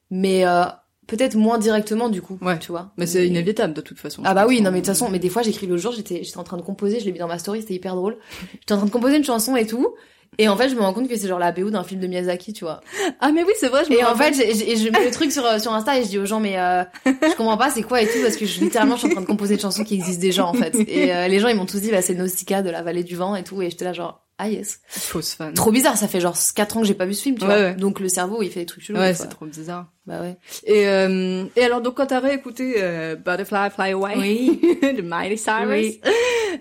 mais, 0.10 0.45
euh, 0.45 0.63
peut-être 1.10 1.36
moins 1.36 1.58
directement, 1.58 2.08
du 2.08 2.21
coup. 2.21 2.38
Ouais. 2.41 2.58
Tu 2.60 2.71
vois. 2.71 2.91
Mais 2.97 3.08
c'est 3.08 3.28
inévitable 3.28 3.73
de 3.73 3.82
toute 3.82 3.99
façon. 3.99 4.21
Ah 4.25 4.34
bah 4.34 4.45
oui, 4.47 4.62
non 4.62 4.71
mais 4.71 4.78
de 4.82 4.86
toute 4.86 4.93
façon, 4.93 5.10
mais 5.10 5.19
des 5.19 5.30
fois 5.30 5.41
j'écris 5.41 5.65
le 5.65 5.75
jour, 5.75 5.91
j'étais 5.91 6.23
j'étais 6.23 6.38
en 6.38 6.43
train 6.43 6.58
de 6.58 6.62
composer, 6.62 6.99
je 6.99 7.06
l'ai 7.06 7.12
mis 7.12 7.17
dans 7.17 7.28
ma 7.28 7.39
story, 7.39 7.62
c'était 7.62 7.73
hyper 7.73 7.95
drôle. 7.95 8.17
J'étais 8.60 8.73
en 8.73 8.78
train 8.78 8.86
de 8.86 8.91
composer 8.91 9.17
une 9.17 9.23
chanson 9.23 9.56
et 9.56 9.65
tout, 9.65 9.95
et 10.38 10.48
en 10.48 10.56
fait 10.56 10.70
je 10.70 10.76
me 10.76 10.82
rends 10.82 10.94
compte 10.94 11.10
que 11.10 11.18
c'est 11.18 11.28
genre 11.28 11.39
la 11.39 11.52
BO 11.52 11.70
d'un 11.70 11.84
film 11.84 12.00
de 12.02 12.08
Miyazaki, 12.08 12.54
tu 12.54 12.63
vois. 12.63 12.82
Ah 13.20 13.32
mais 13.34 13.44
oui, 13.44 13.52
c'est 13.60 13.68
vrai. 13.68 13.84
Je 13.86 13.89
me 13.92 13.98
Et 13.98 14.04
en 14.06 14.15
fait, 14.15 14.34
j'ai- 14.34 14.54
j'ai- 14.54 14.76
je 14.78 14.89
mets 14.89 15.04
le 15.06 15.12
truc 15.12 15.32
sur 15.32 15.44
sur 15.60 15.74
Insta 15.74 15.98
et 16.00 16.04
je 16.04 16.10
dis 16.10 16.20
aux 16.20 16.26
gens 16.26 16.39
mais 16.39 16.58
euh, 16.60 16.84
je 17.06 17.36
comprends 17.36 17.58
pas 17.58 17.70
c'est 17.70 17.82
quoi 17.84 18.02
et 18.02 18.08
tout 18.08 18.20
parce 18.22 18.38
que 18.38 18.46
je, 18.46 18.60
littéralement 18.62 18.96
je 18.96 19.02
suis 19.02 19.10
en 19.10 19.13
train 19.13 19.22
de 19.22 19.26
composer 19.28 19.56
une 19.56 19.60
chanson 19.60 19.84
qui 19.84 19.96
existe 19.96 20.20
déjà 20.20 20.46
en 20.46 20.54
fait. 20.54 20.76
Et 20.88 21.13
euh, 21.13 21.28
les 21.28 21.39
gens 21.39 21.48
ils 21.48 21.56
m'ont 21.56 21.65
tous 21.65 21.80
dit 21.82 21.92
bah 21.92 22.02
c'est 22.02 22.13
Nausicaa 22.15 22.62
de 22.62 22.70
la 22.70 22.82
vallée 22.82 23.04
du 23.04 23.15
vent 23.15 23.36
et 23.36 23.44
tout 23.44 23.62
et 23.62 23.70
j'étais 23.70 23.86
là 23.86 23.94
genre 23.94 24.26
ah 24.42 24.48
yes. 24.48 24.80
fausse 24.88 25.34
fan. 25.34 25.54
Trop 25.54 25.70
bizarre, 25.70 25.98
ça 25.98 26.08
fait 26.08 26.22
genre 26.22 26.34
4 26.56 26.78
ans 26.78 26.80
que 26.82 26.88
j'ai 26.88 26.94
pas 26.94 27.06
vu 27.06 27.13
ce 27.13 27.24
film, 27.24 27.38
tu 27.38 27.42
Ouais, 27.46 27.48
vois. 27.48 27.58
ouais. 27.72 27.74
Donc 27.76 28.00
le 28.00 28.08
cerveau 28.08 28.42
il 28.42 28.50
fait 28.50 28.62
des 28.62 28.65
trucs 28.65 28.84
chelous. 28.86 28.98
Ouais, 28.98 29.10
des 29.12 29.18
c'est 29.18 29.28
trop 29.28 29.46
bizarre. 29.46 29.88
Bah 30.08 30.22
ouais. 30.22 30.38
Et, 30.63 30.88
euh, 30.88 31.44
et 31.58 31.63
alors, 31.65 31.82
donc, 31.82 31.96
quand 31.98 32.06
t'as 32.08 32.20
réécouté 32.22 32.76
euh, 32.78 33.15
Butterfly 33.18 33.70
Fly 33.70 33.92
Away 33.92 34.13
Oui. 34.18 34.62
de 34.82 35.02
Miley 35.02 35.36
Cyrus, 35.36 35.68
Oui. 35.68 36.02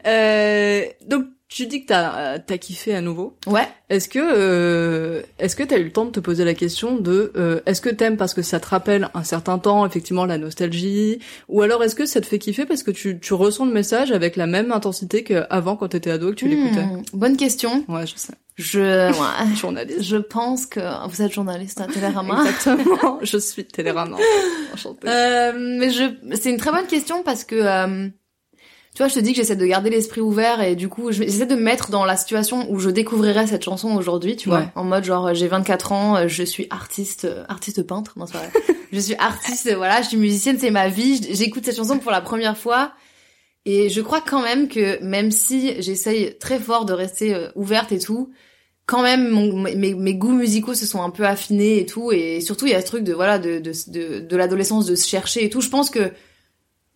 euh, 0.06 0.82
donc, 1.06 1.24
tu 1.48 1.66
dis 1.66 1.82
que 1.82 1.86
t'as 1.88 2.34
euh, 2.34 2.38
t'as 2.46 2.58
kiffé 2.58 2.94
à 2.94 3.00
nouveau. 3.00 3.36
Ouais. 3.46 3.66
Est-ce 3.88 4.08
que 4.08 4.18
euh, 4.20 5.22
est-ce 5.38 5.56
que 5.56 5.62
t'as 5.62 5.78
eu 5.78 5.84
le 5.84 5.92
temps 5.92 6.04
de 6.04 6.10
te 6.10 6.20
poser 6.20 6.44
la 6.44 6.52
question 6.54 6.96
de 6.96 7.32
euh, 7.36 7.60
est-ce 7.64 7.80
que 7.80 7.88
t'aimes 7.88 8.18
parce 8.18 8.34
que 8.34 8.42
ça 8.42 8.60
te 8.60 8.66
rappelle 8.68 9.08
un 9.14 9.24
certain 9.24 9.58
temps, 9.58 9.86
effectivement 9.86 10.26
la 10.26 10.36
nostalgie, 10.36 11.20
ou 11.48 11.62
alors 11.62 11.82
est-ce 11.82 11.94
que 11.94 12.04
ça 12.04 12.20
te 12.20 12.26
fait 12.26 12.38
kiffer 12.38 12.66
parce 12.66 12.82
que 12.82 12.90
tu 12.90 13.18
tu 13.18 13.32
ressens 13.32 13.64
le 13.64 13.72
message 13.72 14.12
avec 14.12 14.36
la 14.36 14.46
même 14.46 14.72
intensité 14.72 15.24
qu'avant 15.24 15.76
quand 15.76 15.88
t'étais 15.88 16.10
ado 16.10 16.30
que 16.30 16.34
tu 16.34 16.48
l'écoutais? 16.48 16.84
Hmm, 16.84 17.02
bonne 17.14 17.36
question. 17.38 17.82
Ouais, 17.88 18.06
je 18.06 18.14
sais. 18.16 18.34
Je, 18.58 18.80
ouais, 19.50 19.56
Journaliste. 19.56 20.02
je 20.02 20.16
pense 20.16 20.66
que 20.66 20.80
vous 21.08 21.22
êtes 21.22 21.32
journaliste 21.32 21.80
à 21.80 21.86
Télérama. 21.86 22.44
Exactement. 22.46 23.20
je 23.22 23.38
suis 23.38 23.64
Télérama. 23.64 24.16
Enchantée. 24.74 25.08
Euh, 25.08 25.52
mais 25.56 25.90
je, 25.90 26.04
c'est 26.34 26.50
une 26.50 26.56
très 26.58 26.72
bonne 26.72 26.86
question 26.88 27.22
parce 27.22 27.44
que, 27.44 27.54
euh, 27.54 28.08
tu 28.98 29.04
vois, 29.04 29.08
je 29.08 29.14
te 29.14 29.20
dis 29.20 29.30
que 29.30 29.36
j'essaie 29.36 29.54
de 29.54 29.64
garder 29.64 29.90
l'esprit 29.90 30.20
ouvert 30.20 30.60
et 30.60 30.74
du 30.74 30.88
coup, 30.88 31.12
je- 31.12 31.22
j'essaie 31.22 31.46
de 31.46 31.54
me 31.54 31.60
mettre 31.62 31.90
dans 31.92 32.04
la 32.04 32.16
situation 32.16 32.66
où 32.68 32.80
je 32.80 32.90
découvrirais 32.90 33.46
cette 33.46 33.62
chanson 33.62 33.94
aujourd'hui, 33.94 34.34
tu 34.34 34.48
vois, 34.48 34.58
Ouais. 34.58 34.68
en 34.74 34.82
mode 34.82 35.04
genre 35.04 35.32
j'ai 35.34 35.46
24 35.46 35.92
ans, 35.92 36.16
euh, 36.16 36.24
je 36.26 36.42
suis 36.42 36.66
artiste, 36.70 37.24
euh, 37.24 37.44
artiste 37.48 37.84
peintre, 37.84 38.14
non 38.16 38.26
c'est 38.26 38.38
vrai. 38.38 38.50
je 38.92 38.98
suis 38.98 39.14
artiste, 39.14 39.72
voilà, 39.76 40.02
je 40.02 40.08
suis 40.08 40.16
musicienne, 40.16 40.58
c'est 40.58 40.72
ma 40.72 40.88
vie. 40.88 41.20
J'écoute 41.32 41.64
cette 41.64 41.76
chanson 41.76 41.98
pour 41.98 42.10
la 42.10 42.20
première 42.20 42.58
fois 42.58 42.90
et 43.64 43.88
je 43.88 44.00
crois 44.00 44.20
quand 44.20 44.42
même 44.42 44.66
que 44.66 45.00
même 45.04 45.30
si 45.30 45.80
j'essaye 45.80 46.36
très 46.38 46.58
fort 46.58 46.84
de 46.84 46.92
rester 46.92 47.34
euh, 47.34 47.50
ouverte 47.54 47.92
et 47.92 48.00
tout, 48.00 48.32
quand 48.86 49.02
même 49.02 49.28
mon, 49.28 49.52
mes, 49.60 49.94
mes 49.94 50.14
goûts 50.14 50.32
musicaux 50.32 50.74
se 50.74 50.86
sont 50.86 51.02
un 51.02 51.10
peu 51.10 51.24
affinés 51.24 51.78
et 51.78 51.86
tout 51.86 52.10
et 52.10 52.40
surtout 52.40 52.66
il 52.66 52.72
y 52.72 52.74
a 52.74 52.80
ce 52.80 52.86
truc 52.86 53.04
de 53.04 53.12
voilà 53.12 53.38
de 53.38 53.58
de 53.60 53.70
de, 53.88 54.18
de 54.20 54.36
l'adolescence 54.36 54.86
de 54.86 54.96
se 54.96 55.06
chercher 55.06 55.44
et 55.44 55.50
tout 55.50 55.60
je 55.60 55.68
pense 55.68 55.90
que 55.90 56.10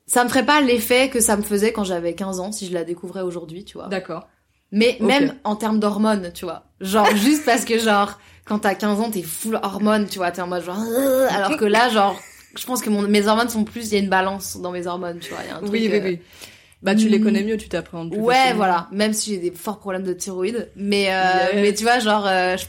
ça 0.06 0.24
me 0.24 0.28
ferait 0.28 0.44
pas 0.44 0.60
l'effet 0.60 1.08
que 1.08 1.20
ça 1.20 1.36
me 1.36 1.42
faisait 1.42 1.72
quand 1.72 1.84
j'avais 1.84 2.14
15 2.14 2.40
ans 2.40 2.52
si 2.52 2.66
je 2.66 2.74
la 2.74 2.84
découvrais 2.84 3.22
aujourd'hui 3.22 3.64
tu 3.64 3.78
vois 3.78 3.88
D'accord. 3.88 4.28
mais 4.70 4.96
même 5.00 5.34
en 5.44 5.56
termes 5.56 5.78
d'hormones 5.80 6.30
tu 6.34 6.44
vois 6.44 6.64
genre 6.80 7.08
juste 7.16 7.44
parce 7.44 7.64
que 7.64 7.78
genre 7.78 8.18
quand 8.44 8.60
t'as 8.60 8.74
15 8.74 9.00
ans 9.00 9.10
t'es 9.10 9.22
full 9.22 9.58
hormones 9.62 10.06
tu 10.08 10.18
vois 10.18 10.30
t'es 10.30 10.42
en 10.42 10.48
mode 10.48 10.64
genre 10.64 10.78
euh, 10.80 11.28
alors 11.30 11.56
que 11.56 11.64
là 11.64 11.88
genre 11.88 12.20
je 12.58 12.66
pense 12.66 12.82
que 12.82 12.90
mon, 12.90 13.02
mes 13.02 13.26
hormones 13.28 13.48
sont 13.48 13.64
plus 13.64 13.88
il 13.90 13.94
y 13.94 13.96
a 13.96 14.00
une 14.00 14.10
balance 14.10 14.58
dans 14.58 14.72
mes 14.72 14.86
hormones 14.86 15.18
tu 15.20 15.30
vois 15.30 15.40
il 15.44 15.48
y 15.48 15.50
a 15.52 15.56
un 15.56 15.60
truc, 15.60 15.72
Oui, 15.72 15.88
oui, 15.90 15.98
euh, 15.98 16.04
oui. 16.04 16.18
Bah, 16.82 16.96
tu 16.96 17.08
les 17.08 17.20
hmm. 17.20 17.22
connais 17.22 17.44
mieux, 17.44 17.56
tu 17.56 17.68
t'appréhendes 17.68 18.10
plus 18.10 18.18
Ouais, 18.20 18.34
facilement. 18.34 18.56
voilà. 18.56 18.88
Même 18.90 19.12
si 19.12 19.30
j'ai 19.34 19.38
des 19.38 19.52
forts 19.52 19.78
problèmes 19.78 20.02
de 20.02 20.12
thyroïde, 20.12 20.68
mais 20.74 21.06
euh, 21.10 21.52
Yeah. 21.52 21.62
mais 21.62 21.72
tu 21.74 21.84
vois, 21.84 22.00
genre, 22.00 22.26
euh, 22.26 22.56
je, 22.56 22.64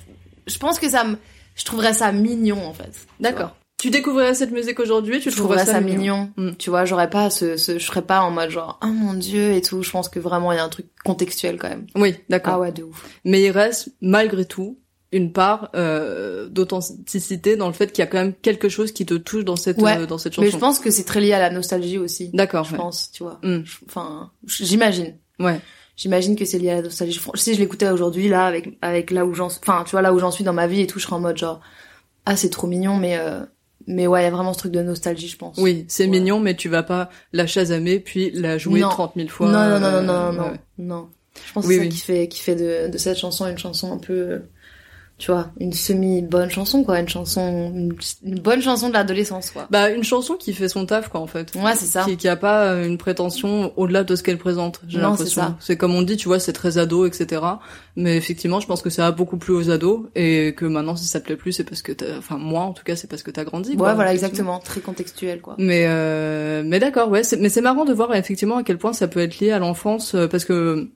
je 0.45 0.57
pense 0.59 0.77
que 0.77 0.87
ça 0.87 1.03
me, 1.03 1.17
je 1.55 1.65
trouverais 1.65 1.93
ça 1.93 2.11
mignon 2.11 2.63
en 2.63 2.73
fait. 2.73 2.91
D'accord. 3.19 3.55
Tu 3.83 3.89
découvrirais 3.89 4.33
cette 4.33 4.51
musique 4.51 4.79
aujourd'hui, 4.79 5.19
tu. 5.19 5.29
Je 5.29 5.35
trouverais 5.35 5.65
ça 5.65 5.81
mignon. 5.81 6.29
mignon. 6.37 6.51
Mm. 6.51 6.55
Tu 6.57 6.69
vois, 6.69 6.85
j'aurais 6.85 7.09
pas 7.09 7.29
ce, 7.29 7.57
ce, 7.57 7.77
je 7.79 7.85
serais 7.85 8.01
pas 8.01 8.21
en 8.21 8.31
mode 8.31 8.49
genre, 8.49 8.79
oh 8.81 8.87
mon 8.87 9.13
dieu 9.13 9.51
et 9.51 9.61
tout. 9.61 9.83
Je 9.83 9.91
pense 9.91 10.07
que 10.07 10.21
vraiment 10.21 10.53
il 10.53 10.55
y 10.55 10.59
a 10.59 10.63
un 10.63 10.69
truc 10.69 10.85
contextuel 11.03 11.57
quand 11.57 11.67
même. 11.67 11.85
Oui, 11.93 12.15
d'accord. 12.29 12.53
Ah 12.53 12.59
ouais, 12.61 12.71
de 12.71 12.83
ouf. 12.83 13.05
Mais 13.25 13.43
il 13.43 13.51
reste, 13.51 13.89
malgré 13.99 14.45
tout, 14.45 14.79
une 15.11 15.33
part 15.33 15.69
euh, 15.75 16.47
d'authenticité 16.47 17.57
dans 17.57 17.67
le 17.67 17.73
fait 17.73 17.91
qu'il 17.91 18.01
y 18.01 18.07
a 18.07 18.09
quand 18.09 18.19
même 18.19 18.33
quelque 18.33 18.69
chose 18.69 18.93
qui 18.93 19.05
te 19.05 19.15
touche 19.15 19.43
dans 19.43 19.57
cette 19.57 19.81
Ouais. 19.81 19.97
euh, 19.97 20.05
dans 20.05 20.17
cette 20.17 20.31
chanson. 20.31 20.45
Mais 20.45 20.51
je 20.51 20.57
pense 20.57 20.79
que 20.79 20.89
c'est 20.89 21.03
très 21.03 21.19
lié 21.19 21.33
à 21.33 21.39
la 21.39 21.49
nostalgie 21.49 21.97
aussi. 21.97 22.29
D'accord. 22.33 22.63
Je 22.63 22.71
ouais. 22.71 22.77
pense, 22.77 23.11
tu 23.11 23.23
vois. 23.23 23.41
Mm. 23.43 23.63
Enfin, 23.89 24.31
j'imagine. 24.47 25.17
Ouais. 25.41 25.59
J'imagine 25.97 26.37
que 26.37 26.45
c'est 26.45 26.57
lié 26.57 26.69
à 26.69 26.75
la 26.75 26.83
nostalgie. 26.83 27.19
Si 27.33 27.53
je 27.53 27.59
l'écoutais 27.59 27.89
aujourd'hui, 27.89 28.29
là, 28.29 28.45
avec, 28.45 28.77
avec 28.81 29.11
là 29.11 29.25
où 29.25 29.33
j'en, 29.33 29.47
enfin, 29.47 29.83
tu 29.83 29.91
vois, 29.91 30.01
là 30.01 30.13
où 30.13 30.19
j'en 30.19 30.31
suis 30.31 30.45
dans 30.45 30.53
ma 30.53 30.67
vie 30.67 30.79
et 30.79 30.87
tout, 30.87 30.99
je 30.99 31.03
serais 31.03 31.17
en 31.17 31.19
mode 31.19 31.35
genre, 31.35 31.59
ah, 32.25 32.37
c'est 32.37 32.49
trop 32.49 32.67
mignon, 32.67 32.95
mais, 32.95 33.17
euh, 33.17 33.41
mais 33.87 34.07
ouais, 34.07 34.21
il 34.21 34.23
y 34.23 34.27
a 34.27 34.31
vraiment 34.31 34.53
ce 34.53 34.59
truc 34.59 34.71
de 34.71 34.81
nostalgie, 34.81 35.27
je 35.27 35.37
pense. 35.37 35.57
Oui, 35.57 35.85
c'est 35.87 36.03
Ouais. 36.05 36.09
mignon, 36.09 36.39
mais 36.39 36.55
tu 36.55 36.69
vas 36.69 36.83
pas 36.83 37.09
la 37.33 37.47
chasamer 37.47 37.99
puis 37.99 38.31
la 38.31 38.57
jouer 38.57 38.79
Non. 38.81 38.89
30 38.89 39.13
000 39.15 39.27
fois. 39.29 39.47
non, 39.51 39.69
non, 39.69 39.79
non, 39.79 39.91
non, 40.01 40.13
euh, 40.13 40.31
non, 40.31 40.33
non, 40.33 40.43
ouais. 40.51 40.59
non. 40.77 41.09
Je 41.47 41.53
pense 41.53 41.65
que 41.67 41.73
c'est 41.73 41.79
oui. 41.79 41.85
ça 41.85 41.91
qui 41.91 42.01
fait, 42.01 42.27
qui 42.27 42.39
fait 42.41 42.55
de, 42.55 42.91
de 42.91 42.97
cette 42.97 43.17
chanson 43.17 43.47
une 43.47 43.57
chanson 43.57 43.91
un 43.91 43.97
peu, 43.97 44.41
tu 45.23 45.31
vois, 45.31 45.51
une 45.57 45.71
semi-bonne 45.71 46.49
chanson, 46.49 46.83
quoi, 46.83 46.99
une 46.99 47.07
chanson, 47.07 47.71
une, 47.73 47.95
une 48.25 48.39
bonne 48.41 48.61
chanson 48.61 48.89
de 48.89 48.93
l'adolescence, 48.93 49.51
quoi. 49.51 49.67
Bah, 49.71 49.89
une 49.89 50.03
chanson 50.03 50.33
qui 50.33 50.51
fait 50.51 50.67
son 50.67 50.85
taf, 50.85 51.07
quoi, 51.07 51.21
en 51.21 51.27
fait. 51.27 51.53
Ouais, 51.55 51.75
c'est 51.77 51.85
ça. 51.85 52.03
Qui, 52.03 52.17
qui 52.17 52.27
a 52.27 52.35
pas 52.35 52.65
euh, 52.65 52.85
une 52.85 52.97
prétention 52.97 53.71
au-delà 53.77 54.03
de 54.03 54.17
ce 54.17 54.21
qu'elle 54.23 54.37
présente, 54.37 54.81
j'ai 54.85 54.97
Non, 54.97 55.11
l'impression. 55.11 55.41
c'est 55.41 55.47
ça. 55.47 55.57
C'est 55.61 55.77
comme 55.77 55.95
on 55.95 56.01
dit, 56.01 56.17
tu 56.17 56.27
vois, 56.27 56.39
c'est 56.41 56.51
très 56.51 56.77
ado, 56.77 57.05
etc. 57.05 57.41
Mais 57.95 58.17
effectivement, 58.17 58.59
je 58.59 58.67
pense 58.67 58.81
que 58.81 58.89
ça 58.89 59.07
a 59.07 59.11
beaucoup 59.13 59.37
plu 59.37 59.53
aux 59.53 59.69
ados 59.69 60.07
et 60.13 60.53
que 60.57 60.65
maintenant, 60.65 60.97
si 60.97 61.07
ça 61.07 61.21
te 61.21 61.25
plaît 61.25 61.37
plus, 61.37 61.53
c'est 61.53 61.63
parce 61.63 61.81
que 61.81 61.93
t'as, 61.93 62.17
enfin, 62.17 62.37
moi, 62.37 62.63
en 62.63 62.73
tout 62.73 62.83
cas, 62.83 62.97
c'est 62.97 63.07
parce 63.09 63.23
que 63.23 63.31
t'as 63.31 63.45
grandi. 63.45 63.69
Ouais, 63.71 63.77
quoi, 63.77 63.93
voilà, 63.93 64.11
exactement. 64.11 64.59
Très 64.59 64.81
contextuel, 64.81 65.39
quoi. 65.39 65.55
Mais 65.57 65.85
euh, 65.87 66.63
mais 66.65 66.79
d'accord, 66.79 67.07
ouais. 67.09 67.21
Mais 67.39 67.47
c'est 67.47 67.61
marrant 67.61 67.85
de 67.85 67.93
voir 67.93 68.13
effectivement 68.13 68.57
à 68.57 68.63
quel 68.63 68.77
point 68.77 68.91
ça 68.91 69.07
peut 69.07 69.21
être 69.21 69.39
lié 69.39 69.51
à 69.51 69.59
l'enfance, 69.59 70.15
euh, 70.15 70.27
parce 70.27 70.43
que 70.43 70.89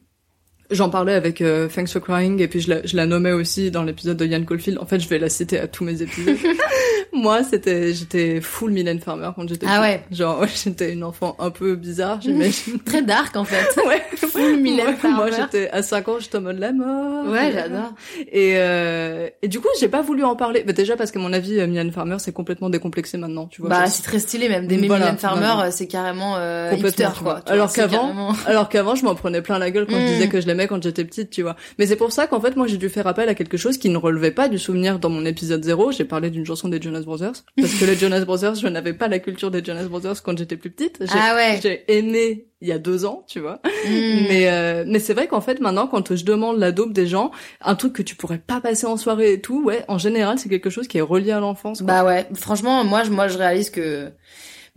j'en 0.72 0.90
parlais 0.90 1.14
avec 1.14 1.42
euh, 1.42 1.68
Thanks 1.68 1.90
for 1.90 2.02
Crying 2.02 2.42
et 2.42 2.48
puis 2.48 2.60
je 2.62 2.70
la, 2.70 2.86
je 2.86 2.96
la 2.96 3.06
nommais 3.06 3.32
aussi 3.32 3.72
dans 3.72 3.84
l'épisode 3.84 4.18
de 4.18 4.26
Ian 4.26 4.44
Caulfield. 4.44 4.78
En 4.80 4.86
fait, 4.86 5.00
je 5.00 5.08
vais 5.08 5.20
la 5.20 5.30
citer 5.30 5.60
à 5.60 5.68
tous 5.68 5.84
mes 5.84 6.02
épisodes. 6.02 6.36
Moi, 7.14 7.42
c'était 7.44 7.94
j'étais 7.94 8.42
full 8.42 8.72
Mylène 8.72 9.00
Farmer 9.00 9.30
quand 9.36 9.48
j'étais 9.48 9.66
Ah 9.68 9.82
ouais. 9.82 10.04
Genre, 10.12 10.40
ouais, 10.40 10.48
j'étais 10.64 10.92
une 10.94 11.04
enfant 11.04 11.36
un 11.40 11.50
peu 11.50 11.76
bizarre, 11.76 12.20
j'imagine. 12.22 12.80
Très 12.86 13.02
dark, 13.02 13.36
en 13.36 13.44
fait. 13.46 13.66
ouais. 13.88 14.04
Full 14.16 14.58
Mylène 14.58 14.96
Moi, 15.02 15.12
moi, 15.12 15.32
Farmer. 15.32 15.32
j'étais 15.52 15.70
à 15.72 15.82
5 15.82 16.08
ans, 16.10 16.16
j'étais 16.20 16.38
en 16.38 16.42
mode 16.42 16.60
la 16.60 16.74
mort. 16.74 17.26
Ouais, 17.28 17.52
j'adore. 17.54 17.94
Et, 18.32 18.54
euh, 18.58 19.30
et 19.42 19.48
du 19.48 19.60
coup, 19.60 19.68
j'ai 19.80 19.88
pas 19.88 20.02
voulu 20.02 20.24
en 20.26 20.36
parler. 20.36 20.64
Bah, 20.68 20.74
déjà 20.74 20.96
parce 20.96 21.12
qu'à 21.12 21.20
mon 21.20 21.34
avis, 21.34 21.60
euh, 21.60 21.66
Mylène 21.68 21.92
Farmer, 21.92 22.18
c'est 22.20 22.34
complètement 22.34 22.70
décomplexé 22.70 23.18
maintenant, 23.18 23.48
tu 23.48 23.62
vois. 23.62 23.70
Bah, 23.70 23.88
c'est 23.88 24.04
très 24.04 24.20
stylé, 24.20 24.48
même. 24.50 24.68
D'aimer 24.68 24.88
Voilà, 24.88 25.06
Mylène 25.06 25.18
Farmer, 25.20 25.54
euh, 25.66 25.70
c'est 25.72 25.88
carrément, 25.88 26.36
euh, 26.38 26.72
hipster, 26.78 27.08
quoi. 27.24 27.42
Alors 27.48 27.72
qu'avant- 27.74 27.98
carrément- 28.02 28.34
Alors 28.46 28.70
qu'avant, 28.70 28.96
je 28.96 29.06
m'en 29.06 29.16
prenais 29.16 29.42
plein 29.42 29.58
la 29.60 29.72
gueule 29.72 29.88
quand 29.88 29.96
je 29.96 30.04
Mm. 30.04 30.08
disais 30.08 30.28
que 30.30 30.42
je 30.42 30.48
quand 30.66 30.82
j'étais 30.82 31.06
petite, 31.06 31.30
tu 31.30 31.44
vois. 31.44 31.56
Mais 31.78 31.86
c'est 31.86 31.96
pour 31.96 32.12
ça 32.12 32.26
qu'en 32.26 32.42
fait, 32.42 32.56
moi, 32.56 32.66
j'ai 32.66 32.78
dû 32.78 32.90
faire 32.90 33.06
appel 33.06 33.30
à 33.30 33.36
quelque 33.36 33.58
chose 33.58 33.78
qui 33.78 33.90
ne 33.90 33.98
relevait 33.98 34.32
pas 34.32 34.50
du 34.50 34.58
souvenir 34.58 34.98
dans 34.98 35.10
mon 35.10 35.26
épisode 35.26 35.64
0. 35.64 35.92
J'ai 35.92 36.06
parlé 36.06 36.32
d'une 36.32 36.46
chanson 36.46 36.70
des 36.70 36.82
Jonas 36.82 37.02
Brothers. 37.02 37.44
Parce 37.58 37.76
que 37.76 37.86
les 37.86 37.96
Jonas 37.96 38.26
Brothers, 38.26 38.56
je 38.56 38.68
n'avais 38.68 38.94
pas 38.94 39.08
la 39.08 39.20
culture 39.20 39.52
des 39.52 39.64
Jonas 39.64 39.86
Brothers 39.86 40.24
quand 40.24 40.36
j'étais 40.36 40.58
plus 40.58 40.72
petite. 40.72 40.98
J'ai, 41.02 41.08
Ah 41.12 41.36
ouais. 41.36 41.60
J'ai 41.62 41.84
aimé 41.88 42.48
il 42.62 42.68
y 42.68 42.72
a 42.72 42.80
deux 42.80 43.06
ans, 43.06 43.24
tu 43.28 43.40
vois. 43.40 43.60
Mm. 43.86 44.28
Mais, 44.30 44.50
euh, 44.50 44.84
mais 44.88 45.00
c'est 45.00 45.14
vrai 45.14 45.28
qu'en 45.28 45.42
fait, 45.42 45.60
maintenant, 45.60 45.88
quand 45.88 46.16
je 46.16 46.26
demande 46.26 46.58
la 46.58 46.72
dope 46.72 46.94
des 46.94 47.08
gens, 47.08 47.32
un 47.62 47.76
truc 47.76 47.94
que 47.94 48.02
tu 48.02 48.16
pourrais 48.16 48.40
pas 48.40 48.62
passer 48.62 48.88
en 48.88 48.98
soirée 48.98 49.34
et 49.34 49.42
tout, 49.42 49.64
ouais, 49.64 49.84
en 49.88 49.98
général, 49.98 50.40
c'est 50.40 50.50
quelque 50.50 50.70
chose 50.70 50.88
qui 50.88 50.98
est 50.98 51.02
relié 51.02 51.32
à 51.32 51.40
l'enfance. 51.40 51.82
Bah 51.82 52.04
ouais, 52.04 52.28
franchement, 52.34 52.84
moi, 52.84 53.04
je, 53.04 53.12
moi, 53.12 53.28
je 53.28 53.38
réalise 53.38 53.70
que. 53.70 54.12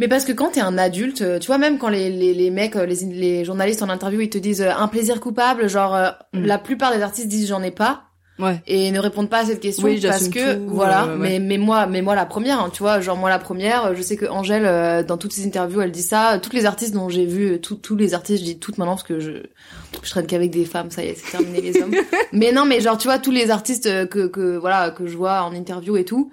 Mais 0.01 0.09
parce 0.09 0.25
que 0.25 0.33
quand 0.33 0.49
t'es 0.53 0.61
un 0.61 0.79
adulte, 0.79 1.23
euh, 1.23 1.39
tu 1.39 1.47
vois, 1.47 1.59
même 1.59 1.79
quand 1.79 1.89
les, 1.91 2.11
les, 2.11 2.35
les 2.35 2.51
mecs, 2.51 2.75
euh, 2.75 2.87
les, 2.87 2.97
les 3.05 3.45
journalistes 3.45 3.83
en 3.83 3.89
interview, 3.91 4.21
ils 4.23 4.31
te 4.31 4.39
disent 4.39 4.63
euh, 4.63 4.73
un 4.77 4.89
plaisir 4.89 5.21
coupable, 5.21 5.69
genre, 5.69 5.95
Mm. 6.33 6.45
la 6.47 6.59
plupart 6.59 6.93
des 6.97 7.03
artistes 7.03 7.29
disent 7.29 7.49
j'en 7.49 7.63
ai 7.63 7.71
pas. 7.71 8.05
Ouais. 8.39 8.63
et 8.67 8.91
ne 8.91 8.99
répondent 8.99 9.29
pas 9.29 9.41
à 9.41 9.45
cette 9.45 9.61
question 9.61 9.85
Oui, 9.87 10.01
parce 10.01 10.29
que 10.31 10.55
tout, 10.55 10.63
voilà 10.69 11.05
euh, 11.05 11.19
ouais. 11.19 11.19
mais 11.19 11.39
mais 11.41 11.59
moi 11.59 11.85
mais 11.87 12.01
moi 12.01 12.15
la 12.15 12.25
première 12.25 12.59
hein, 12.59 12.71
tu 12.73 12.83
vois 12.83 12.99
genre 13.03 13.19
moi 13.19 13.29
la 13.29 13.39
première 13.39 13.95
je 13.95 14.01
sais 14.01 14.17
que 14.17 14.25
Angèle 14.25 14.65
euh, 14.65 15.03
dans 15.03 15.19
toutes 15.19 15.35
ses 15.35 15.45
interviews 15.45 15.83
elle 15.83 15.91
dit 15.91 16.01
ça 16.01 16.39
toutes 16.43 16.55
les 16.55 16.65
artistes 16.65 16.95
dont 16.95 17.11
j'ai 17.11 17.27
vu 17.27 17.61
tous 17.61 17.75
tous 17.75 17.97
les 17.97 18.15
artistes 18.15 18.41
je 18.41 18.45
dis 18.47 18.59
toutes 18.59 18.79
maintenant 18.79 18.95
parce 18.95 19.03
que 19.07 19.21
je 19.21 19.33
je 20.03 20.09
traîne 20.11 20.27
qu'avec 20.27 20.51
des 20.51 20.65
femmes 20.65 20.91
ça 20.91 21.05
y 21.05 21.09
est 21.09 21.17
c'est 21.23 21.33
terminé 21.33 21.61
les 21.61 21.83
hommes 21.83 21.95
mais 22.33 22.51
non 22.53 22.65
mais 22.65 22.81
genre 22.81 22.97
tu 22.97 23.09
vois 23.09 23.19
tous 23.19 23.31
les 23.31 23.51
artistes 23.51 24.09
que 24.09 24.27
que 24.29 24.57
voilà 24.57 24.89
que 24.91 25.07
je 25.07 25.19
vois 25.19 25.43
en 25.43 25.53
interview 25.53 25.99
et 25.99 26.07
tout 26.07 26.31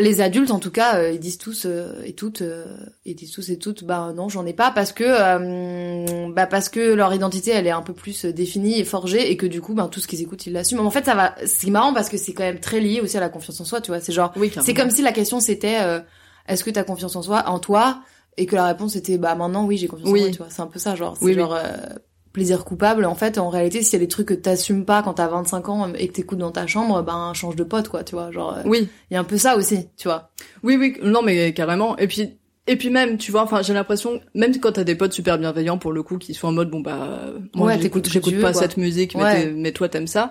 les 0.00 0.20
adultes 0.20 0.50
en 0.50 0.58
tout 0.58 0.70
cas 0.70 0.96
euh, 0.96 1.10
ils 1.12 1.20
disent 1.20 1.38
tous 1.38 1.64
euh, 1.66 1.92
et 2.04 2.12
toutes 2.14 2.42
euh, 2.42 2.64
ils 3.04 3.14
disent 3.14 3.32
tous 3.32 3.48
et 3.50 3.58
toutes 3.58 3.84
bah 3.84 4.12
non 4.14 4.28
j'en 4.28 4.44
ai 4.46 4.52
pas 4.52 4.70
parce 4.70 4.92
que 4.92 5.04
euh, 5.06 6.28
bah 6.32 6.46
parce 6.46 6.68
que 6.68 6.80
leur 6.94 7.12
identité 7.14 7.50
elle 7.52 7.66
est 7.66 7.70
un 7.72 7.82
peu 7.82 7.92
plus 7.92 8.24
définie 8.24 8.78
et 8.78 8.84
forgée 8.84 9.30
et 9.30 9.36
que 9.36 9.46
du 9.46 9.60
coup 9.60 9.74
ben 9.74 9.88
tout 9.88 10.00
ce 10.00 10.06
qu'ils 10.06 10.20
écoutent 10.22 10.46
ils 10.46 10.52
l'assument 10.52 10.84
en 10.86 10.90
fait 10.90 11.04
ça 11.04 11.14
va 11.14 11.34
c'est 11.46 11.70
marrant 11.70 11.92
parce 11.94 12.08
que 12.08 12.16
c'est 12.16 12.32
quand 12.32 12.42
même 12.44 12.60
très 12.60 12.80
lié 12.80 13.00
aussi 13.00 13.16
à 13.16 13.20
la 13.20 13.28
confiance 13.28 13.60
en 13.60 13.64
soi 13.64 13.80
tu 13.80 13.90
vois 13.90 14.00
c'est 14.00 14.12
genre 14.12 14.32
Oui, 14.36 14.52
c'est 14.62 14.74
comme 14.74 14.90
si 14.90 15.02
la 15.02 15.12
question 15.12 15.40
c'était 15.40 15.78
euh, 15.80 16.00
est-ce 16.46 16.64
que 16.64 16.70
t'as 16.70 16.84
confiance 16.84 17.16
en 17.16 17.22
soi 17.22 17.44
en 17.48 17.58
toi 17.58 18.00
et 18.36 18.46
que 18.46 18.54
la 18.56 18.66
réponse 18.66 18.94
était 18.96 19.18
bah 19.18 19.34
maintenant 19.34 19.64
oui 19.66 19.76
j'ai 19.78 19.88
confiance 19.88 20.08
Oui. 20.10 20.20
en 20.20 20.24
moi 20.24 20.30
tu 20.32 20.38
vois 20.38 20.46
c'est 20.50 20.62
un 20.62 20.66
peu 20.66 20.78
ça 20.78 20.94
genre 20.94 21.16
c'est 21.18 21.24
Oui, 21.24 21.32
oui. 21.32 21.38
genre 21.38 21.58
plaisir 22.38 22.64
coupable 22.64 23.04
en 23.04 23.14
fait 23.14 23.36
en 23.38 23.48
réalité 23.48 23.82
s'il 23.82 23.94
y 23.94 23.96
a 23.96 24.04
des 24.04 24.08
trucs 24.08 24.28
que 24.28 24.34
t'assumes 24.34 24.84
pas 24.84 25.02
quand 25.02 25.14
t'as 25.14 25.28
25 25.28 25.68
ans 25.68 25.92
et 25.94 26.08
que 26.08 26.12
t'écoutes 26.12 26.38
dans 26.38 26.52
ta 26.52 26.66
chambre 26.66 27.02
ben 27.02 27.32
change 27.34 27.56
de 27.56 27.64
pote 27.64 27.88
quoi 27.88 28.04
tu 28.04 28.14
vois 28.14 28.30
genre 28.30 28.54
euh, 28.56 28.62
Oui. 28.64 28.88
il 29.10 29.14
y 29.14 29.16
a 29.16 29.20
un 29.20 29.24
peu 29.24 29.36
ça 29.38 29.56
aussi 29.56 29.88
tu 29.96 30.06
vois 30.08 30.30
Oui, 30.62 30.76
oui, 30.78 30.96
non, 31.02 31.22
mais 31.22 31.52
carrément. 31.52 31.96
Et 31.98 32.06
puis, 32.06 32.36
et 32.66 32.76
puis 32.76 32.90
même, 32.90 33.16
tu 33.16 33.32
vois, 33.32 33.42
enfin, 33.42 33.62
j'ai 33.62 33.72
l'impression, 33.72 34.20
même 34.34 34.52
quand 34.60 34.72
t'as 34.72 34.84
des 34.84 34.94
potes 34.94 35.12
super 35.14 35.38
bienveillants 35.38 35.78
pour 35.78 35.90
le 35.92 36.02
coup, 36.02 36.18
qui 36.18 36.34
sont 36.34 36.48
en 36.48 36.52
mode, 36.52 36.70
bon 36.70 36.80
bah, 36.80 36.98
moi, 37.54 37.68
Ouais, 37.68 37.78
j'écoute, 37.80 38.08
pas 38.40 38.52
quoi. 38.52 38.60
cette 38.60 38.76
musique, 38.76 39.14
mais, 39.16 39.22
Ouais. 39.22 39.42
t'es- 39.44 39.50
mais 39.52 39.72
toi 39.72 39.88
t'aimes 39.88 40.06
ça. 40.06 40.30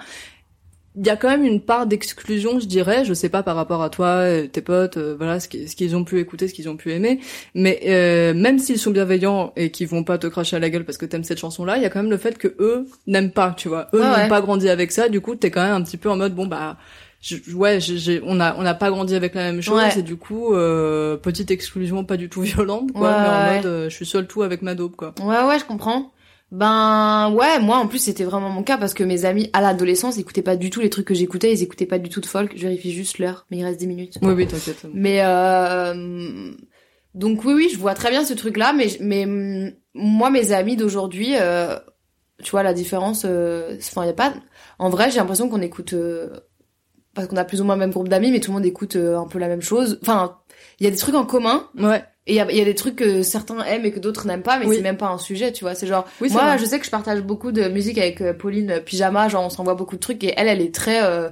Il 0.99 1.05
y 1.05 1.10
a 1.12 1.15
quand 1.15 1.29
même 1.29 1.43
une 1.45 1.62
part 1.62 1.86
d'exclusion, 1.86 2.60
je 2.60 2.65
dirais. 2.65 3.05
Je 3.05 3.13
sais 3.13 3.29
pas 3.29 3.43
par 3.43 3.55
rapport 3.55 3.83
à 3.83 3.89
toi, 3.91 4.07
euh, 4.07 4.47
tes 4.47 4.62
potes, 4.62 4.97
euh, 4.97 5.15
voilà, 5.17 5.39
ce 5.39 5.47
qui- 5.47 5.67
ce 5.67 5.75
qu'ils 5.75 5.95
ont 5.95 6.03
pu 6.03 6.19
écouter, 6.19 6.47
ce 6.47 6.53
qu'ils 6.55 6.69
ont 6.69 6.75
pu 6.75 6.91
aimer. 6.91 7.19
Mais 7.53 7.79
euh, 7.86 8.33
même 8.33 8.57
s'ils 8.57 8.79
sont 8.79 8.89
bienveillants 8.91 9.53
et 9.55 9.69
qu'ils 9.69 9.88
vont 9.88 10.03
pas 10.03 10.17
te 10.17 10.25
cracher 10.27 10.55
à 10.55 10.60
la 10.60 10.69
gueule 10.71 10.86
parce 10.86 10.97
que 10.97 11.05
t'aimes 11.05 11.23
cette 11.23 11.38
chanson-là, 11.39 11.77
il 11.77 11.83
y 11.83 11.86
a 11.86 11.89
quand 11.89 12.01
même 12.01 12.10
le 12.12 12.17
fait 12.17 12.38
que 12.38 12.55
eux 12.60 12.88
n'aiment 13.05 13.31
pas, 13.31 13.53
tu 13.55 13.67
vois. 13.69 13.89
Eux 13.93 14.01
Ouais, 14.01 14.23
n'ont 14.23 14.27
pas 14.29 14.41
grandi 14.41 14.69
avec 14.69 14.91
ça. 14.91 15.07
Du 15.07 15.21
coup, 15.21 15.36
t'es 15.36 15.51
quand 15.51 15.62
même 15.63 15.73
un 15.75 15.83
petit 15.83 15.97
peu 15.97 16.10
en 16.10 16.17
mode, 16.17 16.33
bon 16.33 16.47
bah, 16.47 16.77
je- 17.21 17.36
ouais, 17.53 17.79
j'ai- 17.79 18.21
on 18.25 18.39
a 18.39 18.55
on 18.57 18.63
n'a 18.63 18.73
pas 18.73 18.89
grandi 18.89 19.13
avec 19.15 19.36
la 19.36 19.43
même 19.51 19.62
chose 19.62 19.77
Ouais. 19.77 19.99
et 19.99 20.03
du 20.03 20.15
coup 20.17 20.53
euh, 20.53 21.17
petite 21.17 21.49
exclusion 21.51 22.03
pas 22.05 22.15
du 22.17 22.29
tout 22.29 22.41
violente 22.53 22.91
quoi, 22.93 23.10
Ouais, 23.10 23.15
mais 23.21 23.27
en 23.27 23.55
mode 23.57 23.65
euh, 23.65 23.89
je 23.89 23.95
suis 23.95 24.05
seule 24.05 24.27
tout 24.27 24.41
avec 24.43 24.62
ma 24.62 24.73
dope 24.75 24.95
quoi. 24.95 25.13
Ouais, 25.21 25.43
ouais, 25.47 25.60
je 25.60 25.65
comprends. 25.65 26.12
Ben 26.51 27.29
ouais, 27.33 27.60
moi 27.60 27.77
en 27.77 27.88
plus 27.88 27.99
c'était 27.99 28.23
vraiment 28.23 28.49
mon 28.49 28.63
cas 28.63 28.77
parce 28.77 28.93
que 28.93 29.03
mes 29.03 29.25
amis 29.25 29.49
à 29.51 29.60
l'adolescence 29.62 30.17
écoutaient 30.17 30.41
pas 30.41 30.55
du 30.55 30.69
tout 30.69 30.79
les 30.79 30.89
trucs 30.89 31.05
que 31.05 31.13
j'écoutais, 31.13 31.51
ils 31.51 31.62
écoutaient 31.62 31.86
pas 31.86 31.99
du 31.99 32.10
tout 32.10 32.21
de 32.21 32.25
folk. 32.25 32.53
Je 32.55 32.62
vérifie 32.62 32.93
juste 32.93 33.19
l'heure, 33.19 33.45
mais 33.51 33.57
il 33.57 33.65
reste 33.65 33.79
10 33.79 33.88
minutes. 33.88 34.17
Oui, 34.21 34.31
oui, 34.33 34.47
t'inquiète. 34.47 34.86
Mais 34.93 35.19
euh, 35.23 36.51
donc 37.15 37.43
oui, 37.43 37.53
oui, 37.53 37.69
je 37.71 37.77
vois 37.77 37.95
très 37.95 38.12
bien 38.12 38.23
ce 38.23 38.33
truc-là, 38.33 38.71
mais 38.71 38.88
mais 39.01 39.25
mm, 39.25 39.73
moi 39.95 40.29
mes 40.29 40.53
amis 40.53 40.77
d'aujourd'hui, 40.77 41.33
euh, 41.38 41.77
tu 42.41 42.51
vois 42.51 42.63
la 42.63 42.73
différence. 42.73 43.23
euh, 43.25 43.75
Enfin, 43.79 44.05
y 44.05 44.10
a 44.10 44.13
pas. 44.13 44.33
En 44.79 44.89
vrai, 44.89 45.12
j'ai 45.12 45.17
l'impression 45.17 45.49
qu'on 45.49 45.62
écoute 45.62 45.91
euh, 45.93 46.29
parce 47.13 47.27
qu'on 47.27 47.36
a 47.36 47.43
plus 47.43 47.60
ou 47.60 47.65
moins 47.65 47.75
le 47.75 47.79
même 47.81 47.91
groupe 47.91 48.07
d'amis, 48.07 48.31
mais 48.31 48.39
tout 48.39 48.51
le 48.51 48.55
monde 48.55 48.65
écoute 48.65 48.95
euh, 48.95 49.17
un 49.19 49.27
peu 49.27 49.38
la 49.39 49.49
même 49.49 49.62
chose. 49.62 49.99
Enfin, 50.01 50.38
il 50.79 50.86
y 50.86 50.88
a 50.88 50.91
des 50.91 50.97
trucs 50.97 51.15
en 51.15 51.25
commun. 51.25 51.67
Ouais. 51.77 52.05
Et 52.30 52.34
il 52.34 52.36
y 52.36 52.40
a, 52.42 52.52
il 52.52 52.58
y 52.58 52.62
a 52.62 52.66
des 52.66 52.76
trucs 52.76 52.98
que 52.98 53.24
certains 53.24 53.63
aiment 53.63 53.86
et 53.86 53.92
que 53.92 54.00
d'autres 54.00 54.28
n'aiment 54.28 54.42
pas, 54.44 54.60
mais 54.60 54.66
Oui. 54.68 54.76
c'est 54.76 54.82
même 54.82 54.98
pas 54.98 55.08
un 55.08 55.18
sujet, 55.18 55.54
tu 55.54 55.63
vois. 55.63 55.76
C'est 55.76 55.88
genre, 55.88 56.06
Oui, 56.22 56.30
moi, 56.32 56.44
vrai. 56.44 56.58
je 56.58 56.66
sais 56.66 56.78
que 56.78 56.86
je 56.86 56.92
partage 56.92 57.22
beaucoup 57.22 57.54
de 57.54 57.70
musique 57.70 57.98
avec 57.98 58.20
euh, 58.22 58.34
Pauline 58.34 58.70
euh, 58.72 58.80
Pyjama, 58.82 59.30
genre 59.30 59.46
on 59.46 59.50
s'envoie 59.50 59.76
beaucoup 59.76 59.96
de 59.96 60.02
trucs 60.02 60.22
et 60.26 60.34
elle, 60.36 60.48
elle 60.50 60.62
est 60.62 60.76
très 60.76 61.02
euh, 61.04 61.30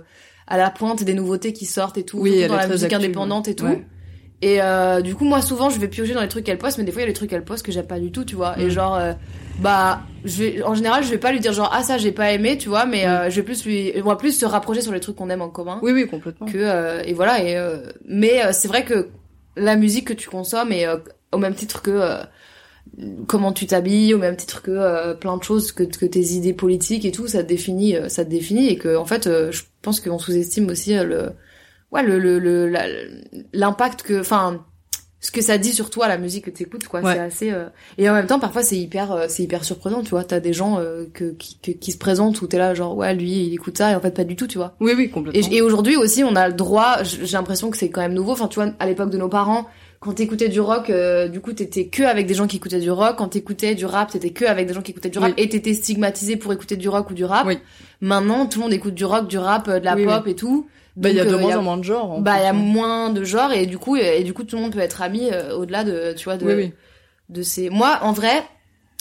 à 0.47 0.57
la 0.57 0.69
pointe 0.69 1.03
des 1.03 1.13
nouveautés 1.13 1.51
qui 1.51 1.65
sortent 1.65 1.97
et 1.97 2.03
tout, 2.03 2.19
Oui, 2.19 2.39
elle 2.39 2.47
dans 2.49 2.55
est 2.55 2.61
la 2.61 2.67
musique 2.69 2.93
indépendante 2.93 3.47
et 3.49 3.55
tout. 3.55 3.65
ouais. 3.65 3.83
Et 4.41 4.61
euh, 4.61 5.01
du 5.01 5.15
coup, 5.15 5.25
moi, 5.25 5.41
souvent, 5.41 5.69
je 5.69 5.79
vais 5.79 5.87
piocher 5.87 6.13
dans 6.13 6.21
les 6.21 6.27
trucs 6.27 6.45
qu'elle 6.45 6.57
poste, 6.57 6.77
mais 6.77 6.83
des 6.83 6.91
fois, 6.91 7.01
il 7.01 7.05
y 7.05 7.07
a 7.07 7.11
des 7.11 7.15
trucs 7.15 7.29
qu'elle 7.29 7.43
poste 7.43 7.65
que 7.65 7.71
j'aime 7.71 7.87
pas 7.87 7.99
du 7.99 8.11
tout, 8.11 8.23
tu 8.25 8.35
vois. 8.35 8.57
Et 8.59 8.65
Mm. 8.65 8.69
genre, 8.69 8.95
euh, 8.95 9.13
bah, 9.59 10.01
je 10.23 10.43
vais, 10.43 10.63
en 10.63 10.75
général, 10.75 11.03
je 11.03 11.09
vais 11.09 11.17
pas 11.17 11.31
lui 11.31 11.39
dire 11.39 11.51
genre, 11.53 11.71
ah, 11.73 11.83
ça, 11.83 11.97
j'ai 11.97 12.11
pas 12.11 12.31
aimé, 12.31 12.57
tu 12.57 12.69
vois, 12.69 12.85
mais 12.85 13.07
euh, 13.07 13.29
je 13.29 13.35
vais 13.37 13.43
plus 13.43 13.65
lui, 13.65 13.91
on 13.97 14.07
va 14.07 14.15
plus 14.17 14.31
se 14.37 14.45
rapprocher 14.45 14.81
sur 14.81 14.91
les 14.91 14.99
trucs 14.99 15.15
qu'on 15.15 15.29
aime 15.29 15.41
en 15.41 15.49
commun. 15.49 15.79
Oui, 15.81 15.91
oui, 15.93 16.07
complètement. 16.07 16.47
Que, 16.47 17.05
et 17.07 17.13
voilà, 17.13 17.41
et, 17.43 17.57
mais 18.07 18.51
c'est 18.53 18.67
vrai 18.67 18.83
que 18.85 19.07
la 19.55 19.75
musique 19.75 20.07
que 20.07 20.13
tu 20.13 20.29
consommes 20.29 20.71
et 20.71 20.85
euh, 20.87 20.97
au 21.31 21.37
même 21.37 21.55
titre 21.55 21.81
que 21.81 21.91
euh, 21.91 22.23
comment 23.27 23.51
tu 23.53 23.65
t'habilles, 23.67 24.13
au 24.13 24.17
même 24.17 24.35
titre 24.37 24.61
que 24.61 24.71
euh, 24.71 25.13
plein 25.13 25.37
de 25.37 25.43
choses, 25.43 25.71
que, 25.71 25.83
que 25.83 26.05
tes 26.05 26.21
idées 26.33 26.53
politiques 26.53 27.05
et 27.05 27.11
tout, 27.11 27.27
ça 27.27 27.43
te 27.43 27.47
définit, 27.49 27.95
euh, 27.95 28.09
ça 28.09 28.23
te 28.25 28.29
définit 28.29 28.67
et 28.69 28.77
que 28.77 28.95
en 28.95 29.05
fait, 29.05 29.25
je 29.25 29.63
pense 29.81 29.99
qu'on 29.99 30.19
sous-estime 30.19 30.69
aussi 30.69 30.93
le, 30.95 31.31
ouais, 31.91 32.03
le, 32.03 32.19
le, 32.19 32.39
le- 32.39 32.71
l'impact 33.53 34.03
que, 34.03 34.19
enfin, 34.21 34.65
ce 35.25 35.31
que 35.31 35.41
ça 35.41 35.57
dit 35.57 35.73
sur 35.73 35.89
toi 35.89 36.07
la 36.07 36.17
musique 36.17 36.45
que 36.45 36.49
t'écoutes, 36.49 36.87
quoi. 36.87 37.01
Ouais. 37.01 37.13
C'est 37.13 37.19
assez 37.19 37.51
euh, 37.51 37.65
et 37.97 38.09
en 38.09 38.13
même 38.13 38.27
temps, 38.27 38.39
parfois 38.39 38.63
c'est 38.63 38.77
hyper, 38.77 39.11
euh, 39.11 39.25
c'est 39.27 39.43
hyper 39.43 39.63
surprenant, 39.63 40.01
tu 40.03 40.09
vois. 40.11 40.23
T'as 40.23 40.39
des 40.39 40.53
gens 40.53 40.79
euh, 40.79 41.05
que, 41.13 41.31
qui, 41.31 41.57
que- 41.57 41.71
qui 41.71 41.91
se 41.91 41.97
présentent 41.97 42.41
où 42.41 42.47
t'es 42.47 42.57
là, 42.57 42.73
genre 42.73 42.95
ouais, 42.95 43.13
lui, 43.13 43.31
il 43.47 43.53
écoute 43.53 43.77
ça 43.77 43.91
et 43.91 43.95
en 43.95 43.99
fait 44.01 44.11
pas 44.15 44.23
du 44.23 44.35
tout, 44.35 44.47
tu 44.47 44.57
vois. 44.57 44.75
Oui, 44.79 44.93
oui, 44.95 45.09
complètement. 45.09 45.51
Et, 45.51 45.55
et 45.57 45.61
aujourd'hui 45.61 45.95
aussi, 45.97 46.23
on 46.23 46.35
a 46.35 46.47
le 46.47 46.53
droit. 46.53 46.97
J'ai 47.03 47.25
l'impression 47.37 47.69
que 47.71 47.77
c'est 47.77 47.89
quand 47.89 48.01
même 48.01 48.13
nouveau. 48.13 48.33
Enfin, 48.33 48.47
tu 48.47 48.59
vois, 48.61 48.71
à 48.79 48.85
l'époque 48.85 49.09
de 49.09 49.17
nos 49.17 49.29
parents, 49.29 49.65
quand 49.99 50.13
t'écoutais 50.13 50.49
du 50.49 50.59
rock, 50.59 50.89
euh, 50.91 51.27
du 51.27 51.39
coup, 51.41 51.53
t'étais 51.53 51.87
que 51.87 52.03
avec 52.03 52.27
des 52.27 52.35
gens 52.35 52.45
qui 52.45 52.57
écoutaient 52.57 52.79
du 52.79 52.91
rock. 52.91 53.15
Quand 53.17 53.29
t'écoutais 53.29 53.73
du 53.73 53.85
rap, 53.85 54.11
t'étais 54.11 54.29
que 54.29 54.45
avec 54.45 54.67
des 54.67 54.73
gens 54.73 54.81
qui 54.83 54.91
écoutaient 54.91 55.09
du 55.09 55.17
rap. 55.17 55.33
Oui. 55.35 55.43
Et 55.43 55.49
t'étais 55.49 55.73
stigmatisé 55.73 56.35
pour 56.35 56.53
écouter 56.53 56.75
du 56.77 56.87
rock 56.89 57.09
ou 57.09 57.13
du 57.15 57.25
rap. 57.25 57.47
Oui. 57.47 57.57
Maintenant, 58.01 58.45
tout 58.45 58.59
le 58.59 58.63
monde 58.65 58.73
écoute 58.73 58.93
du 58.93 59.05
rock, 59.05 59.27
du 59.27 59.37
rap, 59.39 59.67
euh, 59.67 59.79
de 59.79 59.85
la 59.85 59.95
Oui, 59.95 60.05
pop 60.05 60.27
et 60.27 60.35
tout. 60.35 60.67
Bah, 60.95 61.09
il 61.09 61.15
y 61.15 61.19
a 61.19 61.25
de 61.25 61.33
euh, 61.33 61.37
moins 61.37 61.55
en 61.57 61.61
moins 61.63 61.77
de 61.77 61.83
genres. 61.83 62.11
en 62.11 62.19
Bah, 62.21 62.35
il 62.37 62.43
y 62.43 62.45
a 62.45 62.49
hein. 62.49 62.53
moins 62.53 63.09
de 63.09 63.23
genres 63.23 63.51
et 63.51 63.65
du 63.65 63.77
coup, 63.77 63.95
et 63.95 64.23
du 64.23 64.33
coup, 64.33 64.43
tout 64.43 64.55
le 64.55 64.61
monde 64.61 64.73
peut 64.73 64.79
être 64.79 65.01
ami 65.01 65.29
euh, 65.31 65.55
au-delà 65.55 65.83
de, 65.83 66.13
tu 66.17 66.25
vois, 66.25 66.37
de, 66.37 66.45
Oui, 66.45 66.53
oui. 66.53 66.73
de 67.29 67.41
ces. 67.43 67.69
Moi, 67.69 67.99
en 68.01 68.11
vrai, 68.13 68.43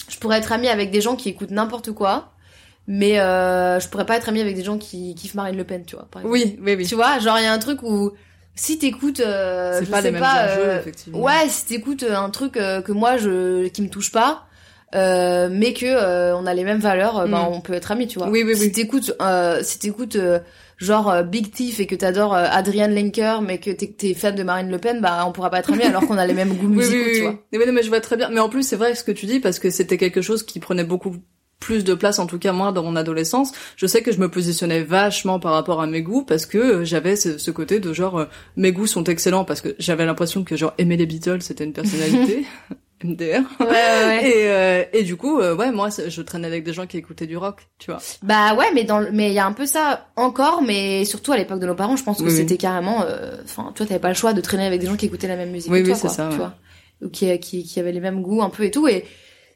je 0.09 0.19
pourrais 0.19 0.39
être 0.39 0.53
ami 0.53 0.69
avec 0.69 0.91
des 0.91 1.01
gens 1.01 1.17
qui 1.17 1.29
écoutent 1.29 1.51
n'importe 1.53 1.93
quoi, 1.93 2.33
mais 2.87 3.19
euh, 3.21 3.79
je 3.81 3.89
pourrais 3.89 4.07
pas 4.07 4.17
être 4.17 4.29
ami 4.29 4.41
avec 4.41 4.55
des 4.57 4.65
gens 4.65 4.77
qui 4.79 5.15
kiffent 5.15 5.35
Marine 5.35 5.57
Le 5.57 5.65
Pen, 5.65 5.85
tu 5.87 5.97
vois. 5.97 6.07
Par 6.11 6.23
exemple. 6.23 6.33
Oui, 6.35 6.59
oui, 6.63 6.75
oui. 6.77 6.87
Tu 6.87 6.95
vois, 6.95 7.19
genre 7.19 7.39
il 7.39 7.45
y 7.45 7.47
a 7.47 7.53
un 7.53 7.59
truc 7.59 7.83
où 7.83 8.13
si 8.57 8.79
t'écoutes, 8.79 9.21
euh, 9.21 9.79
C'est 9.79 9.87
je 9.87 9.91
pas 9.91 9.97
sais 10.03 10.09
les 10.09 10.11
mêmes 10.13 10.21
pas, 10.21 10.45
enjeux, 10.45 10.69
euh, 10.69 10.79
effectivement. 10.81 11.19
ouais, 11.21 11.49
si 11.49 11.65
t'écoutes 11.67 12.05
un 12.05 12.31
truc 12.31 12.57
euh, 12.57 12.83
que 12.83 12.93
moi 12.93 13.17
je 13.17 13.67
qui 13.69 13.83
me 13.83 13.89
touche 13.89 14.13
pas, 14.13 14.45
euh, 14.95 15.49
mais 15.51 15.73
que 15.73 15.87
euh, 15.87 16.37
on 16.37 16.47
a 16.47 16.55
les 16.55 16.63
mêmes 16.63 16.79
valeurs, 16.79 17.19
euh, 17.21 17.27
ben 17.27 17.41
Mm. 17.49 17.53
on 17.53 17.61
peut 17.61 17.73
être 17.73 17.91
amis, 17.91 18.07
tu 18.07 18.19
vois. 18.19 18.29
Oui, 18.29 18.45
oui, 18.45 18.55
Si 18.55 18.67
oui. 18.67 18.73
t'écoutes, 18.73 19.13
euh, 19.21 19.61
si 19.63 19.79
t'écoutes 19.81 20.15
euh, 20.17 20.39
genre 20.79 21.11
euh, 21.11 21.23
Big 21.23 21.51
Thief 21.51 21.81
et 21.81 21.87
que 21.87 21.95
t'adores 21.95 22.35
euh, 22.35 22.47
Adrienne 22.51 22.95
Lenker, 22.95 23.43
mais 23.43 23.59
que 23.59 23.71
t'es 23.71 23.89
t'es 23.89 24.15
fan 24.15 24.35
de 24.35 24.43
Marine 24.43 24.71
Le 24.71 24.79
Pen, 24.79 25.01
bah 25.01 25.25
on 25.27 25.33
pourra 25.33 25.51
pas 25.51 25.61
être 25.61 25.73
amis 25.73 25.83
alors 25.83 26.07
qu'on 26.07 26.19
a 26.19 26.27
les 26.27 26.35
mêmes 26.35 26.55
goûts 26.55 26.69
musicaux, 26.69 26.97
oui, 26.97 27.03
oui, 27.07 27.13
tu 27.13 27.21
oui. 27.21 27.27
vois. 27.27 27.39
Mais, 27.53 27.67
non, 27.67 27.73
mais 27.73 27.83
je 27.83 27.89
vois 27.89 28.01
très 28.01 28.17
bien. 28.17 28.31
Mais 28.31 28.41
en 28.41 28.49
plus, 28.49 28.63
c'est 28.63 28.77
vrai 28.77 28.95
ce 28.95 29.05
que 29.05 29.13
tu 29.13 29.27
dis 29.27 29.41
parce 29.41 29.59
que 29.59 29.71
c'était 29.71 29.99
quelque 29.99 30.23
chose 30.23 30.43
qui 30.43 30.61
prenait 30.61 30.85
beaucoup 30.85 31.17
plus 31.61 31.83
de 31.85 31.95
place, 31.95 32.19
en 32.19 32.27
tout 32.27 32.39
cas 32.39 32.53
moi, 32.53 32.73
dans 32.73 32.83
mon 32.83 32.95
adolescence. 32.95 33.53
Je 33.77 33.87
sais 33.87 34.03
que 34.03 34.13
je 34.13 34.19
me 34.19 34.29
positionnais 34.29 34.83
vachement 34.83 35.41
par 35.41 35.53
rapport 35.53 35.81
à 35.81 35.87
mes 35.87 36.03
goûts 36.03 36.23
parce 36.23 36.45
que 36.47 36.59
euh, 36.59 36.85
j'avais 36.85 37.17
ce, 37.17 37.39
ce 37.39 37.51
côté 37.51 37.81
de 37.81 37.93
genre 37.93 38.19
euh, 38.19 38.25
mes 38.57 38.73
goûts 38.73 38.87
sont 38.87 39.05
excellents 39.05 39.45
parce 39.45 39.63
que 39.63 39.75
j'avais 39.79 40.05
l'impression 40.05 40.45
que 40.45 40.57
genre 40.57 40.75
aimer 40.79 40.97
les 40.97 41.07
Beatles 41.07 41.41
c'était 41.41 41.65
une 41.65 41.73
personnalité. 41.73 42.45
MDR. 43.05 43.43
Ouais, 43.61 43.67
ouais. 43.69 44.21
Et, 44.31 44.49
euh, 44.49 44.85
et 44.93 45.03
du 45.03 45.17
coup, 45.17 45.39
euh, 45.41 45.55
ouais, 45.55 45.71
moi, 45.71 45.89
je 46.09 46.23
traînais 46.23 46.47
avec 46.49 46.65
des 46.65 46.73
gens 46.73 46.87
qui 46.87 46.97
écoutaient 46.97 47.27
du 47.27 47.37
rock, 47.37 47.69
tu 47.79 47.91
vois. 47.91 48.01
Bah 48.23 48.55
ouais, 48.55 48.67
mais 48.75 48.85
dans 48.85 48.99
le- 48.99 49.11
mais 49.13 49.29
il 49.29 49.35
y 49.35 49.39
a 49.39 49.47
un 49.47 49.53
peu 49.53 49.67
ça 49.67 50.09
encore, 50.17 50.63
mais 50.63 51.05
surtout 51.05 51.33
à 51.33 51.37
l'époque 51.37 51.61
de 51.61 51.67
nos 51.67 51.75
parents, 51.75 51.97
je 51.97 52.03
pense 52.03 52.19
que 52.19 52.23
Oui, 52.25 52.31
oui. 52.31 52.37
c'était 52.39 52.57
carrément, 52.57 53.03
euh, 53.03 53.37
enfin, 53.45 53.71
tu 53.75 53.79
vois, 53.83 53.87
t'avais 53.87 54.01
pas 54.01 54.09
le 54.09 54.15
choix 54.15 54.33
de 54.33 54.41
traîner 54.41 54.67
avec 54.67 54.81
des 54.81 54.87
gens 54.87 54.97
qui 54.97 55.07
écoutaient 55.07 55.29
la 55.29 55.37
même 55.37 55.51
musique 55.51 55.71
Oui, 55.71 55.83
que 55.83 55.89
toi, 55.91 55.99
quoi, 55.99 56.11
ça, 56.11 56.25
tu 56.25 56.31
ouais. 56.33 56.37
vois, 56.39 56.55
ou 57.03 57.09
qui, 57.11 57.39
qui 57.39 57.63
qui 57.65 57.79
avaient 57.81 57.93
les 57.93 58.01
mêmes 58.01 58.23
goûts 58.23 58.43
un 58.43 58.51
peu 58.51 58.65
et 58.65 58.71
tout, 58.71 58.89
et 58.89 59.05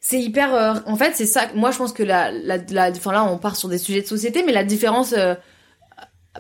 c'est 0.01 0.21
hyper, 0.21 0.55
euh, 0.55 0.75
en 0.87 0.97
fait, 0.97 1.13
c'est 1.15 1.27
ça. 1.27 1.43
Moi, 1.55 1.71
je 1.73 1.79
pense 1.79 1.93
que 1.93 2.03
la 2.05 2.31
la 2.31 2.59
la, 2.71 2.91
enfin 2.91 3.13
là, 3.13 3.25
on 3.25 3.39
part 3.39 3.57
sur 3.57 3.69
des 3.69 3.79
sujets 3.79 4.03
de 4.03 4.07
société, 4.07 4.43
mais 4.47 4.53
la 4.53 4.63
différence 4.65 5.13
euh, 5.17 5.35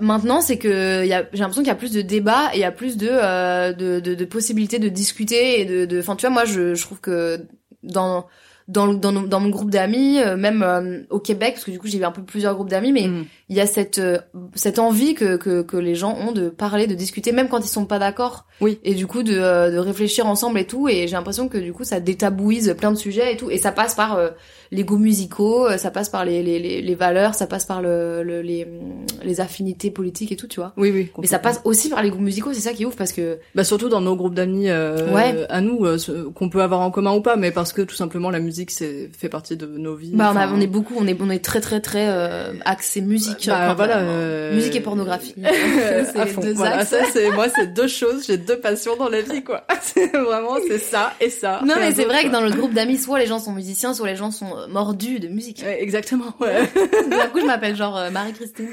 maintenant, 0.00 0.40
c'est 0.40 0.58
que 0.58 1.02
j'ai 1.04 1.38
l'impression 1.38 1.62
qu'il 1.62 1.68
y 1.68 1.70
a 1.70 1.74
plus 1.74 1.92
de 1.92 2.02
débats 2.02 2.50
et 2.52 2.58
il 2.58 2.60
y 2.60 2.64
a 2.64 2.72
plus 2.72 2.96
de 2.96 3.08
euh, 3.10 3.72
de, 3.72 4.00
de 4.00 4.24
possibilités 4.24 4.78
de 4.78 4.88
discuter 4.88 5.60
et 5.60 5.86
de, 5.86 6.00
enfin, 6.00 6.16
tu 6.16 6.26
vois, 6.26 6.34
moi, 6.34 6.44
je 6.44 6.74
je 6.74 6.82
trouve 6.82 7.00
que 7.00 7.40
dans 7.82 8.26
dans, 8.68 8.92
dans, 8.92 9.40
mon 9.40 9.48
groupe 9.48 9.70
d'amis, 9.70 10.20
euh, 10.20 10.36
même 10.36 10.62
euh, 10.62 11.00
au 11.08 11.20
Québec, 11.20 11.54
parce 11.54 11.64
que 11.64 11.70
du 11.70 11.78
coup 11.78 11.86
j'ai 11.86 11.98
eu 11.98 12.04
un 12.04 12.10
peu 12.10 12.22
plusieurs 12.22 12.54
groupes 12.54 12.68
d'amis, 12.68 12.92
mais 12.92 13.08
Mm. 13.08 13.24
Il 13.50 13.56
y 13.56 13.60
a 13.60 13.66
cette 13.66 13.98
euh, 13.98 14.18
cette 14.54 14.78
envie 14.78 15.14
que, 15.14 15.36
que 15.36 15.62
que 15.62 15.76
les 15.76 15.94
gens 15.94 16.16
ont 16.16 16.32
de 16.32 16.48
parler, 16.50 16.86
de 16.86 16.94
discuter, 16.94 17.32
même 17.32 17.48
quand 17.48 17.64
ils 17.64 17.68
sont 17.68 17.86
pas 17.86 17.98
d'accord. 17.98 18.44
Oui. 18.60 18.78
Et 18.84 18.94
du 18.94 19.06
coup 19.06 19.22
de 19.22 19.36
euh, 19.38 19.70
de 19.70 19.78
réfléchir 19.78 20.26
ensemble 20.26 20.58
et 20.58 20.66
tout. 20.66 20.88
Et 20.88 21.06
j'ai 21.08 21.14
l'impression 21.16 21.48
que 21.48 21.58
du 21.58 21.72
coup 21.72 21.84
ça 21.84 22.00
détabouise 22.00 22.74
plein 22.78 22.90
de 22.92 22.96
sujets 22.96 23.32
et 23.32 23.36
tout. 23.36 23.50
Et 23.50 23.58
ça 23.58 23.72
passe 23.72 23.94
par 23.94 24.16
euh, 24.16 24.30
les 24.70 24.84
goûts 24.84 24.98
musicaux, 24.98 25.66
euh, 25.66 25.78
ça 25.78 25.90
passe 25.90 26.08
par 26.10 26.24
les 26.24 26.42
les 26.42 26.58
les, 26.58 26.82
les 26.82 26.94
valeurs, 26.94 27.34
ça 27.34 27.46
passe 27.46 27.64
par 27.64 27.80
le, 27.80 28.22
le 28.22 28.42
les 28.42 28.64
hum, 28.64 29.06
les 29.22 29.40
affinités 29.40 29.90
politiques 29.90 30.32
et 30.32 30.36
tout, 30.36 30.46
tu 30.46 30.60
vois. 30.60 30.72
Oui, 30.76 30.90
oui. 30.92 31.10
Mais 31.18 31.26
ça 31.26 31.38
passe 31.38 31.60
aussi 31.64 31.88
par 31.88 32.02
les 32.02 32.10
goûts 32.10 32.18
musicaux, 32.18 32.52
c'est 32.52 32.60
ça 32.60 32.72
qui 32.72 32.82
est 32.82 32.86
ouf 32.86 32.96
parce 32.96 33.12
que 33.12 33.38
Bah 33.54 33.64
surtout 33.64 33.88
dans 33.88 34.00
nos 34.00 34.14
groupes 34.16 34.34
d'amis 34.34 34.68
euh, 34.68 35.12
Ouais. 35.14 35.46
à 35.48 35.60
nous 35.60 35.84
euh, 35.86 35.96
qu'on 36.34 36.50
peut 36.50 36.62
avoir 36.62 36.80
en 36.80 36.90
commun 36.90 37.14
ou 37.14 37.20
pas 37.22 37.36
mais 37.36 37.50
parce 37.50 37.72
que 37.72 37.82
tout 37.82 37.94
simplement 37.96 38.30
la 38.30 38.40
musique 38.40 38.70
c'est 38.70 39.08
fait 39.16 39.28
partie 39.28 39.56
de 39.56 39.66
nos 39.66 39.94
vies. 39.94 40.12
bah 40.14 40.32
on, 40.34 40.36
a, 40.36 40.52
on 40.52 40.60
est 40.60 40.66
beaucoup, 40.66 40.94
on 40.98 41.06
est 41.06 41.16
on 41.20 41.30
est 41.30 41.44
très 41.44 41.60
très 41.60 41.80
très 41.80 42.08
euh, 42.10 42.52
axé 42.64 43.00
musique. 43.00 43.37
Bah, 43.46 43.54
Enfin, 43.64 43.74
voilà, 43.74 43.98
euh, 43.98 44.54
musique 44.54 44.74
et 44.76 44.80
pornographie. 44.80 45.34
à 46.16 46.26
fond. 46.26 46.40
deux 46.40 46.52
Voilà, 46.54 46.78
axes. 46.78 46.90
ça 46.90 46.98
c'est 47.12 47.30
moi 47.30 47.46
c'est 47.54 47.72
deux 47.72 47.88
choses, 47.88 48.26
j'ai 48.26 48.36
deux 48.38 48.58
passions 48.58 48.96
dans 48.96 49.08
la 49.08 49.20
vie 49.22 49.42
quoi. 49.44 49.64
C'est 49.82 50.08
vraiment 50.16 50.56
c'est 50.66 50.78
ça 50.78 51.14
et 51.20 51.30
ça. 51.30 51.60
Non, 51.64 51.74
mais 51.78 51.92
c'est 51.94 52.04
vrai 52.04 52.24
que 52.24 52.28
dans 52.30 52.40
le 52.40 52.50
groupe 52.50 52.72
d'amis, 52.74 52.98
soit 52.98 53.18
les 53.18 53.26
gens 53.26 53.38
sont 53.38 53.52
musiciens, 53.52 53.94
soit 53.94 54.08
les 54.08 54.16
gens 54.16 54.30
sont 54.30 54.56
euh, 54.56 54.66
mordus 54.68 55.18
de 55.20 55.28
musique. 55.28 55.62
Ouais, 55.64 55.82
exactement. 55.82 56.34
Ouais. 56.40 56.68
D'un 57.10 57.26
coup, 57.28 57.40
je 57.40 57.46
m'appelle 57.46 57.74
genre 57.76 57.96
euh, 57.96 58.10
Marie-Christine. 58.10 58.68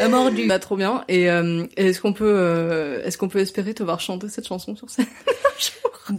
Euh, 0.00 0.08
mordue. 0.08 0.46
bah 0.46 0.58
trop 0.60 0.76
bien. 0.76 1.02
Et 1.08 1.28
euh, 1.30 1.64
est-ce 1.76 2.00
qu'on 2.00 2.12
peut 2.12 2.30
euh, 2.32 3.02
est-ce 3.04 3.18
qu'on 3.18 3.28
peut 3.28 3.40
espérer 3.40 3.74
te 3.74 3.82
voir 3.82 4.00
chanter 4.00 4.28
cette 4.28 4.46
chanson 4.46 4.76
sur 4.76 4.88
scène 4.90 5.06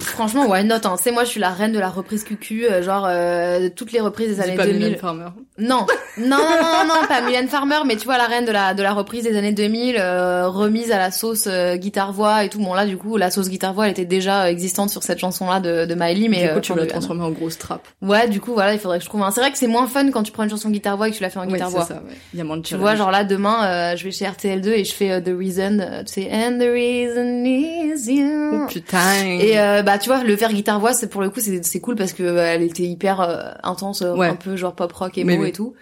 Franchement, 0.02 0.46
why 0.48 0.64
not 0.64 0.76
hein. 0.86 0.96
Tu 0.98 1.04
sais, 1.04 1.12
moi, 1.12 1.24
je 1.24 1.30
suis 1.30 1.40
la 1.40 1.50
reine 1.50 1.72
de 1.72 1.80
la 1.80 1.90
reprise 1.90 2.24
QQ, 2.24 2.66
euh, 2.70 2.82
genre 2.84 3.06
euh, 3.10 3.70
toutes 3.76 3.92
les 3.92 4.00
reprises 4.00 4.28
des 4.30 4.42
années 4.42 4.56
pas 4.56 4.66
2000. 4.66 4.80
Mylène 4.82 4.98
Farmer. 5.00 5.26
Non, 5.58 5.86
non, 6.18 6.28
non, 6.28 6.38
non, 6.38 6.88
non, 7.02 7.08
pas 7.08 7.22
Mylène 7.22 7.48
Farmer, 7.48 7.80
mais 7.86 7.96
tu 7.98 8.06
vois 8.06 8.18
la 8.18 8.26
reine 8.26 8.46
de 8.46 8.52
la 8.52 8.74
de 8.74 8.84
la 8.84 8.94
reprise 8.94 9.24
des 9.24 9.36
années 9.38 9.52
2000, 9.52 9.96
euh, 10.00 10.48
remise 10.48 10.92
à 10.92 10.98
la 10.98 11.12
sauce 11.12 11.46
euh, 11.48 11.76
guitare 11.76 12.14
voix 12.14 12.44
et 12.44 12.50
tout. 12.50 12.60
Bon 12.60 12.74
là, 12.74 12.86
du 12.86 12.98
coup, 12.98 13.18
la 13.18 13.32
sauce 13.32 13.50
guitare 13.50 13.74
voix, 13.74 13.86
elle 13.86 13.92
était 13.92 14.06
déjà 14.06 14.44
euh, 14.44 14.48
existante 14.48 14.90
sur 14.90 15.04
cette 15.04 15.20
chanson-là 15.20 15.60
de, 15.60 15.86
de 15.86 15.96
Miley, 15.96 16.28
mais 16.30 16.48
du 16.48 16.54
coup 16.54 16.60
tu 16.62 16.74
vas 16.74 16.82
de- 16.82 16.86
transformer 16.88 17.24
en 17.24 17.32
grosse 17.32 17.58
trappe. 17.58 17.88
Ouais, 18.02 18.28
du 18.30 18.40
coup, 18.40 18.54
voilà, 18.54 18.74
il 18.74 18.80
faudrait 18.80 19.00
que 19.00 19.04
je 19.04 19.10
trouve. 19.10 19.22
un- 19.24 19.32
C'est 19.32 19.42
vrai 19.42 19.52
que 19.52 19.58
c'est 19.58 19.68
moins 19.68 19.88
fun 19.88 20.10
quand 20.12 20.24
tu 20.24 20.32
prends 20.32 20.44
une 20.44 20.50
chanson 20.50 20.70
guitare 20.70 20.96
voix 20.98 21.08
et 21.08 21.12
que 21.12 21.18
tu 21.18 21.24
la 21.24 21.30
fais 21.30 21.40
en 21.40 21.46
Ouais, 21.48 21.54
guitare 21.54 21.70
voix. 21.70 21.84
ça. 21.86 21.96
Ouais. 21.96 22.16
Il 22.34 22.38
y 22.38 22.42
a 22.42 22.46
moins 22.46 22.58
de 22.58 22.62
Tu 22.62 22.76
vois, 22.76 22.96
genre 22.96 23.12
là, 23.12 23.24
demain, 23.24 23.66
euh, 23.66 23.96
je 23.98 24.04
vais 24.06 24.12
chez 24.12 24.26
RTL2 24.26 24.68
et 24.70 24.84
je 24.86 24.94
fais 24.94 25.22
The 25.22 25.32
Reason, 25.38 25.78
tu 26.06 26.14
sais, 26.14 26.30
And 26.32 26.58
the 26.60 26.70
reason 26.72 27.44
is 27.46 28.12
you. 28.12 28.52
Oh, 28.64 28.68
putain. 28.68 29.26
Et 29.40 29.60
euh, 29.80 29.84
bah 29.84 29.98
tu 29.98 30.10
vois, 30.10 30.24
le 30.24 30.36
faire 30.36 30.54
guitare 30.54 30.80
voix, 30.80 30.94
c'est 30.94 31.08
pour 31.10 31.22
le 31.22 31.30
coup, 31.30 31.40
c'est 31.40 31.64
c'est 31.66 31.80
cool 31.80 31.96
parce 31.96 32.14
que 32.14 32.24
euh, 32.24 32.46
elle 32.54 32.62
était 32.64 32.84
hyper 32.84 33.22
euh, 33.22 33.52
intense, 33.64 34.02
Ouais. 34.02 34.28
un 34.28 34.36
peu 34.36 34.56
genre 34.56 34.74
pop 34.76 34.92
rock 34.94 35.18
et 35.18 35.24
Mais 35.24 35.36
et 35.50 35.52
tout. 35.52 35.74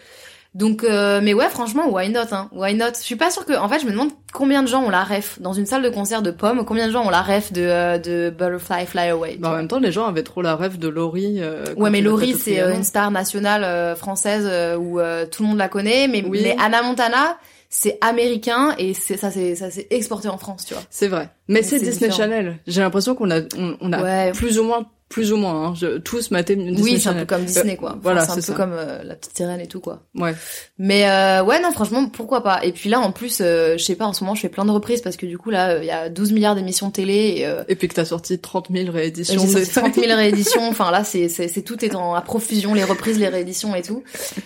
Donc, 0.55 0.83
euh, 0.83 1.19
mais 1.21 1.36
ouais, 1.36 1.49
franchement, 1.49 1.88
why 1.91 2.10
not, 2.10 2.21
hein, 2.31 2.49
why 2.51 2.73
not? 2.73 2.93
Je 2.97 3.03
suis 3.03 3.15
pas 3.15 3.29
sûre 3.29 3.45
que, 3.45 3.53
en 3.53 3.69
fait, 3.69 3.79
je 3.79 3.86
me 3.86 3.91
demande 3.91 4.10
combien 4.33 4.63
de 4.63 4.67
gens 4.67 4.81
ont 4.81 4.89
la 4.89 5.03
ref 5.03 5.39
dans 5.39 5.53
une 5.53 5.67
salle 5.67 5.83
de 5.83 5.89
concert 5.89 6.23
de 6.23 6.31
pommes, 6.31 6.65
combien 6.65 6.88
de 6.88 6.91
gens 6.91 7.05
ont 7.05 7.12
la 7.12 7.21
ref 7.21 7.53
de 7.53 7.97
de 7.99 8.31
Butterfly 8.31 8.88
Fly 8.88 9.10
Away. 9.10 9.38
Bah, 9.39 9.51
en 9.51 9.55
même 9.57 9.67
temps, 9.67 9.79
les 9.79 9.91
gens 9.91 10.07
avaient 10.07 10.23
trop 10.23 10.41
la 10.41 10.55
rêve 10.55 10.79
de 10.79 10.88
Laurie. 10.88 11.41
Ouais, 11.75 11.89
mais 11.91 12.01
Laurie, 12.01 12.33
c'est 12.33 12.60
une 12.60 12.83
star 12.83 13.12
nationale 13.12 13.95
française 13.97 14.45
où 14.79 14.99
tout 15.31 15.43
le 15.43 15.49
monde 15.49 15.57
la 15.60 15.67
connaît, 15.69 16.07
mais, 16.07 16.23
Oui. 16.27 16.39
mais 16.43 16.55
Anna 16.60 16.81
Montana, 16.81 17.38
c'est 17.69 17.97
américain 18.01 18.73
et 18.77 18.93
c'est 18.93 19.17
ça, 19.17 19.30
c'est 19.32 19.56
ça, 19.56 19.69
s'est 19.71 19.88
exporté 19.89 20.27
en 20.30 20.38
France, 20.38 20.65
tu 20.65 20.73
vois. 20.73 20.84
C'est 20.89 21.08
vrai. 21.08 21.30
Mais 21.47 21.62
c'est 21.63 21.80
c'est 21.80 21.86
Disney 21.86 22.10
différent. 22.10 22.17
Channel. 22.30 22.60
J'ai 22.67 22.82
l'impression 22.82 23.13
qu'on 23.15 23.30
a, 23.32 23.41
on, 23.58 23.77
on 23.82 23.93
a 23.93 24.01
Ouais. 24.03 24.32
plus 24.32 24.58
ou 24.60 24.63
moins 24.63 24.86
plus 25.10 25.32
ou 25.32 25.38
moins. 25.38 25.67
Hein. 25.67 25.74
Je, 25.76 25.98
tous 26.00 26.32
maté 26.32 26.56
Disney 26.56 26.82
oui, 26.82 27.00
c'est 27.00 27.10
un 27.10 27.13
peu 27.13 27.26
comme 27.26 27.46
Disney, 27.46 27.74
Euh, 27.74 27.76
quoi. 27.78 27.89
Enfin, 27.91 28.00
voilà, 28.04 28.26
c'est 28.26 28.32
un 28.32 28.36
c'est 28.36 28.41
peu 28.41 28.48
ça. 28.48 28.54
comme 28.54 28.74
euh, 28.74 29.04
la 29.04 29.15
petite 29.15 29.36
sirène 29.38 29.62
et 29.62 29.67
tout, 29.67 29.80
quoi. 29.80 30.04
Ouais. 30.15 30.36
Mais 30.78 31.10
euh, 31.10 31.43
ouais, 31.43 31.62
non, 31.62 31.72
franchement, 31.72 32.08
pourquoi 32.10 32.43
pas. 32.43 32.63
Et 32.63 32.72
puis 32.72 32.89
là, 32.89 33.00
en 33.00 33.12
plus, 33.12 33.39
euh, 33.41 33.78
je 33.78 33.84
sais 33.84 33.96
pas, 33.96 34.06
en 34.06 34.13
ce 34.13 34.24
moment, 34.24 34.36
je 34.36 34.41
fais 34.41 34.50
plein 34.50 34.65
de 34.65 34.72
reprises 34.72 35.02
parce 35.02 35.15
que 35.15 35.26
du 35.26 35.38
coup, 35.38 35.50
là, 35.50 35.78
il 35.78 35.86
y 35.86 35.91
a 35.91 36.10
12 36.10 36.34
milliards 36.34 36.56
d'émissions 36.56 36.91
télé 36.91 37.36
et 37.38 37.46
euh, 37.46 37.63
Et 37.67 37.76
puis 37.76 37.88
que 37.88 37.93
t'as 37.93 38.06
sorti 38.06 38.38
30 38.38 38.67
000 38.72 38.91
rééditions. 38.91 39.41
j'ai 39.41 39.65
sorti 39.65 39.91
30 39.91 39.96
000 39.96 40.15
rééditions. 40.15 40.67
Enfin 40.70 40.91
là, 40.91 41.04
c'est 41.04 41.30
c'est 41.30 41.62
tout 41.62 41.84
est 41.84 41.96
en 41.96 42.13
à 42.13 42.22
profusion, 42.22 42.74
les 42.74 42.84
reprises, 42.84 43.17
les 43.17 43.30
rééditions 43.30 43.74
et 43.76 43.82
tout. 43.82 44.03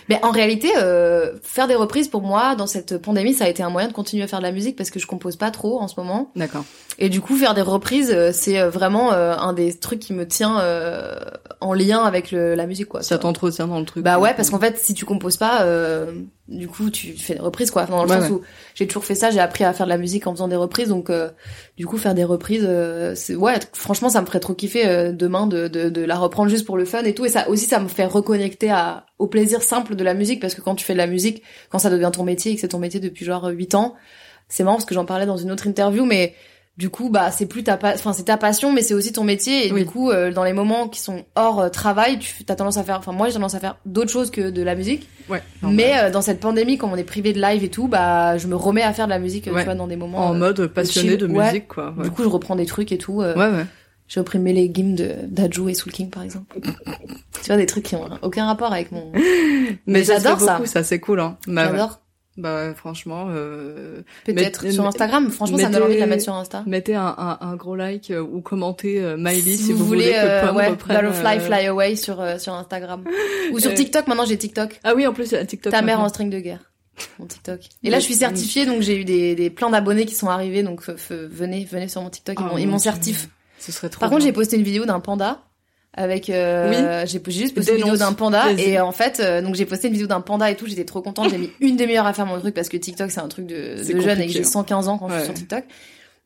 Mais 0.08 0.18
en 0.22 0.30
réalité, 0.30 0.70
euh, 0.78 1.32
faire 1.42 1.66
des 1.66 1.74
reprises 1.74 2.08
pour 2.08 2.22
moi 2.22 2.54
dans 2.54 2.66
cette 2.66 2.98
pandémie, 2.98 3.34
ça 3.34 3.44
a 3.44 3.48
été 3.48 3.62
un 3.62 3.70
moyen 3.70 3.88
de 3.88 3.92
continuer 3.92 4.22
à 4.22 4.26
faire 4.28 4.38
de 4.38 4.44
la 4.44 4.52
musique 4.52 4.76
parce 4.76 4.90
que 4.90 4.98
je 5.00 5.06
compose 5.06 5.36
pas 5.36 5.50
trop 5.50 5.80
en 5.80 5.88
ce 5.88 5.94
moment. 5.98 6.30
D'accord. 6.36 6.64
Et 6.98 7.08
du 7.08 7.20
coup, 7.20 7.36
faire 7.36 7.54
des 7.54 7.62
reprises, 7.62 8.10
euh, 8.14 8.30
c'est 8.32 8.58
euh, 8.60 8.70
vraiment 8.70 9.12
euh, 9.12 9.34
un 9.36 9.52
des 9.52 9.74
trucs 9.74 9.98
qui 10.00 10.12
me 10.12 10.26
tient 10.26 10.51
euh, 10.60 11.14
en 11.60 11.72
lien 11.74 12.02
avec 12.04 12.30
le, 12.32 12.54
la 12.54 12.66
musique, 12.66 12.88
quoi. 12.88 13.02
Ça 13.02 13.18
t'entretient 13.18 13.66
dans 13.68 13.78
le 13.78 13.84
truc. 13.84 14.04
Bah 14.04 14.18
ouais, 14.18 14.34
parce 14.34 14.50
qu'en 14.50 14.58
fait, 14.58 14.78
si 14.78 14.94
tu 14.94 15.04
composes 15.04 15.36
pas, 15.36 15.62
euh, 15.62 16.12
du 16.48 16.68
coup, 16.68 16.90
tu 16.90 17.12
fais 17.16 17.34
des 17.34 17.40
reprises, 17.40 17.70
quoi. 17.70 17.84
Dans 17.86 18.02
le 18.04 18.10
Ouais, 18.10 18.16
sens 18.20 18.28
ouais. 18.28 18.34
où 18.36 18.42
j'ai 18.74 18.86
toujours 18.86 19.04
fait 19.04 19.14
ça, 19.14 19.30
j'ai 19.30 19.40
appris 19.40 19.64
à 19.64 19.72
faire 19.72 19.86
de 19.86 19.90
la 19.90 19.98
musique 19.98 20.26
en 20.26 20.32
faisant 20.32 20.48
des 20.48 20.56
reprises, 20.56 20.88
donc 20.88 21.10
euh, 21.10 21.30
du 21.76 21.86
coup, 21.86 21.96
faire 21.98 22.14
des 22.14 22.24
reprises, 22.24 22.68
c'est 23.14 23.34
ouais, 23.34 23.54
franchement, 23.72 24.08
ça 24.08 24.20
me 24.20 24.26
ferait 24.26 24.40
trop 24.40 24.54
kiffer 24.54 25.12
demain 25.12 25.46
de, 25.46 25.68
de, 25.68 25.88
de 25.88 26.00
la 26.04 26.16
reprendre 26.16 26.50
juste 26.50 26.66
pour 26.66 26.76
le 26.76 26.84
fun 26.84 27.02
et 27.04 27.14
tout. 27.14 27.24
Et 27.24 27.28
ça 27.30 27.48
aussi, 27.48 27.66
ça 27.66 27.78
me 27.80 27.88
fait 27.88 28.06
reconnecter 28.06 28.70
à, 28.70 29.06
au 29.18 29.26
plaisir 29.26 29.62
simple 29.62 29.94
de 29.96 30.04
la 30.04 30.14
musique, 30.14 30.40
parce 30.40 30.54
que 30.54 30.60
quand 30.60 30.74
tu 30.74 30.84
fais 30.84 30.92
de 30.94 30.98
la 30.98 31.06
musique, 31.06 31.42
quand 31.70 31.78
ça 31.78 31.90
devient 31.90 32.10
ton 32.12 32.24
métier 32.24 32.52
et 32.52 32.54
que 32.56 32.60
c'est 32.60 32.68
ton 32.68 32.78
métier 32.78 33.00
depuis 33.00 33.24
genre 33.24 33.46
8 33.48 33.74
ans, 33.74 33.94
c'est 34.48 34.64
marrant 34.64 34.76
parce 34.76 34.84
que 34.84 34.94
j'en 34.94 35.06
parlais 35.06 35.24
dans 35.26 35.38
une 35.38 35.50
autre 35.50 35.66
interview, 35.66 36.04
mais 36.04 36.34
du 36.78 36.88
coup, 36.88 37.10
bah, 37.10 37.30
c'est 37.30 37.44
plus 37.46 37.62
ta, 37.62 37.78
enfin, 37.82 38.12
c'est 38.14 38.24
ta 38.24 38.36
passion, 38.38 38.72
mais 38.72 38.80
c'est 38.82 38.94
aussi 38.94 39.12
ton 39.12 39.24
métier. 39.24 39.68
Et 39.68 39.72
Oui. 39.72 39.80
du 39.80 39.86
coup, 39.86 40.10
euh, 40.10 40.32
dans 40.32 40.42
les 40.44 40.54
moments 40.54 40.88
qui 40.88 41.00
sont 41.00 41.24
hors 41.36 41.60
euh, 41.60 41.68
travail, 41.68 42.18
tu 42.18 42.34
as 42.48 42.54
tendance 42.56 42.78
à 42.78 42.82
faire, 42.82 42.98
enfin, 42.98 43.12
moi, 43.12 43.28
j'ai 43.28 43.34
tendance 43.34 43.54
à 43.54 43.60
faire 43.60 43.76
d'autres 43.84 44.10
choses 44.10 44.30
que 44.30 44.48
de 44.50 44.62
la 44.62 44.74
musique. 44.74 45.06
Ouais. 45.28 45.42
Mais 45.62 45.92
euh, 45.98 46.10
dans 46.10 46.22
cette 46.22 46.40
pandémie, 46.40 46.78
comme 46.78 46.90
on 46.92 46.96
est 46.96 47.04
privé 47.04 47.32
de 47.34 47.40
live 47.40 47.62
et 47.62 47.68
tout, 47.68 47.88
bah, 47.88 48.38
je 48.38 48.46
me 48.46 48.56
remets 48.56 48.82
à 48.82 48.92
faire 48.94 49.04
de 49.06 49.10
la 49.10 49.18
musique, 49.18 49.48
euh, 49.48 49.52
Ouais. 49.52 49.60
tu 49.60 49.64
vois, 49.66 49.74
dans 49.74 49.86
des 49.86 49.96
moments. 49.96 50.26
en 50.28 50.34
euh, 50.34 50.38
mode 50.38 50.66
passionné 50.68 51.16
de 51.18 51.26
Ouais. 51.26 51.44
musique, 51.46 51.68
quoi. 51.68 51.94
Ouais. 51.98 52.04
Du 52.04 52.10
coup, 52.10 52.22
je 52.22 52.28
reprends 52.28 52.56
des 52.56 52.66
trucs 52.66 52.90
et 52.90 52.98
tout. 52.98 53.14
ouais, 53.18 53.34
ouais. 53.36 53.66
J'ai 54.08 54.20
repris 54.20 54.38
les 54.38 54.68
games 54.68 54.94
de 54.94 55.14
d'Aju 55.26 55.70
et 55.70 55.74
Soul 55.74 55.90
King, 55.92 56.10
par 56.10 56.22
exemple. 56.22 56.58
tu 57.40 57.46
vois, 57.46 57.56
des 57.56 57.64
trucs 57.64 57.84
qui 57.84 57.96
ont 57.96 58.10
aucun 58.20 58.44
rapport 58.46 58.70
avec 58.70 58.92
mon. 58.92 59.10
Mais 59.86 60.04
j'adore 60.04 60.38
ça. 60.38 60.60
ça, 60.66 60.82
c'est 60.82 61.00
cool, 61.00 61.20
hein. 61.20 61.38
Bah. 61.46 61.70
J'adore. 61.70 62.00
Bah, 62.38 62.72
franchement, 62.74 63.26
euh, 63.30 64.00
Peut-être 64.24 64.70
sur 64.70 64.86
Instagram. 64.86 65.30
Franchement, 65.30 65.58
ça 65.58 65.68
me 65.68 65.74
donne 65.74 65.82
envie 65.82 65.94
de 65.96 66.00
la 66.00 66.06
mettre 66.06 66.22
sur 66.22 66.34
Insta. 66.34 66.62
mettez 66.66 66.94
un, 66.94 67.14
un, 67.18 67.38
un 67.40 67.56
gros 67.56 67.76
like 67.76 68.10
euh, 68.10 68.20
ou 68.22 68.40
commentez 68.40 69.00
euh, 69.02 69.16
Miley 69.18 69.40
si, 69.56 69.58
si 69.58 69.72
vous 69.74 69.84
voulez, 69.84 70.12
que 70.12 70.16
euh, 70.16 70.46
Pomme 70.46 70.56
ouais, 70.56 70.68
reprenne, 70.68 70.96
Butterfly 70.96 71.36
euh, 71.36 71.40
Fly 71.40 71.66
Away 71.66 71.96
sur 71.96 72.20
euh, 72.20 72.38
sur 72.38 72.54
Instagram 72.54 73.04
ou 73.52 73.58
sur 73.58 73.70
Euh, 73.70 73.74
TikTok. 73.74 74.06
Maintenant, 74.06 74.24
j'ai 74.24 74.38
TikTok. 74.38 74.80
Ah 74.82 74.94
oui, 74.94 75.06
en 75.06 75.12
plus, 75.12 75.34
TikTok. 75.46 75.72
Ta 75.72 75.82
mère 75.82 76.00
en 76.00 76.08
string 76.08 76.30
de 76.30 76.38
guerre. 76.40 76.70
Mon 77.18 77.26
TikTok. 77.26 77.60
Et 77.82 77.90
là, 77.90 77.98
je 77.98 78.04
suis 78.04 78.14
certifiée, 78.14 78.64
donc 78.66 78.80
j'ai 78.82 78.98
eu 78.98 79.04
des, 79.04 79.34
des 79.34 79.50
plein 79.50 79.68
d'abonnés 79.70 80.06
qui 80.06 80.14
sont 80.14 80.28
arrivés, 80.28 80.62
donc 80.62 80.88
venez, 80.88 81.64
venez 81.70 81.88
sur 81.88 82.00
mon 82.02 82.10
TikTok, 82.10 82.36
ils 82.38 82.44
Ah, 82.62 82.66
m'ont- 82.66 82.78
certif. 82.78 83.28
Ce 83.58 83.72
serait 83.72 83.88
trop 83.90 84.00
Par 84.00 84.10
contre, 84.10 84.22
j'ai 84.24 84.32
posté 84.32 84.56
une 84.56 84.62
vidéo 84.64 84.84
d'un 84.86 85.00
panda 85.00 85.40
avec 85.94 86.30
euh, 86.30 87.04
j'ai 87.06 87.20
j'ai 87.24 87.32
juste 87.32 87.54
posté 87.54 87.72
une 87.72 87.78
Dénonce. 87.78 87.92
vidéo 87.92 88.06
d'un 88.06 88.12
panda 88.14 88.50
et 88.52 88.80
en 88.80 88.92
fait 88.92 89.20
euh, 89.20 89.42
donc 89.42 89.54
j'ai 89.54 89.66
posté 89.66 89.88
une 89.88 89.92
vidéo 89.92 90.06
d'un 90.06 90.22
panda 90.22 90.50
et 90.50 90.56
tout 90.56 90.66
j'étais 90.66 90.84
trop 90.84 91.02
contente 91.02 91.28
j'ai 91.30 91.36
mis 91.36 91.50
une 91.60 91.76
demi-heure 91.76 92.06
à 92.06 92.14
faire 92.14 92.24
mon 92.24 92.38
truc 92.40 92.54
parce 92.54 92.70
que 92.70 92.78
TikTok 92.78 93.10
c'est 93.10 93.20
un 93.20 93.28
truc 93.28 93.46
de, 93.46 93.76
jeune 93.76 94.20
et 94.20 94.26
que 94.26 94.32
j'ai 94.32 94.40
hein. 94.40 94.44
115 94.44 94.88
ans 94.88 94.98
quand 94.98 95.08
je 95.10 95.16
suis 95.16 95.24
sur 95.24 95.34
TikTok. 95.34 95.64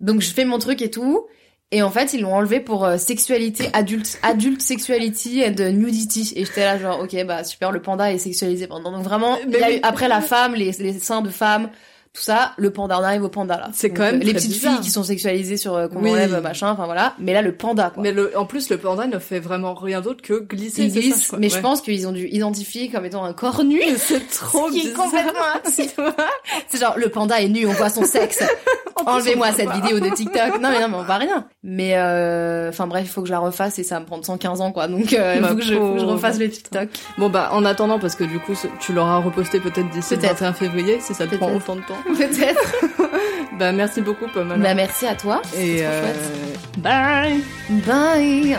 Donc 0.00 0.20
je 0.20 0.30
fais 0.30 0.44
mon 0.44 0.58
truc 0.58 0.82
et 0.82 0.90
tout. 0.90 1.26
Et 1.72 1.82
en 1.82 1.90
fait 1.90 2.12
ils 2.12 2.20
l'ont 2.20 2.34
enlevé 2.34 2.60
pour 2.60 2.84
euh, 2.84 2.96
sexualité 2.96 3.68
adulte 3.72 4.20
adulte 4.22 4.62
sexuality 4.62 5.42
and 5.44 5.72
nudity. 5.72 6.32
Et 6.36 6.44
j'étais 6.44 6.64
là 6.64 6.78
genre 6.78 7.00
ok 7.00 7.24
bah 7.24 7.42
super 7.42 7.72
le 7.72 7.82
panda 7.82 8.12
est 8.12 8.18
sexualisé 8.18 8.68
pendant. 8.68 8.92
Donc 8.92 9.02
vraiment 9.02 9.36
il 9.38 9.50
y 9.50 9.56
a 9.56 9.68
Mais 9.68 9.76
eu 9.78 9.80
après 9.82 10.06
la 10.06 10.20
femme 10.20 10.54
les, 10.54 10.70
les 10.78 10.92
seins 11.00 11.22
de 11.22 11.30
femme 11.30 11.70
tout 12.16 12.22
ça, 12.22 12.52
le 12.56 12.70
panda, 12.70 12.98
on 12.98 13.02
arrive 13.02 13.24
au 13.24 13.28
panda 13.28 13.58
là. 13.58 13.68
C'est 13.74 13.90
quand 13.90 14.02
même 14.04 14.20
les 14.20 14.32
petites 14.32 14.50
bizarre. 14.52 14.72
filles 14.72 14.80
qui 14.80 14.90
sont 14.90 15.02
sexualisées 15.04 15.58
sur 15.58 15.74
euh, 15.74 15.86
qu'on 15.88 16.02
Oui. 16.02 16.10
enlève 16.12 16.40
machin, 16.42 16.70
enfin 16.70 16.86
voilà. 16.86 17.12
Mais 17.18 17.34
là 17.34 17.42
le 17.42 17.54
panda 17.54 17.90
quoi. 17.90 18.02
Mais 18.02 18.12
le, 18.12 18.32
en 18.38 18.46
plus, 18.46 18.70
le 18.70 18.78
panda 18.78 19.06
ne 19.06 19.18
fait 19.18 19.38
vraiment 19.38 19.74
rien 19.74 20.00
d'autre 20.00 20.22
que 20.22 20.40
glisser. 20.40 20.88
Glissent, 20.88 21.26
crois. 21.26 21.38
mais 21.38 21.50
je 21.50 21.58
pense 21.60 21.82
qu'ils 21.82 22.06
ont 22.08 22.12
dû 22.12 22.26
identifier 22.28 22.88
comme 22.88 23.04
étant 23.04 23.22
un 23.24 23.34
corps 23.34 23.62
nu. 23.64 23.80
c'est 23.98 24.26
trop 24.28 24.68
Ce 24.68 24.72
qui 24.72 24.88
est 24.88 24.92
complètement. 24.92 25.32
C'est 26.68 26.80
genre, 26.80 26.94
le 26.96 27.08
panda 27.10 27.40
est 27.40 27.48
nu, 27.48 27.66
on 27.66 27.72
voit 27.72 27.90
son 27.90 28.04
sexe. 28.04 28.42
Enlevez-moi 29.06 29.52
cette 29.52 29.70
vidéo 29.70 30.00
de 30.00 30.08
TikTok. 30.08 30.60
Non, 30.60 30.70
mais 30.70 30.80
non, 30.80 30.88
mais 30.88 30.96
on 30.96 31.02
voit 31.02 31.16
rien. 31.18 31.46
Mais, 31.62 31.92
euh, 31.96 32.70
enfin 32.70 32.86
bref, 32.86 33.04
il 33.04 33.10
faut 33.10 33.20
que 33.20 33.28
je 33.28 33.32
la 33.32 33.38
refasse 33.40 33.78
et 33.78 33.82
ça 33.84 33.96
va 33.96 34.00
me 34.00 34.06
prendre 34.06 34.24
115 34.24 34.60
ans, 34.62 34.72
quoi. 34.72 34.88
Donc, 34.88 35.12
euh, 35.12 35.36
il 35.38 35.44
faut, 35.44 35.54
que 35.54 35.60
je, 35.62 35.74
faut 35.74 35.92
que 35.92 35.98
je 35.98 36.04
pauvre. 36.04 36.12
refasse 36.14 36.38
le 36.38 36.48
TikTok. 36.48 36.88
Bon 37.18 37.28
bah 37.28 37.50
en 37.52 37.64
attendant 37.64 37.98
parce 37.98 38.14
que 38.14 38.24
du 38.24 38.38
coup 38.40 38.54
tu 38.80 38.92
l'auras 38.92 39.18
reposté 39.18 39.60
peut-être 39.60 39.90
d'ici 39.90 40.14
le 40.14 40.20
Peut-être. 40.20 40.32
21 40.40 40.52
février 40.54 40.98
si 41.00 41.12
ça 41.14 41.26
te 41.26 41.34
prend 41.36 41.52
autant 41.54 41.76
de 41.76 41.80
temps. 41.82 41.94
Peut-être. 42.18 42.76
Bah 43.59 43.72
merci 43.72 44.02
beaucoup 44.02 44.26
Pomme. 44.28 44.54
Bah, 44.59 44.74
merci 44.74 45.07
à 45.07 45.14
toi. 45.14 45.40
Et 45.57 45.78
euh, 45.80 46.12
bye. 46.76 47.40
Bye. 47.86 48.59